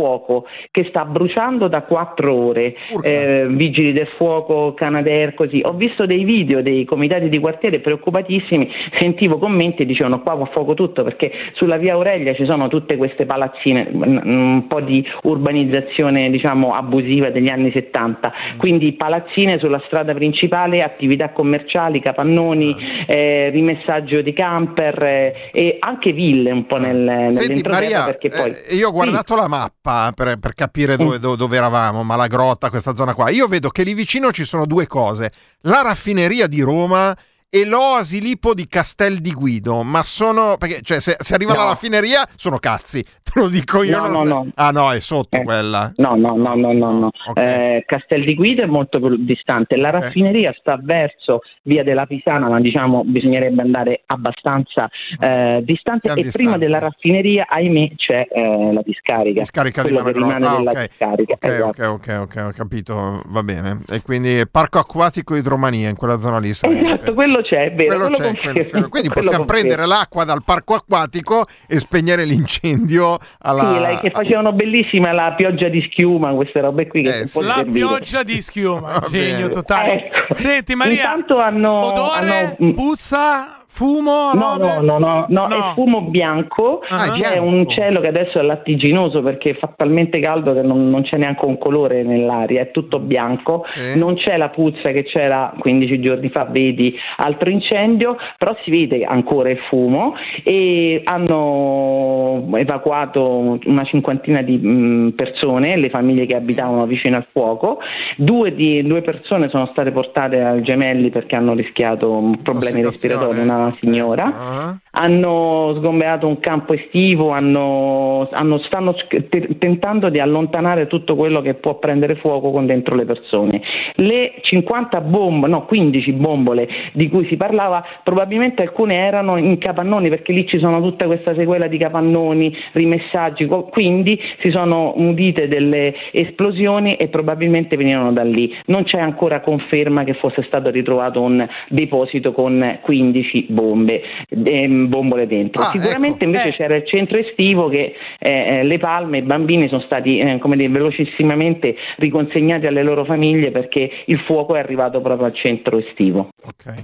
che 0.72 0.86
sta 0.90 1.06
bruciando 1.06 1.68
da 1.68 1.82
quattro 1.84 2.34
ore, 2.34 2.76
eh, 3.02 3.48
vigili 3.50 3.94
del 3.94 4.08
fuoco, 4.18 4.74
Canadair, 4.74 5.34
così. 5.34 5.62
Ho 5.64 5.74
visto 5.74 6.06
dei 6.06 6.24
video 6.24 6.62
dei 6.62 6.86
comitati 6.86 7.30
di 7.30 7.40
quartiere 7.40 7.80
preoccupatissimi, 7.80 8.70
sentivo 9.00 9.38
commenti 9.38 9.84
e 9.84 9.86
dicevano 9.86 10.22
qua 10.22 10.36
va 10.36 10.46
fuoco 10.46 10.74
tutto 10.74 11.04
perché 11.04 11.32
sulla 11.54 11.78
via 11.78 11.94
Aurelia 11.94 12.34
ci 12.34 12.46
sono 12.46 12.68
tutte 12.68 12.98
queste 12.98 13.26
palazzine, 13.26 13.90
un 13.92 14.66
po' 14.68 14.82
di 14.82 15.06
urbanizzazione 15.24 16.30
diciamo 16.30 16.74
abusiva 16.74 17.30
degli 17.30 17.50
anni 17.50 17.72
70, 17.72 18.32
quindi 18.58 18.94
palazzine 18.94 19.60
sulla 19.60 19.82
strada 19.86 20.14
principale, 20.14 20.82
attività 20.82 21.30
commerciali, 21.30 22.00
capannoni, 22.00 22.76
eh, 23.08 23.50
rimessaggio 23.50 24.22
di 24.22 24.34
camper 24.34 25.04
eh, 25.04 25.34
e 25.52 25.78
anche 25.80 26.12
ville 26.12 26.52
un 26.52 26.66
po' 26.66 26.78
nel, 26.78 27.32
Senti 27.32 27.48
nell'entroterra 27.48 27.84
Maria, 27.84 28.04
perché 28.06 28.30
poi... 28.30 28.56
eh, 28.70 28.76
io 28.76 28.90
ho 28.90 28.92
guardato 28.92 29.36
la 29.36 29.48
mappa 29.48 29.89
per, 30.16 30.38
per 30.38 30.54
capire 30.54 30.96
dove, 30.98 31.20
dove- 31.20 31.38
dove 31.38 31.58
eravamo, 31.58 32.04
Malagrotta, 32.04 32.70
questa 32.70 32.96
zona 32.96 33.14
qua. 33.14 33.30
Io 33.30 33.48
vedo 33.48 33.70
che 33.70 33.84
lì 33.84 33.94
vicino 33.94 34.32
ci 34.32 34.46
sono 34.46 34.66
due 34.66 34.88
cose, 34.88 35.32
la 35.62 35.82
raffineria 35.82 36.48
di 36.48 36.62
Roma 36.62 37.16
e 37.50 37.66
l'oasi 37.66 38.22
lipo 38.22 38.54
di 38.54 38.68
Castel 38.68 39.20
di 39.20 39.32
Guido, 39.34 39.82
ma 39.84 40.04
sono... 40.04 40.56
perché 40.58 40.82
cioè, 40.82 41.00
se, 41.00 41.16
se 41.20 41.34
arriva 41.34 41.54
No. 41.54 41.60
la 41.60 41.66
raffineria 41.70 42.28
sono 42.36 42.60
cazzi, 42.60 43.02
te 43.24 43.40
lo 43.40 43.48
dico 43.48 43.82
io. 43.84 44.00
No, 44.00 44.08
non- 44.08 44.28
no, 44.28 44.34
no. 44.44 44.48
Ah 44.56 44.70
no, 44.72 44.92
è 44.92 45.00
sotto 45.00 45.42
quella. 45.42 45.92
No, 45.98 46.16
no, 46.16 46.36
no, 46.36 46.54
no, 46.56 46.72
no, 46.74 46.92
no. 47.00 47.12
Eh, 47.34 47.84
Castel 47.88 48.24
di 48.24 48.36
Guido 48.36 48.62
è 48.62 48.68
molto 48.68 49.00
distante, 49.18 49.78
la 49.78 49.90
raffineria 49.90 50.54
sta 50.60 50.78
verso 50.82 51.42
via 51.64 51.84
della 51.84 52.06
Pisana, 52.06 52.48
ma 52.50 52.60
diciamo 52.60 53.04
bisognerebbe 53.04 53.62
andare 53.62 54.04
abbastanza 54.06 54.90
eh, 55.20 55.62
distante 55.64 56.02
Siamo 56.02 56.20
e 56.20 56.24
distanti. 56.24 56.32
prima 56.32 56.58
della 56.58 56.80
raffineria, 56.80 57.48
ahimè, 57.50 57.92
c'è 57.96 58.28
eh, 58.30 58.74
la 58.74 58.82
discarica. 58.84 59.40
Discarica 59.42 59.82
di 59.84 59.90
quello 59.94 60.04
Malagrotta. 60.04 60.36
rimane 60.38 60.46
Ah, 60.54 60.58
della 60.58 60.72
ok. 60.72 60.88
discarica. 60.88 61.34
Ok, 61.34 61.46
esatto. 61.46 61.84
ok, 61.84 62.08
ok, 62.10 62.18
ok, 62.38 62.44
ho 62.46 62.52
capito, 62.56 63.22
va 63.26 63.44
bene. 63.44 63.82
E 63.90 64.02
quindi 64.02 64.44
parco 64.50 64.80
acquatico 64.80 65.36
idromania 65.36 65.90
in 65.90 65.96
quella 65.96 66.18
zona 66.20 66.38
lì. 66.40 66.50
Esatto, 66.50 67.14
quello 67.14 67.39
c'è, 67.42 67.66
è 67.66 67.74
vero. 67.74 67.96
Quello 67.96 68.10
quello 68.16 68.32
c'è, 68.34 68.40
quello- 68.42 68.70
quello. 68.70 68.90
Quindi 68.90 68.90
quello 68.90 69.14
possiamo 69.28 69.38
confermo. 69.46 69.46
prendere 69.46 69.86
l'acqua 69.86 70.24
dal 70.26 70.44
parco 70.44 70.74
acquatico 70.76 71.46
e 71.68 71.80
spegnere 71.80 72.24
l'incendio 72.26 73.18
alla... 73.40 73.74
Sì, 73.74 73.80
la- 73.80 74.00
che 74.00 74.12
facevano 74.12 74.52
bellissima 74.54 75.12
la 75.12 75.34
pioggia 75.36 75.68
di 75.68 75.82
schiuma, 75.92 76.32
queste 76.34 76.60
robe 76.62 76.88
qui 76.88 77.04
che 77.04 77.28
può 77.32 77.42
La 77.42 77.56
servire. 77.56 77.86
pioggia 77.86 78.24
di 78.24 78.42
schiuma, 78.42 79.04
genio 79.10 79.50
totale. 79.50 80.06
Ecco. 80.12 80.36
Senti 80.36 80.76
Maria, 80.76 80.94
Intanto 80.96 81.38
hanno- 81.40 81.86
odore, 81.86 82.56
hanno- 82.60 82.74
puzza, 82.74 83.59
fumo, 83.80 84.34
No, 84.34 84.58
no, 84.58 84.82
no, 84.82 84.98
no, 85.00 85.26
no, 85.30 85.48
No. 85.48 85.48
è 85.48 85.74
fumo 85.74 86.02
bianco, 86.02 86.82
Ah, 86.90 87.14
è 87.14 87.38
un 87.40 87.66
cielo 87.70 88.02
che 88.02 88.10
adesso 88.10 88.38
è 88.38 88.42
lattiginoso 88.42 89.22
perché 89.22 89.54
fa 89.54 89.72
talmente 89.74 90.20
caldo 90.20 90.54
che 90.54 90.62
non, 90.62 90.90
non 90.90 91.04
c'è 91.04 91.16
neanche 91.18 91.46
un 91.46 91.58
colore 91.58 92.04
nell'aria, 92.04 92.60
è 92.62 92.72
tutto 92.72 93.00
bianco, 93.00 93.64
non 93.96 94.16
c'è 94.16 94.36
la 94.36 94.50
puzza 94.50 94.90
che 94.92 95.04
c'era 95.04 95.54
15 95.58 96.02
giorni 96.02 96.30
fa, 96.30 96.44
vedi 96.50 96.94
altro 97.18 97.50
incendio, 97.50 98.18
però 98.38 98.54
si 98.64 98.70
vede 98.70 99.06
ancora 99.06 99.50
il 99.50 99.60
fumo 99.70 100.14
e 100.44 101.02
hanno 101.06 102.46
evacuato 102.58 103.60
una 103.66 103.84
cinquantina 103.86 104.42
di 104.42 104.58
mh, 104.58 105.14
persone, 105.16 105.78
le 105.78 105.90
famiglie 105.90 106.26
che 106.26 106.36
abitavano 106.36 106.86
vicino 106.86 107.16
al 107.16 107.26
fuoco, 107.32 107.80
due, 108.18 108.54
di- 108.54 108.84
due 108.86 109.02
persone 109.02 109.48
sono 109.50 109.68
state 109.72 109.92
portate 109.92 110.42
al 110.42 110.62
gemelli 110.62 111.10
perché 111.10 111.36
hanno 111.36 111.54
rischiato 111.54 112.34
problemi 112.44 112.82
respiratori, 112.84 113.40
una 113.40 113.69
signora. 113.80 114.78
Hanno 114.92 115.76
sgomberato 115.78 116.28
un 116.28 116.40
campo 116.40 116.74
estivo, 116.74 117.30
hanno- 117.30 118.28
hanno- 118.32 118.60
stanno 118.60 118.96
te- 119.30 119.58
tentando 119.58 120.10
di 120.10 120.20
allontanare 120.20 120.88
tutto 120.88 121.16
quello 121.16 121.42
che 121.42 121.54
può 121.54 121.76
prendere 121.76 122.16
fuoco 122.16 122.52
con 122.52 122.66
dentro 122.66 122.96
le 122.96 123.06
persone. 123.06 123.62
Le 123.96 124.34
50 124.42 125.02
bombe, 125.02 125.48
no 125.48 125.66
15 125.66 126.12
bombole 126.14 126.68
di 126.94 127.08
cui 127.10 127.26
si 127.28 127.38
parlava, 127.38 127.84
probabilmente 128.04 128.62
alcune 128.62 128.96
erano 128.96 129.38
in 129.38 129.58
capannoni 129.58 130.10
perché 130.10 130.34
lì 130.34 130.48
ci 130.48 130.60
sono 130.60 130.82
tutta 130.82 131.06
questa 131.06 131.34
sequela 131.36 131.68
di 131.68 131.78
capannoni, 131.78 132.56
rimessaggi, 132.74 133.46
quindi 133.46 134.20
si 134.40 134.50
sono 134.52 134.94
udite 134.96 135.48
delle 135.48 135.94
esplosioni 136.12 136.94
e 136.94 137.08
probabilmente 137.08 137.76
venivano 137.78 138.12
da 138.12 138.24
lì. 138.24 138.54
Non 138.66 138.84
c'è 138.84 139.00
ancora 139.00 139.42
conferma 139.42 140.04
che 140.04 140.14
fosse 140.14 140.44
stato 140.44 140.70
ritrovato 140.70 141.22
un 141.22 141.48
deposito 141.70 142.32
con 142.32 142.80
15 142.82 143.48
bombe, 143.50 144.02
ehm, 144.30 144.90
bombole 144.90 145.28
dentro. 145.28 145.62
Ah, 145.62 145.70
Sicuramente 145.72 146.24
ecco. 146.24 146.26
invece 146.26 146.52
c'era 146.52 146.76
il 146.76 146.86
centro 146.86 147.18
estivo 147.18 147.68
che 147.68 147.94
eh, 148.20 148.30
eh, 148.30 148.64
le 148.64 148.78
palme, 148.78 149.20
i 149.20 149.24
bambini 149.24 149.68
sono 149.68 149.82
stati 149.82 150.20
eh, 150.20 150.38
come 150.40 150.56
dire, 150.56 150.70
velocissimamente 150.70 151.76
riconsegnati 151.98 152.68
alle 152.68 152.84
loro 152.84 153.06
famiglie 153.06 153.52
perché 153.52 153.90
il 154.06 154.20
fuoco 154.20 154.56
è 154.56 154.60
arrivato 154.60 155.02
proprio 155.02 155.28
al 155.28 155.36
centro 155.36 155.78
estivo. 155.78 156.30
Ok. 156.44 156.84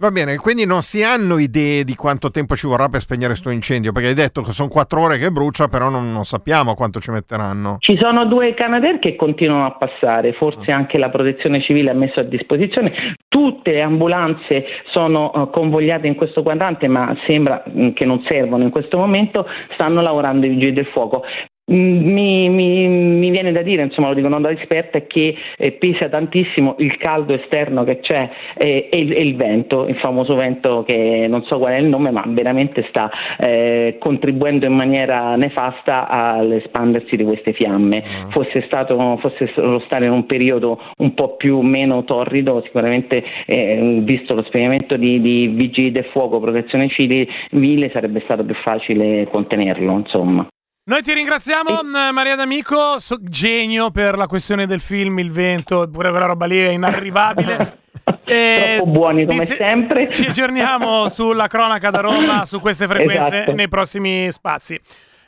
Va 0.00 0.10
bene, 0.10 0.36
quindi 0.36 0.64
non 0.64 0.80
si 0.80 1.02
hanno 1.02 1.36
idee 1.36 1.84
di 1.84 1.94
quanto 1.94 2.30
tempo 2.30 2.56
ci 2.56 2.66
vorrà 2.66 2.88
per 2.88 3.00
spegnere 3.00 3.32
questo 3.32 3.50
incendio, 3.50 3.92
perché 3.92 4.08
hai 4.08 4.14
detto 4.14 4.40
che 4.40 4.50
sono 4.50 4.70
quattro 4.70 5.02
ore 5.02 5.18
che 5.18 5.30
brucia, 5.30 5.68
però 5.68 5.90
non, 5.90 6.10
non 6.10 6.24
sappiamo 6.24 6.74
quanto 6.74 7.00
ci 7.00 7.10
metteranno. 7.10 7.76
Ci 7.80 7.98
sono 8.00 8.24
due 8.24 8.54
Canadair 8.54 8.98
che 8.98 9.14
continuano 9.14 9.66
a 9.66 9.72
passare, 9.72 10.30
Ah. 10.30 10.32
forse 10.32 10.72
anche 10.72 10.96
la 10.96 11.10
protezione 11.10 11.60
civile 11.60 11.90
ha 11.90 11.94
messo 11.94 12.18
a 12.20 12.22
disposizione. 12.22 13.14
Tutte 13.28 13.72
le 13.72 13.82
ambulanze 13.82 14.64
sono 14.90 15.34
eh, 15.34 15.50
convogliate 15.52 16.06
in 16.06 16.14
questo 16.14 16.42
quadrante, 16.42 16.88
ma 16.88 17.14
sembra 17.26 17.62
mm, 17.68 17.90
che 17.90 18.06
non 18.06 18.24
servono 18.26 18.64
in 18.64 18.70
questo 18.70 18.96
momento, 18.96 19.44
stanno 19.74 20.00
lavorando 20.00 20.46
i 20.46 20.48
vigili 20.48 20.72
del 20.72 20.86
fuoco. 20.86 21.24
Mi, 21.70 22.48
mi- 22.48 22.88
mi 22.88 23.30
viene 23.30 23.52
da 23.52 23.62
dire, 23.62 23.82
insomma 23.82 24.08
lo 24.08 24.14
dico 24.14 24.26
non 24.26 24.42
da 24.42 24.50
esperta, 24.50 24.98
è 24.98 25.06
che 25.06 25.36
eh, 25.56 25.72
pesa 25.72 26.08
tantissimo 26.08 26.74
il 26.78 26.96
caldo 26.96 27.32
esterno 27.32 27.84
che 27.84 28.00
c'è 28.00 28.28
eh, 28.56 28.88
e, 28.90 28.98
il, 28.98 29.12
e 29.12 29.22
il 29.22 29.36
vento, 29.36 29.86
il 29.86 29.94
famoso 29.96 30.34
vento 30.34 30.82
che 30.84 31.26
non 31.28 31.44
so 31.44 31.58
qual 31.58 31.74
è 31.74 31.78
il 31.78 31.86
nome, 31.86 32.10
ma 32.10 32.24
veramente 32.26 32.84
sta 32.88 33.08
eh, 33.38 33.96
contribuendo 34.00 34.66
in 34.66 34.74
maniera 34.74 35.36
nefasta 35.36 36.08
all'espandersi 36.08 37.14
di 37.16 37.22
queste 37.22 37.52
fiamme. 37.52 38.02
Fosse 38.30 38.62
stato 38.66 39.16
fosse 39.18 39.52
stare 39.84 40.06
in 40.06 40.12
un 40.12 40.26
periodo 40.26 40.80
un 40.98 41.14
po' 41.14 41.36
più 41.36 41.60
meno 41.60 42.02
torrido, 42.02 42.62
sicuramente 42.64 43.22
eh, 43.46 44.00
visto 44.02 44.34
lo 44.34 44.42
spegnimento 44.42 44.96
di, 44.96 45.20
di 45.20 45.46
vigili 45.46 45.92
del 45.92 46.06
fuoco, 46.06 46.40
protezione 46.40 46.88
civile, 46.88 47.90
sarebbe 47.92 48.22
stato 48.24 48.44
più 48.44 48.54
facile 48.56 49.28
contenerlo, 49.30 49.92
insomma. 49.92 50.44
Noi 50.90 51.02
ti 51.04 51.12
ringraziamo, 51.14 51.82
eh, 51.82 52.10
Maria 52.10 52.34
D'Amico, 52.34 52.98
so- 52.98 53.16
genio 53.20 53.92
per 53.92 54.16
la 54.18 54.26
questione 54.26 54.66
del 54.66 54.80
film, 54.80 55.20
il 55.20 55.30
vento, 55.30 55.88
pure 55.88 56.10
quella 56.10 56.26
roba 56.26 56.46
lì 56.46 56.58
è 56.58 56.70
inarrivabile. 56.70 57.78
E 58.24 58.74
Troppo 58.78 58.90
buoni 58.90 59.24
come 59.24 59.44
se- 59.44 59.54
sempre. 59.54 60.12
Ci 60.12 60.26
aggiorniamo 60.26 61.06
sulla 61.10 61.46
cronaca 61.46 61.90
da 61.90 62.00
Roma, 62.00 62.44
su 62.44 62.58
queste 62.58 62.88
frequenze 62.88 63.36
Esatto. 63.36 63.52
nei 63.54 63.68
prossimi 63.68 64.32
spazi. 64.32 64.80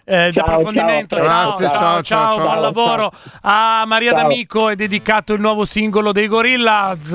Eh, 0.05 0.31
di 0.31 0.37
Ciao, 0.37 0.47
approfondimento. 0.47 1.15
ciao, 1.17 1.25
Ciao, 1.25 1.45
Grazie, 1.45 1.67
ciao, 1.67 1.75
ciao, 1.77 1.81
ciao, 1.81 2.03
ciao, 2.03 2.33
ciao. 2.39 2.45
buon 2.47 2.61
lavoro. 2.61 3.13
A 3.43 3.85
Maria 3.87 4.11
Ciao. 4.13 4.23
D'Amico 4.23 4.69
è 4.69 4.75
dedicato 4.75 5.33
il 5.33 5.41
nuovo 5.41 5.65
singolo 5.65 6.11
dei 6.11 6.27
Gorillaz. 6.27 7.11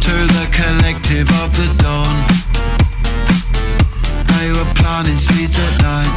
to 0.00 0.10
the 0.26 0.48
collective 0.50 1.28
of 1.30 1.50
the 1.54 1.82
dawn. 1.82 2.41
They 4.42 4.50
were 4.50 4.74
planting 4.74 5.16
seeds 5.16 5.56
at 5.56 5.82
night 5.82 6.14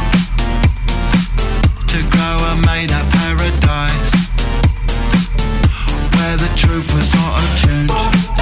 to 1.86 2.02
grow 2.10 2.36
a 2.50 2.56
made 2.66 2.90
up 2.90 3.06
paradise 3.12 4.10
where 6.10 6.36
the 6.36 6.50
truth 6.56 6.92
was 6.92 7.08
tuned 7.62 8.35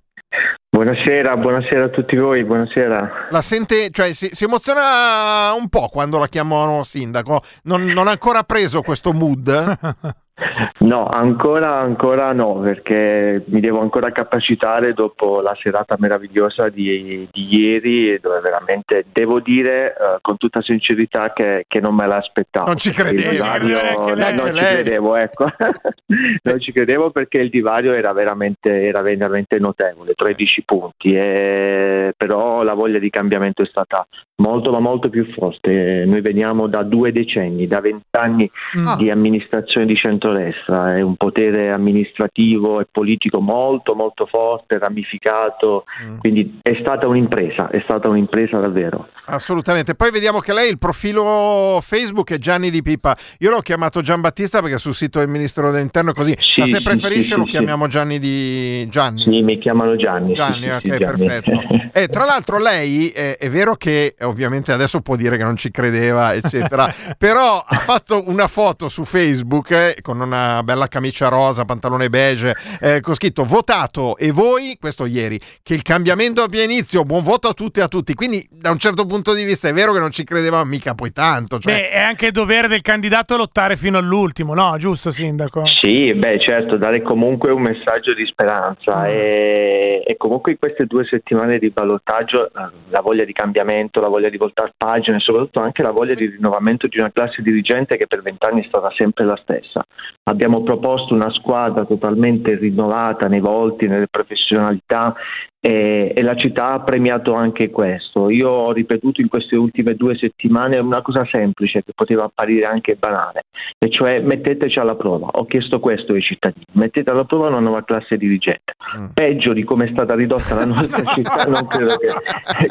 Buonasera, 0.72 1.36
buonasera 1.36 1.86
a 1.86 1.88
tutti 1.88 2.14
voi, 2.16 2.44
buonasera. 2.44 3.28
La 3.30 3.42
sente, 3.42 3.90
cioè 3.90 4.14
si, 4.14 4.28
si 4.30 4.44
emoziona 4.44 5.52
un 5.58 5.68
po' 5.68 5.88
quando 5.88 6.16
la 6.18 6.28
chiamano 6.28 6.84
sindaco. 6.84 7.42
Non, 7.64 7.86
non 7.86 8.06
ha 8.06 8.12
ancora 8.12 8.44
preso 8.44 8.80
questo 8.80 9.12
mood? 9.12 9.48
No, 10.78 11.06
ancora, 11.06 11.78
ancora 11.78 12.32
no, 12.32 12.60
perché 12.60 13.44
mi 13.46 13.60
devo 13.60 13.80
ancora 13.80 14.10
capacitare 14.12 14.94
dopo 14.94 15.40
la 15.40 15.56
serata 15.60 15.96
meravigliosa 15.98 16.68
di, 16.68 17.28
di 17.30 17.54
ieri, 17.54 18.18
dove 18.20 18.40
veramente 18.40 19.04
devo 19.12 19.40
dire 19.40 19.92
eh, 19.92 20.18
con 20.20 20.36
tutta 20.38 20.62
sincerità 20.62 21.32
che, 21.32 21.64
che 21.68 21.80
non 21.80 21.94
me 21.94 22.06
l'aspettavo. 22.06 22.66
Non 22.66 22.76
ci 22.76 22.90
credevi, 22.92 23.28
divario- 23.28 24.14
neanche 24.14 24.14
lei. 24.14 24.34
non 24.34 24.46
ci 24.56 24.64
credevo, 24.64 25.16
ecco. 25.16 25.44
non 26.42 26.60
ci 26.60 26.72
credevo 26.72 27.10
perché 27.10 27.38
il 27.38 27.50
divario 27.50 27.92
era 27.92 28.12
veramente, 28.12 28.82
era 28.82 29.02
veramente 29.02 29.58
notevole, 29.58 30.14
13 30.14 30.62
punti, 30.64 31.14
e- 31.14 32.14
però 32.16 32.62
la 32.62 32.74
voglia 32.74 32.98
di 32.98 33.10
cambiamento 33.10 33.62
è 33.62 33.66
stata 33.66 34.06
molto 34.40 34.70
ma 34.70 34.80
molto 34.80 35.08
più 35.08 35.26
forte. 35.32 36.04
Noi 36.06 36.20
veniamo 36.20 36.66
da 36.66 36.82
due 36.82 37.12
decenni, 37.12 37.66
da 37.66 37.80
vent'anni 37.80 38.50
Ah. 38.84 38.96
di 38.96 39.10
amministrazione 39.10 39.86
di 39.86 39.94
centrodestra, 39.94 40.96
è 40.96 41.00
un 41.02 41.14
potere 41.16 41.70
amministrativo 41.70 42.80
e 42.80 42.86
politico 42.90 43.40
molto 43.40 43.94
molto 43.94 44.26
forte, 44.26 44.78
ramificato, 44.78 45.84
Mm. 46.04 46.18
quindi 46.18 46.58
è 46.62 46.76
stata 46.80 47.06
un'impresa, 47.06 47.68
è 47.70 47.80
stata 47.84 48.08
un'impresa 48.08 48.58
davvero. 48.58 49.08
Assolutamente. 49.26 49.94
Poi 49.94 50.10
vediamo 50.10 50.40
che 50.40 50.52
lei 50.52 50.68
il 50.70 50.78
profilo 50.78 51.78
Facebook 51.80 52.32
è 52.32 52.38
Gianni 52.38 52.70
Di 52.70 52.82
Pippa. 52.82 53.16
Io 53.40 53.50
l'ho 53.50 53.60
chiamato 53.60 54.00
Giambattista 54.00 54.60
perché 54.60 54.78
sul 54.78 54.94
sito 54.94 55.20
del 55.20 55.28
Ministero 55.28 55.70
dell'Interno 55.70 56.10
è 56.10 56.14
così. 56.14 56.34
Ma 56.56 56.66
se 56.66 56.76
sì, 56.76 56.82
preferisce 56.82 57.34
sì, 57.34 57.38
lo 57.38 57.44
sì, 57.44 57.50
chiamiamo 57.50 57.86
Gianni 57.86 58.18
di 58.18 58.88
Gianni. 58.88 59.22
Sì, 59.22 59.42
mi 59.42 59.58
chiamano 59.58 59.94
Gianni. 59.96 60.28
sì, 60.28 60.34
Gianni, 60.34 60.64
sì, 60.64 60.68
ok, 60.70 60.80
sì, 60.80 60.88
Gianni. 60.88 60.98
perfetto. 61.26 61.88
E 62.00 62.06
tra 62.08 62.24
l'altro 62.24 62.58
lei 62.58 63.10
eh, 63.10 63.36
è 63.36 63.48
vero 63.50 63.74
che 63.74 64.14
eh, 64.16 64.24
ovviamente 64.30 64.72
adesso 64.72 65.00
può 65.00 65.16
dire 65.16 65.36
che 65.36 65.44
non 65.44 65.56
ci 65.56 65.70
credeva, 65.70 66.34
eccetera, 66.34 66.92
però 67.18 67.62
ha 67.66 67.76
fatto 67.78 68.24
una 68.26 68.48
foto 68.48 68.88
su 68.88 69.04
Facebook 69.04 69.70
eh, 69.70 69.96
con 70.00 70.20
una 70.20 70.62
bella 70.62 70.88
camicia 70.88 71.28
rosa, 71.28 71.64
pantalone 71.64 72.08
beige, 72.08 72.54
eh, 72.80 73.00
con 73.00 73.14
scritto 73.14 73.44
votato 73.44 74.16
e 74.16 74.30
voi, 74.32 74.76
questo 74.78 75.06
ieri, 75.06 75.38
che 75.62 75.74
il 75.74 75.82
cambiamento 75.82 76.42
abbia 76.42 76.62
inizio, 76.62 77.04
buon 77.04 77.22
voto 77.22 77.48
a 77.48 77.52
tutti 77.52 77.80
e 77.80 77.82
a 77.82 77.88
tutti. 77.88 78.14
Quindi 78.14 78.46
da 78.50 78.70
un 78.70 78.78
certo 78.78 79.06
punto 79.06 79.34
di 79.34 79.44
vista 79.44 79.68
è 79.68 79.72
vero 79.72 79.92
che 79.92 79.98
non 79.98 80.10
ci 80.10 80.24
credeva 80.24 80.64
mica 80.64 80.94
poi 80.94 81.12
tanto. 81.12 81.58
Cioè, 81.58 81.72
Beh, 81.72 81.90
è 81.90 82.00
anche 82.00 82.30
dovere 82.30 82.68
del 82.68 82.82
candidato 82.82 83.36
lottare 83.36 83.76
fino 83.76 83.98
all'ultimo, 83.98 84.54
no? 84.54 84.76
Giusto, 84.78 85.10
sindaco? 85.10 85.64
Sì, 85.80 86.14
beh 86.14 86.40
certo, 86.40 86.76
dare 86.76 87.02
comunque 87.02 87.50
un 87.50 87.62
messaggio 87.62 88.14
di 88.14 88.24
speranza 88.26 89.06
e, 89.06 90.02
e 90.06 90.16
comunque 90.16 90.52
in 90.52 90.58
queste 90.58 90.86
due 90.86 91.04
settimane 91.04 91.58
di 91.58 91.70
ballottaggio 91.70 92.46
eh, 92.46 92.50
la 92.88 93.00
voglia 93.00 93.24
di 93.24 93.32
cambiamento, 93.32 94.00
la 94.00 94.08
voglia 94.08 94.19
di 94.28 94.36
voltare 94.36 94.72
pagina 94.76 95.16
e 95.16 95.20
soprattutto 95.20 95.60
anche 95.60 95.82
la 95.82 95.90
voglia 95.92 96.14
di 96.14 96.26
rinnovamento 96.26 96.86
di 96.86 96.98
una 96.98 97.10
classe 97.10 97.42
dirigente 97.42 97.96
che 97.96 98.06
per 98.06 98.22
vent'anni 98.22 98.62
è 98.62 98.66
stata 98.66 98.90
sempre 98.94 99.24
la 99.24 99.38
stessa. 99.40 99.82
Abbiamo 100.24 100.62
proposto 100.62 101.14
una 101.14 101.30
squadra 101.30 101.84
totalmente 101.84 102.56
rinnovata 102.56 103.26
nei 103.28 103.40
volti, 103.40 103.86
nelle 103.86 104.08
professionalità 104.08 105.14
e, 105.60 106.12
e 106.16 106.22
la 106.22 106.34
città 106.36 106.72
ha 106.72 106.80
premiato 106.80 107.34
anche 107.34 107.70
questo. 107.70 108.30
Io 108.30 108.48
ho 108.48 108.72
ripetuto 108.72 109.20
in 109.20 109.28
queste 109.28 109.56
ultime 109.56 109.94
due 109.94 110.16
settimane 110.16 110.78
una 110.78 111.02
cosa 111.02 111.26
semplice 111.30 111.82
che 111.84 111.92
poteva 111.94 112.24
apparire 112.24 112.64
anche 112.66 112.94
banale, 112.94 113.44
e 113.78 113.90
cioè 113.90 114.20
metteteci 114.20 114.78
alla 114.78 114.96
prova. 114.96 115.28
Ho 115.32 115.44
chiesto 115.44 115.78
questo 115.78 116.14
ai 116.14 116.22
cittadini, 116.22 116.64
mettete 116.72 117.10
alla 117.10 117.24
prova 117.24 117.48
una 117.48 117.60
nuova 117.60 117.84
classe 117.84 118.16
dirigente. 118.16 118.72
Peggio 119.12 119.52
di 119.52 119.62
come 119.64 119.86
è 119.86 119.90
stata 119.92 120.14
ridotta 120.14 120.54
la 120.54 120.64
nostra 120.66 121.04
città 121.12 121.44
non 121.44 121.66
credo 121.66 121.96
che, 121.96 122.08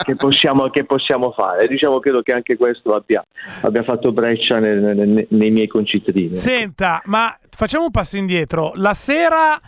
che 0.04 0.16
possiamo, 0.16 0.70
che 0.70 0.84
possiamo 0.84 1.32
fare. 1.32 1.68
Diciamo 1.68 2.00
credo 2.00 2.22
che 2.22 2.34
anche 2.34 2.58
questo 2.58 2.96
abbia, 2.96 3.24
abbia 3.62 3.84
fatto 3.84 4.12
breccia 4.12 4.60
nel- 4.60 4.80
nel- 4.80 5.28
nei 5.30 5.52
miei 5.52 5.68
concittadini. 5.68 6.36
Senta, 6.36 7.02
ma 7.06 7.38
facciamo 7.50 7.86
un 7.86 7.92
passo 7.92 8.18
indietro. 8.18 8.72
La 8.76 8.94
sera 8.94 9.60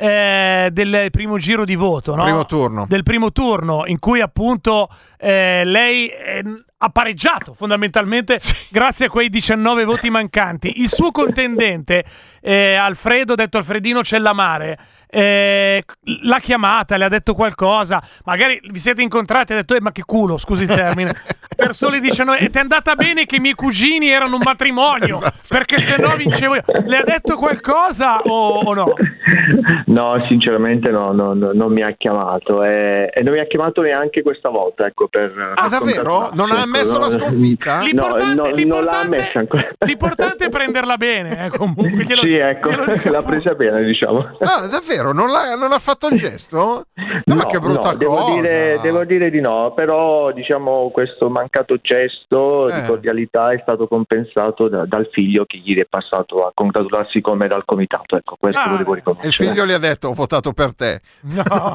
eh, 0.00 0.70
del 0.72 1.08
primo 1.10 1.36
giro 1.36 1.66
di 1.66 1.74
voto, 1.74 2.14
no? 2.14 2.22
Primo 2.22 2.46
turno. 2.46 2.86
Del 2.88 3.02
primo 3.02 3.32
turno, 3.32 3.82
in 3.84 3.98
cui 3.98 4.22
appunto 4.22 4.88
eh, 5.18 5.62
lei 5.66 6.08
eh, 6.08 6.42
ha 6.78 6.88
pareggiato 6.88 7.52
fondamentalmente 7.52 8.38
grazie 8.70 9.06
a 9.06 9.08
quei 9.10 9.28
19 9.28 9.84
voti 9.84 10.08
mancanti. 10.08 10.80
Il 10.80 10.88
suo 10.88 11.10
contendente, 11.10 12.02
eh, 12.40 12.76
Alfredo, 12.76 13.34
detto 13.34 13.58
Alfredino 13.58 14.02
Cellamare, 14.02 14.78
eh, 15.06 15.84
l'ha 16.22 16.38
chiamata, 16.38 16.96
le 16.96 17.04
ha 17.04 17.08
detto 17.08 17.34
qualcosa. 17.34 18.02
Magari 18.24 18.58
vi 18.70 18.78
siete 18.78 19.02
incontrati 19.02 19.52
e 19.52 19.56
ha 19.56 19.58
detto, 19.58 19.74
eh, 19.74 19.82
ma 19.82 19.92
che 19.92 20.04
culo, 20.04 20.38
scusi 20.38 20.62
il 20.62 20.70
termine. 20.70 21.14
per 21.60 21.74
soli 21.74 22.00
19 22.00 22.38
e 22.38 22.48
ti 22.48 22.56
è 22.56 22.60
andata 22.62 22.94
bene 22.94 23.26
che 23.26 23.36
i 23.36 23.40
miei 23.40 23.54
cugini 23.54 24.08
erano 24.08 24.36
un 24.36 24.42
matrimonio 24.42 25.20
perché 25.46 25.78
se 25.78 25.96
no 25.98 26.16
vincevo 26.16 26.54
io 26.54 26.62
le 26.86 26.96
ha 26.96 27.02
detto 27.02 27.36
qualcosa 27.36 28.20
o, 28.22 28.60
o 28.60 28.72
no? 28.72 28.94
No, 29.90 30.24
sinceramente 30.28 30.90
no, 30.90 31.10
no, 31.12 31.34
no, 31.34 31.50
non 31.52 31.72
mi 31.72 31.82
ha 31.82 31.90
chiamato 31.98 32.62
e, 32.62 33.10
e 33.12 33.22
non 33.22 33.34
mi 33.34 33.40
ha 33.40 33.44
chiamato 33.46 33.82
neanche 33.82 34.22
questa 34.22 34.48
volta. 34.48 34.86
Ecco, 34.86 35.08
per 35.08 35.52
Ah, 35.56 35.68
davvero? 35.68 36.30
Non 36.32 36.50
ha 36.52 36.62
ammesso 36.62 36.96
la 36.98 37.10
sconfitta? 37.10 37.78
No, 37.78 37.84
L'importante- 37.84 38.64
no, 38.64 38.74
non 38.76 38.84
l'ha 38.84 39.00
ammessa 39.00 39.38
ancora. 39.40 39.68
L'importante 39.78 40.44
è 40.46 40.48
prenderla 40.48 40.96
bene, 40.96 41.46
eh, 41.46 41.48
comunque. 41.50 42.04
glielo- 42.04 42.22
sì, 42.22 42.34
ecco, 42.34 42.70
glielo 42.70 43.10
l'ha 43.10 43.22
presa 43.22 43.54
bene, 43.54 43.82
diciamo. 43.82 44.18
Ah, 44.40 44.66
davvero? 44.70 45.12
Non, 45.12 45.28
l'ha- 45.28 45.56
non 45.56 45.72
ha 45.72 45.78
fatto 45.80 46.06
il 46.08 46.16
gesto? 46.16 46.84
No, 47.24 47.34
ma 47.34 47.46
che 47.46 47.58
brutta 47.58 47.90
no, 47.92 47.96
devo 47.96 48.14
cosa. 48.16 48.34
Dire, 48.40 48.78
devo 48.82 49.04
dire 49.04 49.28
di 49.30 49.40
no, 49.40 49.72
però 49.74 50.30
diciamo 50.30 50.90
questo 50.90 51.28
mancato 51.28 51.76
gesto 51.82 52.68
Eh. 52.68 52.74
di 52.80 52.86
cordialità 52.86 53.50
è 53.50 53.58
stato 53.62 53.88
compensato 53.88 54.68
da- 54.68 54.84
dal 54.86 55.08
figlio 55.12 55.44
che 55.46 55.60
ieri 55.62 55.80
è 55.80 55.86
passato 55.88 56.46
a 56.46 56.52
congratularsi 56.54 57.20
con 57.20 57.38
me 57.38 57.48
dal 57.48 57.64
comitato. 57.64 58.16
Ecco, 58.16 58.36
questo 58.38 58.60
Ah, 58.60 58.70
lo 58.70 58.76
devo 58.76 58.90
E 58.94 58.98
il 58.98 59.02
riconoscere. 59.04 59.48
figlio 59.50 59.66
gli 59.66 59.72
ha 59.72 59.78
detto 59.80 60.08
ho 60.08 60.12
votato 60.14 60.52
per 60.52 60.74
te. 60.74 61.00
No. 61.22 61.42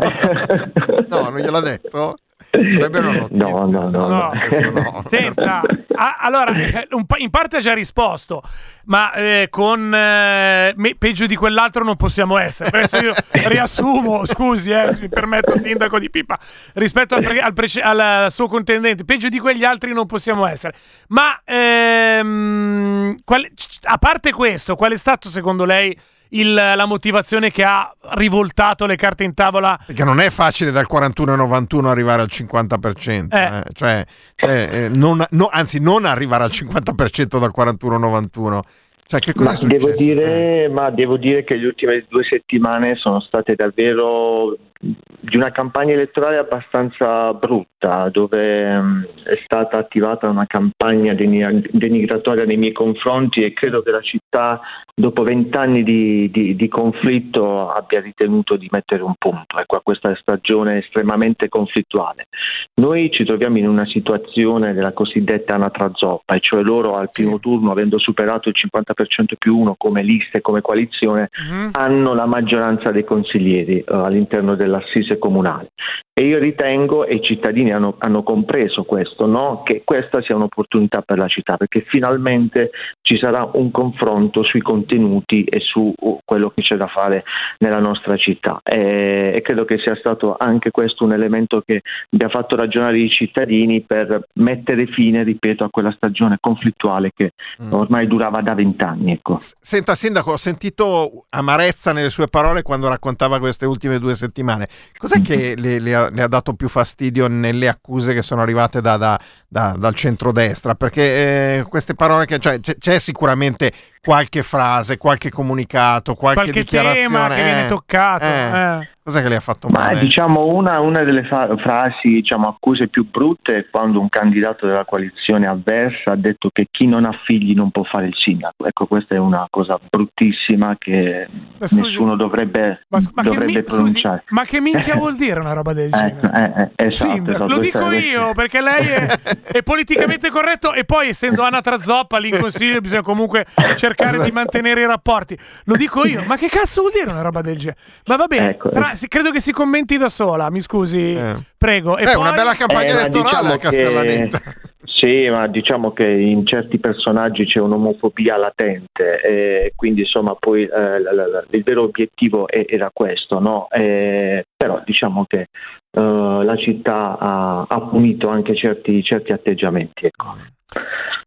no, 1.10 1.30
non 1.30 1.38
gliel'ha 1.40 1.60
detto? 1.62 2.16
Sarebbe 2.52 3.00
una 3.00 3.12
notizia. 3.14 3.48
No, 3.50 3.66
no, 3.70 3.90
no. 3.90 4.08
No. 4.08 4.32
questo 4.48 4.72
no. 4.72 5.04
Senta, 5.08 5.62
a- 5.96 6.18
allora, 6.20 6.54
eh, 6.54 6.88
in 7.18 7.30
parte 7.30 7.58
ha 7.58 7.60
già 7.60 7.74
risposto, 7.74 8.44
ma 8.86 9.12
eh, 9.14 9.48
con 9.50 9.92
eh, 9.94 10.74
me- 10.76 10.96
peggio 10.98 11.26
di 11.26 11.36
quell'altro 11.36 11.84
non 11.84 11.96
possiamo 11.96 12.38
essere. 12.38 12.70
Adesso 12.70 12.98
io 13.04 13.14
riassumo, 13.32 14.26
scusi, 14.26 14.70
eh, 14.72 14.96
mi 15.00 15.10
permetto, 15.10 15.58
sindaco 15.58 15.98
di 15.98 16.10
Pipa, 16.10 16.38
rispetto 16.74 17.16
al, 17.16 17.24
pre- 17.24 17.42
al 17.42 17.54
prece- 17.54 17.82
al 17.82 18.32
suo 18.32 18.48
contendente, 18.48 19.06
peggio 19.06 19.30
di 19.30 19.40
quegli 19.40 19.64
altri 19.64 19.94
non 19.94 20.06
possiamo 20.06 20.46
essere. 20.46 20.76
Ma 21.08 21.40
ehm, 21.44 23.16
qual- 23.24 23.50
a 23.84 23.98
parte 23.98 24.32
questo, 24.32 24.76
qual 24.76 24.92
è 24.92 24.98
stato 24.98 25.30
secondo 25.30 25.66
lei 25.66 25.98
il- 26.30 26.54
la 26.54 26.86
motivazione 26.86 27.52
che 27.52 27.64
ha 27.64 27.94
rivoltato 28.14 28.86
le 28.86 28.96
carte 28.96 29.24
in 29.24 29.34
tavola 29.34 29.80
Perché 29.86 30.04
non 30.04 30.20
è 30.20 30.30
facile 30.30 30.72
dal 30.72 30.88
41,91 30.88 31.90
arrivare 31.90 32.22
al 32.22 32.30
50%, 32.30 33.36
Eh. 33.36 33.44
eh, 33.44 33.64
cioè, 33.74 34.04
eh, 34.36 34.50
eh, 34.86 34.90
non- 34.94 35.26
no- 35.32 35.50
anzi 35.52 35.80
non 35.80 36.06
arrivare 36.06 36.44
al 36.44 36.52
50% 36.52 37.40
dal 37.40 37.52
41,91. 37.52 38.64
Cioè, 39.08 39.20
che 39.20 39.34
cosa 39.34 39.50
Ma 39.50 39.56
è 39.56 39.58
successo? 39.60 39.86
devo, 39.86 39.98
dire, 39.98 40.68
ma 40.70 40.90
devo 40.90 41.18
dire 41.18 41.44
che 41.44 41.56
le 41.58 41.68
ultime 41.68 42.06
due 42.10 42.24
settimane 42.28 42.96
sono 42.96 43.20
state 43.20 43.54
davvero 43.54 44.58
di 44.80 45.38
una 45.38 45.52
campagna 45.52 45.94
elettorale 45.94 46.38
abbastanza 46.38 47.34
brutta, 47.34 48.10
dove 48.10 48.80
mm, 48.80 49.04
è 49.24 49.40
stata 49.44 49.78
attivata 49.78 50.30
una 50.30 50.46
campagna 50.46 51.14
deni- 51.14 51.68
denigratoria 51.72 52.46
nei 52.46 52.58
miei 52.58 52.74
confronti 52.74 53.42
e 53.42 53.54
credo 53.54 53.82
che 53.82 53.92
la 53.92 54.02
città, 54.02 54.60
dopo 54.94 55.24
vent'anni 55.24 55.84
di, 55.84 56.30
di- 56.30 56.56
di 56.56 56.68
conflitto, 56.68 57.70
abbia 57.70 58.02
ritenuto 58.02 58.58
di 58.58 58.68
mettere 58.70 59.02
un 59.02 59.14
punto. 59.18 59.58
Ecco, 59.58 59.78
a 59.78 59.82
questa 59.82 60.16
stagione 60.16 60.80
estremamente 60.80 61.48
conflittuale. 61.48 62.28
Noi 62.76 63.10
ci 63.12 63.24
troviamo 63.24 63.58
in 63.58 63.68
una 63.68 63.86
situazione 63.86 64.74
della 64.74 64.94
cosiddetta 64.94 65.56
anatra 65.56 65.92
zoppa, 65.94 66.36
e 66.36 66.40
cioè 66.42 66.62
loro 66.62 66.96
al 66.98 67.10
primo 67.12 67.40
turno, 67.40 67.72
avendo 67.72 67.98
superato 67.98 68.50
il 68.50 68.56
50% 68.58 69.36
più 69.40 69.58
uno 69.58 69.76
come 69.78 70.04
liste, 70.04 70.42
come 70.42 70.62
coalizione, 70.62 71.30
hanno 71.72 72.14
la 72.14 72.26
maggioranza 72.26 72.92
dei 72.92 73.04
consiglieri 73.04 73.80
eh, 73.80 73.84
all'interno 73.88 74.56
dell'assise 74.66 75.18
comunale. 75.18 75.70
E 76.18 76.24
io 76.24 76.40
ritengo, 76.40 77.06
e 77.06 77.16
i 77.16 77.22
cittadini 77.22 77.74
hanno, 77.74 77.96
hanno 77.98 78.24
compreso 78.24 78.84
questo, 78.84 79.26
no? 79.26 79.64
che 79.66 79.82
questa 79.84 80.22
sia 80.22 80.38
un'opportunità 80.38 81.02
per 81.02 81.18
la 81.18 81.28
città, 81.28 81.58
perché 81.58 81.84
finalmente 81.90 82.72
ci 83.02 83.18
sarà 83.18 83.50
un 83.52 83.70
confronto 83.70 84.42
sui 84.42 84.62
contenuti 84.62 85.44
e 85.44 85.60
su 85.60 85.94
uh, 85.94 86.20
quello 86.24 86.52
che 86.56 86.62
c'è 86.62 86.78
da 86.78 86.88
fare 86.88 87.26
nella 87.58 87.80
nostra 87.80 88.16
città. 88.16 88.62
E, 88.64 89.34
e 89.36 89.42
credo 89.42 89.66
che 89.66 89.78
sia 89.78 89.94
stato 89.98 90.38
anche 90.40 90.72
questo 90.72 91.04
un 91.04 91.12
elemento 91.12 91.62
che 91.66 91.82
abbia 92.10 92.30
fatto 92.30 92.56
ragionare 92.56 92.98
i 92.98 93.10
cittadini 93.10 93.82
per 93.82 94.28
mettere 94.36 94.86
fine, 94.86 95.22
ripeto, 95.22 95.66
a 95.66 95.70
quella 95.70 95.92
stagione 95.92 96.38
conflittuale 96.40 97.12
che 97.14 97.32
ormai 97.72 98.08
durava 98.08 98.40
da 98.40 98.54
vent'anni. 98.54 99.12
Ecco. 99.12 99.36
Senta, 99.38 99.96
Sindaco, 99.96 100.32
ho 100.32 100.38
sentito 100.38 101.26
amarezza 101.28 101.92
nelle 101.92 102.10
sue 102.10 102.28
parole 102.28 102.62
quando 102.62 102.88
raccontava 102.88 103.38
queste 103.40 103.66
ultime 103.66 104.00
due 104.00 104.16
settimane. 104.16 104.55
Cos'è 104.98 105.22
che 105.22 105.56
le, 105.58 105.80
le 105.80 105.96
ha, 105.96 106.10
le 106.10 106.22
ha 106.22 106.28
dato 106.28 106.54
più 106.54 106.70
fastidio 106.70 107.28
nelle 107.28 107.68
accuse 107.68 108.14
che 108.14 108.22
sono 108.22 108.42
arrivate 108.42 108.82
da- 108.82 108.98
da- 108.98 109.20
da- 109.48 109.76
dal 109.78 109.94
centrodestra? 109.96 110.76
Perché 110.76 111.58
eh, 111.60 111.64
queste 111.68 111.96
parole 111.96 112.26
che 112.26 112.40
cioè, 112.40 112.60
c'è, 112.60 112.78
c'è 112.78 113.00
sicuramente 113.00 113.72
qualche 114.06 114.44
frase, 114.44 114.98
qualche 114.98 115.30
comunicato, 115.32 116.14
qualche, 116.14 116.42
qualche 116.44 116.60
dichiarazione 116.62 117.08
tema 117.08 117.28
che 117.30 117.42
eh, 117.42 117.44
viene 117.44 117.68
toccato. 117.68 118.24
eh. 118.26 118.60
eh. 118.82 118.94
Cos'è 119.06 119.22
che 119.22 119.30
le 119.30 119.36
ha 119.36 119.40
fatto 119.40 119.68
Ma 119.70 119.82
male? 119.82 120.00
diciamo 120.00 120.48
una, 120.48 120.80
una 120.80 121.04
delle 121.04 121.26
fa- 121.26 121.56
frasi, 121.58 122.10
diciamo, 122.10 122.48
accuse 122.48 122.88
più 122.88 123.08
brutte 123.08 123.56
è 123.56 123.66
quando 123.70 124.00
un 124.00 124.10
candidato 124.10 124.66
della 124.66 124.84
coalizione 124.84 125.46
avversa 125.46 126.14
ha 126.14 126.16
detto 126.16 126.50
che 126.52 126.66
chi 126.72 126.88
non 126.88 127.06
ha 127.06 127.12
figli 127.24 127.54
non 127.54 127.70
può 127.70 127.84
fare 127.84 128.08
il 128.08 128.16
sindaco. 128.16 128.66
Ecco, 128.66 128.88
questa 128.88 129.14
è 129.14 129.20
una 129.20 129.46
cosa 129.52 129.80
bruttissima 129.88 130.76
che 130.80 131.28
Ma 131.60 131.68
scusi, 131.68 131.82
nessuno 131.84 132.16
dovrebbe, 132.16 132.82
Ma, 132.88 132.98
ma 133.14 133.22
che, 133.22 133.30
dovrebbe 133.30 133.52
mi- 133.52 133.62
scusi, 133.62 133.68
pronunciare. 133.76 134.24
ma 134.30 134.44
che 134.44 134.60
minchia 134.60 134.96
vuol 134.96 135.16
dire 135.16 135.40
una 135.40 135.54
roba 135.54 135.74
del 135.74 135.92
genere? 135.92 136.16
Ecco, 136.16 136.36
eh, 136.36 136.72
eh, 136.76 136.86
esatto, 136.88 137.12
Sindaco, 137.12 137.46
esatto, 137.46 137.48
lo 137.54 137.58
dico 137.60 137.92
io 137.92 138.34
perché 138.34 138.60
lei 138.60 138.88
è, 138.88 139.06
è 139.52 139.62
politicamente 139.62 140.32
corretto 140.32 140.74
e 140.74 140.84
poi 140.84 141.10
essendo 141.10 141.44
anatra 141.44 141.78
zoppa 141.78 142.18
lì 142.18 142.30
in 142.30 142.40
consiglio 142.40 142.82
bisogna 142.82 143.04
comunque 143.04 143.46
cercare 143.76 143.94
di 144.24 144.32
mantenere 144.32 144.82
i 144.82 144.86
rapporti. 144.86 145.38
Lo 145.66 145.76
dico 145.76 146.06
io, 146.06 146.24
ma 146.26 146.38
che 146.38 146.48
cazzo 146.50 146.82
vuol 146.82 146.94
dire 146.94 147.10
una 147.10 147.22
roba 147.22 147.42
del 147.42 147.58
genere? 147.58 147.80
Ma 148.06 148.16
va 148.16 148.28
bene, 148.28 148.50
Ecco, 148.52 148.70
tra- 148.70 148.96
si- 148.96 149.08
credo 149.08 149.32
che 149.32 149.40
si 149.40 149.52
commenti 149.52 149.98
da 149.98 150.10
sola, 150.10 150.50
mi 150.52 150.62
scusi, 150.62 151.18
prego. 151.58 151.98
E 151.98 152.04
Beh, 152.06 152.12
poi... 152.14 152.22
una 152.22 152.32
bella 152.34 152.54
campagna 152.54 152.90
Eh, 152.90 153.00
elettorale 153.00 153.38
diciamo 153.38 153.54
a 153.54 153.58
Castellaneta. 153.58 154.42
Sì, 154.86 155.28
ma 155.30 155.48
diciamo 155.48 155.92
che 155.94 156.08
in 156.08 156.46
certi 156.46 156.80
personaggi 156.80 157.46
c'è 157.46 157.60
un'omofobia 157.60 158.38
latente 158.38 159.20
e 159.22 159.74
quindi 159.76 160.02
insomma 160.02 160.36
poi 160.36 160.64
eh, 160.64 161.00
la- 161.00 161.12
la- 161.14 161.28
la- 161.28 161.44
il 161.50 161.64
vero 161.64 161.84
obiettivo 161.84 162.48
è- 162.48 162.66
era 162.68 162.90
questo, 162.94 163.40
no? 163.40 163.68
Eh, 163.72 164.46
però 164.56 164.82
diciamo 164.86 165.26
che 165.28 165.40
eh, 165.42 166.00
la 166.00 166.56
città 166.56 167.18
ha, 167.20 167.66
ha 167.68 167.82
punito 167.82 168.30
anche 168.30 168.56
certi, 168.56 169.04
certi 169.04 169.32
atteggiamenti. 169.34 170.06
Ecco. 170.06 170.38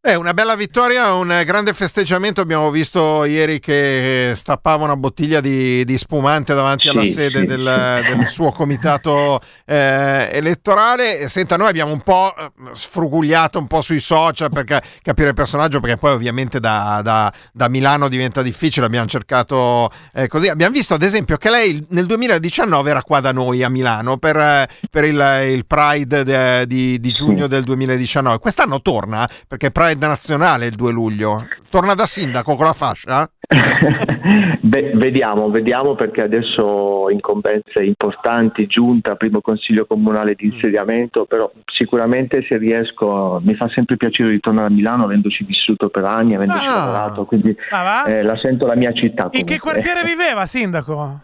È 0.00 0.14
una 0.14 0.32
bella 0.32 0.54
vittoria, 0.54 1.12
un 1.12 1.42
grande 1.44 1.72
festeggiamento. 1.74 2.40
Abbiamo 2.40 2.70
visto 2.70 3.24
ieri 3.24 3.58
che 3.60 4.32
stappava 4.34 4.84
una 4.84 4.96
bottiglia 4.96 5.40
di, 5.40 5.84
di 5.84 5.98
spumante 5.98 6.54
davanti 6.54 6.88
alla 6.88 7.02
Sì, 7.02 7.12
sede 7.12 7.40
sì, 7.40 7.44
del, 7.46 8.00
sì. 8.06 8.16
del 8.16 8.28
suo 8.28 8.50
comitato 8.52 9.40
eh, 9.66 10.28
elettorale. 10.32 11.28
Senta, 11.28 11.56
noi 11.56 11.68
abbiamo 11.68 11.92
un 11.92 12.00
po' 12.00 12.32
eh, 12.36 12.50
sfrugugliato 12.72 13.58
un 13.58 13.66
po' 13.66 13.80
sui 13.80 14.00
social 14.00 14.50
per 14.50 14.64
ca- 14.64 14.82
capire 15.02 15.28
il 15.28 15.34
personaggio, 15.34 15.80
perché 15.80 15.96
poi 15.98 16.12
ovviamente 16.12 16.58
da, 16.60 17.00
da- 17.02 17.32
da 17.52 17.68
Milano 17.68 18.08
diventa 18.08 18.40
difficile. 18.40 18.86
Abbiamo 18.86 19.08
cercato 19.08 19.90
eh, 20.14 20.26
così. 20.28 20.48
Abbiamo 20.48 20.72
visto 20.72 20.94
ad 20.94 21.02
esempio 21.02 21.36
che 21.36 21.50
lei 21.50 21.84
nel 21.90 22.06
2019 22.06 22.90
era 22.90 23.02
qua 23.02 23.20
da 23.20 23.32
noi 23.32 23.62
a 23.62 23.68
Milano 23.68 24.16
per, 24.16 24.36
eh, 24.36 24.68
per 24.90 25.04
il, 25.04 25.20
il 25.48 25.66
Pride 25.66 26.22
de- 26.24 26.66
di, 26.66 26.98
di 26.98 27.12
giugno 27.12 27.46
del 27.46 27.64
2019. 27.64 28.38
Quest'anno 28.38 28.80
torna 28.80 29.27
perché 29.46 29.70
Pride 29.70 30.06
nazionale 30.06 30.66
il 30.66 30.74
2 30.74 30.92
luglio. 30.92 31.46
Torna 31.70 31.94
da 31.94 32.06
sindaco 32.06 32.54
con 32.56 32.64
la 32.66 32.72
fascia? 32.72 33.28
Beh, 34.60 34.92
vediamo, 34.94 35.50
vediamo 35.50 35.94
perché 35.94 36.22
adesso 36.22 37.08
incombenze 37.10 37.82
importanti, 37.82 38.66
giunta, 38.66 39.14
primo 39.16 39.40
consiglio 39.40 39.86
comunale 39.86 40.34
di 40.34 40.46
insediamento, 40.46 41.24
però 41.24 41.50
sicuramente 41.66 42.44
se 42.46 42.58
riesco 42.58 43.40
mi 43.42 43.54
fa 43.54 43.68
sempre 43.70 43.96
piacere 43.96 44.30
ritornare 44.30 44.66
a 44.66 44.70
Milano 44.70 45.04
avendoci 45.04 45.44
vissuto 45.44 45.88
per 45.88 46.04
anni, 46.04 46.34
avendoci 46.34 46.66
Ah. 46.66 46.74
lavorato, 46.74 47.24
quindi 47.24 47.56
Ah, 47.70 48.04
eh, 48.08 48.22
la 48.22 48.36
sento 48.36 48.66
la 48.66 48.76
mia 48.76 48.92
città. 48.92 49.28
In 49.32 49.44
che 49.44 49.58
comunque. 49.58 49.82
quartiere 49.82 50.02
viveva, 50.04 50.44
sindaco? 50.46 51.20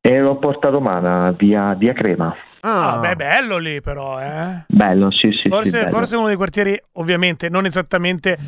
Ero 0.00 0.30
a 0.30 0.36
Porta 0.36 0.70
Romana, 0.70 1.32
via, 1.36 1.74
via 1.74 1.92
Crema. 1.92 2.34
Ah, 2.62 2.98
beh, 3.00 3.16
bello 3.16 3.56
lì 3.56 3.80
però, 3.80 4.20
eh. 4.20 4.64
Bello, 4.68 5.10
sì, 5.10 5.30
sì. 5.32 5.40
sì, 5.44 5.48
Forse, 5.48 5.70
bello. 5.84 5.90
forse 5.96 6.16
uno 6.16 6.26
dei 6.26 6.36
quartieri, 6.36 6.78
ovviamente, 6.94 7.48
non 7.48 7.64
esattamente 7.64 8.38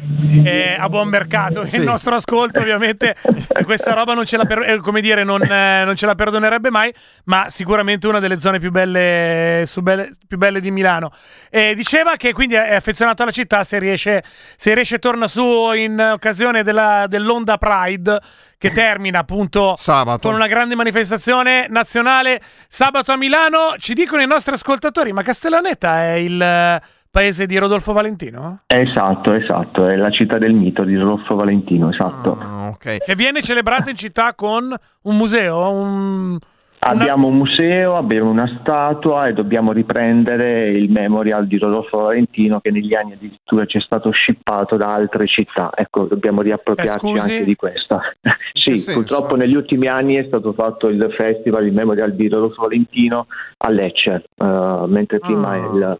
eh, 0.44 0.76
a 0.78 0.88
buon 0.90 1.08
mercato. 1.08 1.64
Sì. 1.64 1.76
Il 1.76 1.82
nostro 1.84 2.14
ascolto, 2.14 2.60
ovviamente, 2.60 3.16
eh, 3.54 3.64
questa 3.64 3.94
roba 3.94 4.12
non 4.12 4.26
ce 4.26 4.36
la, 4.36 4.44
per- 4.44 4.62
eh, 4.68 4.76
come 4.80 5.00
dire, 5.00 5.24
non, 5.24 5.42
eh, 5.42 5.84
non 5.84 5.96
ce 5.96 6.04
la 6.06 6.14
perdonerebbe 6.14 6.70
mai, 6.70 6.92
ma 7.24 7.46
sicuramente 7.48 8.06
una 8.06 8.18
delle 8.20 8.38
zone 8.38 8.58
più 8.58 8.70
belle, 8.70 9.62
su 9.66 9.80
belle- 9.80 10.10
più 10.28 10.36
belle 10.36 10.60
di 10.60 10.70
Milano. 10.70 11.10
Eh, 11.50 11.74
diceva 11.74 12.16
che 12.16 12.32
quindi 12.34 12.54
è 12.54 12.74
affezionato 12.74 13.22
alla 13.22 13.32
città, 13.32 13.64
se 13.64 13.78
riesce, 13.78 14.22
se 14.56 14.74
riesce 14.74 14.98
torna 14.98 15.26
su 15.26 15.72
in 15.72 15.98
occasione 16.12 16.62
della- 16.62 17.06
dell'Onda 17.08 17.56
Pride, 17.56 18.20
che 18.62 18.70
termina 18.70 19.18
appunto 19.18 19.74
Sabato. 19.76 20.28
con 20.28 20.36
una 20.36 20.46
grande 20.46 20.76
manifestazione 20.76 21.66
nazionale 21.68 22.40
sabato 22.68 23.10
a 23.10 23.16
Milano. 23.16 23.74
Ci 23.76 23.92
dicono 23.92 24.22
i 24.22 24.26
nostri 24.26 24.54
ascoltatori, 24.54 25.12
ma 25.12 25.22
Castellaneta 25.22 26.02
è 26.02 26.12
il 26.12 26.40
eh, 26.40 26.80
paese 27.10 27.46
di 27.46 27.58
Rodolfo 27.58 27.92
Valentino? 27.92 28.60
Esatto, 28.68 29.32
esatto, 29.32 29.86
è 29.88 29.96
la 29.96 30.10
città 30.10 30.38
del 30.38 30.54
mito 30.54 30.84
di 30.84 30.96
Rodolfo 30.96 31.34
Valentino, 31.34 31.90
esatto. 31.90 32.38
Ah, 32.40 32.76
Che 32.78 33.14
viene 33.16 33.42
celebrata 33.42 33.90
in 33.90 33.96
città 33.96 34.34
con 34.34 34.72
un 35.02 35.16
museo, 35.16 35.68
un... 35.70 36.38
Abbiamo 36.84 37.28
un 37.28 37.36
museo, 37.36 37.94
abbiamo 37.96 38.28
una 38.28 38.58
statua 38.60 39.26
e 39.26 39.32
dobbiamo 39.32 39.70
riprendere 39.70 40.68
il 40.70 40.90
memorial 40.90 41.46
di 41.46 41.56
Rodolfo 41.56 41.98
Valentino 41.98 42.58
che 42.60 42.72
negli 42.72 42.92
anni 42.92 43.12
addirittura 43.12 43.64
ci 43.66 43.78
è 43.78 43.80
stato 43.80 44.10
shippato 44.12 44.76
da 44.76 44.92
altre 44.92 45.28
città. 45.28 45.70
Ecco, 45.72 46.06
dobbiamo 46.06 46.42
riappropriarci 46.42 47.06
Eh, 47.06 47.18
anche 47.20 47.44
di 47.44 47.54
questo. 47.54 48.00
sì, 48.52 48.82
purtroppo 48.92 49.36
negli 49.36 49.54
ultimi 49.54 49.86
anni 49.86 50.16
è 50.16 50.24
stato 50.26 50.52
fatto 50.54 50.88
il 50.88 51.06
festival, 51.16 51.66
il 51.66 51.72
memorial 51.72 52.14
di 52.14 52.28
Rodolfo 52.28 52.62
Valentino 52.62 53.26
a 53.58 53.70
Lecce, 53.70 54.24
eh, 54.36 54.84
mentre 54.88 55.20
prima 55.20 55.50
Ah. 55.50 55.56
il, 55.56 55.98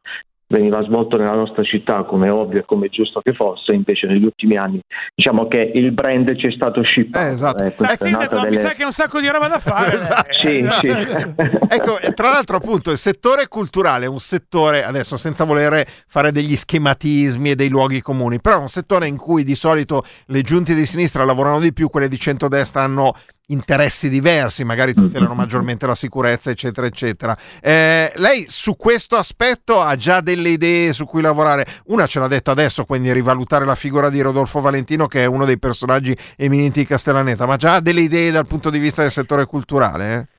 veniva 0.53 0.83
svolto 0.83 1.17
nella 1.17 1.35
nostra 1.35 1.63
città 1.63 2.05
come 2.05 2.29
ovvio 2.29 2.61
e 2.61 2.65
come 2.65 2.89
giusto 2.89 3.21
che 3.21 3.33
fosse, 3.33 3.73
invece 3.73 4.07
negli 4.07 4.25
ultimi 4.25 4.57
anni 4.57 4.81
diciamo 5.15 5.49
che 5.49 5.73
il 5.75 5.93
brand 5.93 6.37
ci 6.37 6.49
è 6.49 6.51
stato 6.51 6.85
shippato. 6.85 7.25
Eh, 7.25 7.33
esatto. 7.33 7.71
Sai, 7.75 7.97
sindaco, 7.97 8.47
mi 8.49 8.57
sa 8.59 8.73
che 8.73 8.83
è 8.83 8.85
un 8.85 8.93
sacco 8.93 9.21
di 9.21 9.29
roba 9.29 9.49
da 9.49 9.59
fare. 9.61 9.99
Sì, 10.31 10.69
sì. 10.81 10.89
ecco, 11.69 11.99
tra 12.15 12.31
l'altro 12.31 12.57
appunto 12.57 12.91
il 12.91 12.99
settore 12.99 13.49
culturale 13.49 14.05
è 14.05 14.09
un 14.09 14.19
settore, 14.19 14.85
adesso 14.85 15.17
senza 15.17 15.45
volere 15.45 15.87
fare 16.07 16.31
degli 16.31 16.55
schematismi 16.55 17.51
e 17.51 17.55
dei 17.55 17.69
luoghi 17.69 18.03
comuni, 18.03 18.41
però 18.41 18.59
è 18.59 18.61
un 18.61 18.69
settore 18.69 19.07
in 19.07 19.17
cui 19.17 19.43
di 19.45 19.55
solito 19.55 20.05
le 20.27 20.43
giunte 20.43 20.75
di 20.75 20.85
sinistra 20.85 21.25
lavorano 21.25 21.61
di 21.61 21.73
più, 21.73 21.89
quelle 21.89 22.09
di 22.09 22.19
centrodestra 22.19 22.83
hanno 22.83 23.15
interessi 23.47 24.09
diversi, 24.09 24.65
magari 24.65 24.95
tutelano 24.95 25.35
maggiormente 25.35 25.87
la 25.87 25.95
sicurezza, 25.95 26.51
eccetera, 26.51 26.87
eccetera. 26.87 27.37
Eh, 27.61 28.13
lei 28.17 28.47
su 28.49 28.77
questo 28.77 29.17
aspetto 29.17 29.81
ha 29.81 29.97
già 29.97 30.21
delle 30.21 30.51
idee 30.51 30.93
su 30.93 31.05
cui 31.05 31.23
lavorare? 31.23 31.67
Una 31.87 32.07
ce 32.07 32.19
l'ha 32.19 32.29
detta 32.29 32.53
adesso, 32.53 32.85
quindi 32.85 33.13
rivalutare 33.13 33.65
la 33.65 33.75
figura 33.75 34.09
di 34.09 34.21
Rodolfo 34.21 34.61
Valentino, 34.61 35.07
che 35.07 35.23
è 35.23 35.27
uno 35.27 35.45
dei 35.45 35.59
personaggi 35.59 36.17
eminenti 36.37 36.81
di 36.81 36.87
Castellaneta, 36.87 37.47
ma 37.47 37.57
già 37.57 37.75
ha 37.75 37.81
delle 37.81 38.01
idee 38.01 38.31
dal 38.31 38.47
punto 38.47 38.71
di 38.71 38.79
vista 38.79 39.03
del 39.03 39.11
settore 39.11 39.47
culturale? 39.47 40.15
Eh? 40.15 40.32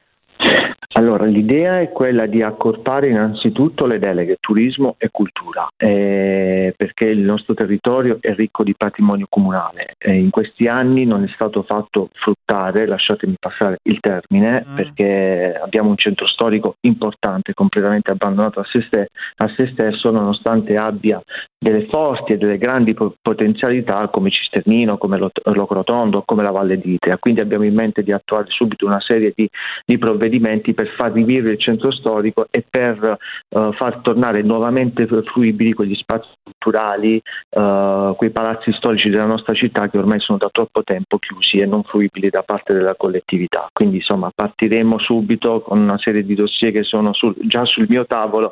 Allora, 0.95 1.25
l'idea 1.25 1.79
è 1.79 1.91
quella 1.91 2.27
di 2.27 2.43
accorpare 2.43 3.09
innanzitutto 3.09 3.87
le 3.87 3.97
deleghe 3.97 4.37
turismo 4.39 4.95
e 4.99 5.09
cultura, 5.11 5.67
eh, 5.75 6.73
perché 6.77 7.05
il 7.05 7.21
nostro 7.21 7.55
territorio 7.55 8.17
è 8.21 8.33
ricco 8.35 8.63
di 8.63 8.75
patrimonio 8.75 9.25
comunale. 9.27 9.95
Eh, 9.97 10.13
in 10.13 10.29
questi 10.29 10.67
anni 10.67 11.05
non 11.05 11.23
è 11.23 11.27
stato 11.33 11.63
fatto 11.63 12.09
fruttare, 12.13 12.85
lasciatemi 12.85 13.35
passare 13.39 13.79
il 13.83 13.99
termine, 13.99 14.63
perché 14.75 15.59
abbiamo 15.59 15.89
un 15.89 15.97
centro 15.97 16.27
storico 16.27 16.75
importante, 16.81 17.55
completamente 17.55 18.11
abbandonato 18.11 18.59
a 18.59 18.65
se, 18.65 18.81
ste- 18.81 19.09
a 19.37 19.51
se 19.57 19.69
stesso, 19.73 20.11
nonostante 20.11 20.75
abbia 20.75 21.19
delle 21.63 21.87
forti 21.87 22.33
e 22.33 22.37
delle 22.37 22.57
grandi 22.57 22.93
po- 22.93 23.15
potenzialità 23.21 24.09
come 24.09 24.29
Cisternino, 24.29 24.97
come 24.97 25.17
Lo- 25.17 25.31
Locrotondo, 25.45 26.23
come 26.23 26.43
la 26.43 26.51
Valle 26.51 26.77
d'Itria. 26.77 27.17
Quindi 27.17 27.39
abbiamo 27.39 27.63
in 27.63 27.73
mente 27.73 28.03
di 28.03 28.11
attuare 28.11 28.47
subito 28.49 28.85
una 28.85 28.99
serie 28.99 29.31
di, 29.33 29.49
di 29.85 29.97
provvedimenti 29.97 30.73
per 30.73 30.89
far 30.89 31.13
rivivere 31.13 31.53
il 31.53 31.59
centro 31.59 31.91
storico 31.91 32.47
e 32.51 32.65
per 32.69 33.17
eh, 33.49 33.69
far 33.73 34.01
tornare 34.01 34.41
nuovamente 34.41 35.07
fruibili 35.07 35.73
quegli 35.73 35.95
spazi 35.95 36.27
culturali, 36.43 37.21
eh, 37.49 38.13
quei 38.17 38.29
palazzi 38.29 38.73
storici 38.73 39.09
della 39.09 39.25
nostra 39.25 39.53
città 39.53 39.89
che 39.89 39.97
ormai 39.97 40.19
sono 40.19 40.37
da 40.37 40.49
troppo 40.51 40.83
tempo 40.83 41.17
chiusi 41.17 41.59
e 41.59 41.65
non 41.65 41.83
fruibili 41.83 42.29
da 42.29 42.43
parte 42.43 42.73
della 42.73 42.95
collettività. 42.95 43.69
Quindi 43.71 43.97
insomma 43.97 44.29
partiremo 44.35 44.99
subito 44.99 45.61
con 45.61 45.79
una 45.79 45.97
serie 45.97 46.25
di 46.25 46.35
dossier 46.35 46.73
che 46.73 46.83
sono 46.83 47.13
sul- 47.13 47.35
già 47.39 47.63
sul 47.63 47.85
mio 47.87 48.05
tavolo 48.05 48.51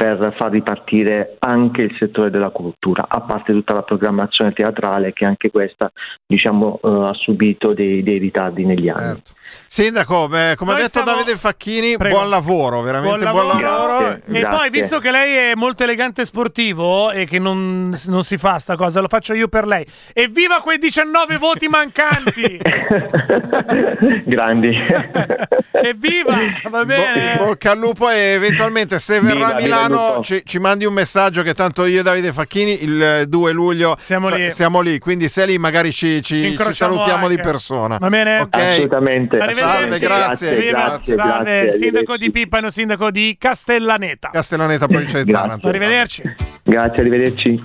per 0.00 0.34
far 0.38 0.50
ripartire 0.50 1.36
anche 1.40 1.82
il 1.82 1.94
settore 1.98 2.30
della 2.30 2.48
cultura, 2.48 3.04
a 3.06 3.20
parte 3.20 3.52
tutta 3.52 3.74
la 3.74 3.82
programmazione 3.82 4.54
teatrale 4.54 5.12
che 5.12 5.26
anche 5.26 5.50
questa 5.50 5.92
diciamo, 6.26 6.80
eh, 6.82 6.88
ha 6.88 7.12
subito 7.12 7.74
dei, 7.74 8.02
dei 8.02 8.16
ritardi 8.16 8.64
negli 8.64 8.88
anni. 8.88 9.18
Sindaco, 9.66 10.26
beh, 10.26 10.54
come 10.56 10.70
ha 10.70 10.74
Noi 10.74 10.84
detto 10.84 11.00
stiamo- 11.00 11.18
Davide 11.18 11.36
Facchini, 11.36 11.98
Prego. 11.98 12.16
buon 12.16 12.30
lavoro, 12.30 12.80
veramente 12.80 13.28
buon 13.28 13.46
lavoro. 13.46 13.98
Grazie, 13.98 14.40
E 14.40 14.46
poi, 14.46 14.70
visto 14.70 15.00
che 15.00 15.10
lei 15.10 15.50
è 15.50 15.54
molto 15.54 15.82
elegante 15.82 16.22
e 16.22 16.24
sportivo 16.24 17.10
e 17.10 17.26
che 17.26 17.38
non, 17.38 17.94
non 18.06 18.22
si 18.22 18.38
fa 18.38 18.58
sta 18.58 18.76
cosa, 18.76 19.00
lo 19.02 19.08
faccio 19.08 19.34
io 19.34 19.48
per 19.48 19.66
lei. 19.66 19.84
Evviva 20.14 20.60
quei 20.62 20.78
19 20.78 21.36
voti 21.36 21.68
mancanti! 21.68 22.58
Grandi. 24.24 24.74
Evviva! 25.72 26.38
Va 26.70 26.84
bene. 26.86 27.36
Bo- 27.36 27.44
bocca 27.46 27.72
al 27.72 27.78
lupo 27.78 28.08
e 28.08 28.16
eventualmente 28.32 28.98
se 28.98 29.20
verrà 29.20 29.34
Viva, 29.34 29.56
a 29.56 29.60
Milano 29.60 29.89
lupo. 29.90 30.22
ci, 30.22 30.42
ci 30.44 30.58
mandi 30.58 30.84
un 30.84 30.92
messaggio 30.92 31.42
che 31.42 31.54
tanto 31.54 31.84
io 31.84 32.00
e 32.00 32.02
Davide 32.02 32.32
Facchini 32.32 32.82
il 32.82 33.02
eh, 33.02 33.26
2 33.26 33.52
luglio 33.52 33.96
Siamo 34.00 34.28
sa- 34.28 34.36
lì. 34.36 34.50
siamo 34.50 34.80
lì, 34.80 34.98
quindi 34.98 35.28
se 35.28 35.46
lì 35.46 35.58
magari 35.58 35.92
ci, 35.92 36.22
ci- 36.22 36.56
ci 36.56 36.72
salutiamo 36.72 37.26
di 37.28 37.34
anche. 37.34 37.42
persona. 37.42 37.98
Va 37.98 38.08
bene? 38.08 38.40
Ok. 38.40 38.54
Assolutamente. 38.56 39.38
Arrivederci. 39.38 39.78
Salve, 39.80 39.98
grazie. 39.98 40.68
Grazie, 40.70 41.14
salve. 41.16 41.62
grazie, 41.62 41.76
Sindaco 41.76 42.16
di 42.16 42.30
Pippano, 42.30 42.70
sindaco 42.70 43.10
di 43.10 43.36
Castellaneta. 43.38 44.30
Castellaneta, 44.32 44.86
provincia 44.86 45.18
di 45.18 45.24
Grazie. 45.24 45.42
Taranto. 45.46 45.68
Arrivederci. 45.68 46.22
Grazie, 46.62 47.00
arrivederci. 47.00 47.62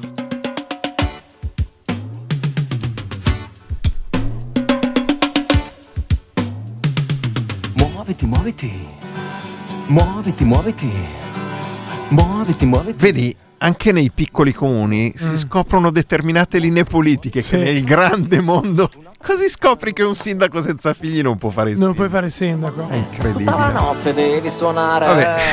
Muoviti, 7.77 8.25
muoviti. 8.25 8.71
Muoviti, 9.87 10.43
muoviti. 10.43 10.91
Muoviti, 12.09 12.65
muoviti. 12.65 13.03
Vedi, 13.03 13.35
anche 13.57 13.91
nei 13.91 14.11
piccoli 14.13 14.53
comuni 14.53 15.13
si 15.15 15.37
scoprono 15.37 15.89
determinate 15.91 16.59
linee 16.59 16.83
politiche 16.83 17.39
Mm. 17.39 17.41
Sì. 17.41 17.57
che 17.57 17.63
nel 17.63 17.83
grande 17.83 18.41
mondo 18.41 18.89
così 19.25 19.49
scopri 19.49 19.91
che 19.93 20.03
un 20.03 20.13
sindaco 20.13 20.61
senza 20.61 20.93
figli 20.93 21.21
non 21.21 21.37
può 21.37 21.49
fare 21.49 21.71
il 21.71 21.77
Non 21.77 21.93
sindaco. 21.93 21.95
puoi 21.95 22.09
fare 22.09 22.25
il 22.27 22.31
sindaco. 22.31 22.87
È 22.89 22.95
incredibile. 22.95 23.51
Tutta 23.51 23.57
la 23.57 23.71
notte 23.71 24.13
devi 24.13 24.49
suonare. 24.49 25.05
Vabbè. 25.07 25.43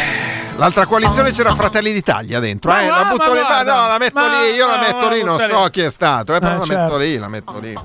L'altra 0.56 0.84
coalizione 0.84 1.32
c'era 1.32 1.54
Fratelli 1.54 1.92
d'Italia 1.92 2.38
dentro, 2.38 2.70
Ma 2.70 2.82
eh, 2.82 2.88
no, 2.88 2.94
la 2.96 3.04
butto 3.04 3.30
ma 3.30 3.34
lì, 3.34 3.40
ma 3.40 3.62
no, 3.62 3.86
la 3.88 3.96
metto 3.98 4.20
ma- 4.20 4.28
lì, 4.28 4.54
io 4.54 4.66
la 4.66 4.78
metto 4.78 4.96
ma 5.06 5.10
lì, 5.10 5.22
non 5.24 5.38
so 5.38 5.64
lì. 5.64 5.70
chi 5.70 5.80
è 5.80 5.90
stato, 5.90 6.34
eh, 6.34 6.38
però 6.40 6.54
Eh, 6.54 6.58
la 6.58 6.64
certo. 6.64 6.82
metto 6.82 6.96
lì, 6.98 7.16
la 7.18 7.28
metto 7.28 7.58
lì. 7.58 7.78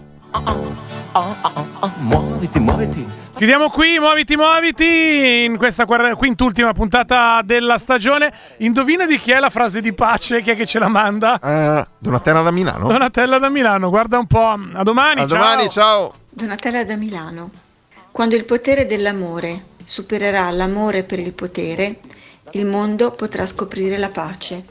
Muoviti, 2.00 2.60
muoviti. 2.60 3.26
Chiudiamo 3.38 3.70
qui, 3.70 4.00
muoviti, 4.00 4.36
muoviti, 4.36 5.44
in 5.44 5.58
questa 5.58 5.86
quintultima 5.86 6.74
puntata 6.74 7.42
della 7.44 7.78
stagione. 7.78 8.34
Indovina 8.58 9.06
di 9.06 9.20
chi 9.20 9.32
è 9.32 9.40
la 9.40 9.52
frase 9.52 9.80
di 9.80 9.94
pace, 9.94 10.42
chi 10.42 10.52
è 10.52 10.56
che 10.56 10.66
ce 10.66 10.80
la 10.80 10.88
manda? 10.88 11.40
Eh, 11.40 11.86
Donatella 12.00 12.42
da 12.42 12.52
Milano? 12.52 12.88
Donatella 12.88 13.38
da 13.38 13.50
Milano, 13.50 13.90
guarda 13.90 14.18
un 14.18 14.26
po'. 14.26 14.58
A 14.74 14.84
domani, 14.84 15.22
A 15.22 15.26
domani, 15.26 15.70
ciao. 15.70 16.14
Donatella 16.30 16.84
da 16.84 16.96
Milano. 16.96 17.52
Quando 18.12 18.36
il 18.36 18.46
potere 18.46 18.88
dell'amore 18.88 19.66
supererà 19.84 20.50
l'amore 20.50 21.04
per 21.04 21.20
il 21.20 21.34
potere, 21.34 22.00
il 22.52 22.66
mondo 22.66 23.12
potrà 23.12 23.46
scoprire 23.46 23.98
la 23.98 24.10
pace. 24.10 24.66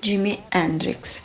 Jimi 0.00 0.42
Hendrix. 0.48 1.22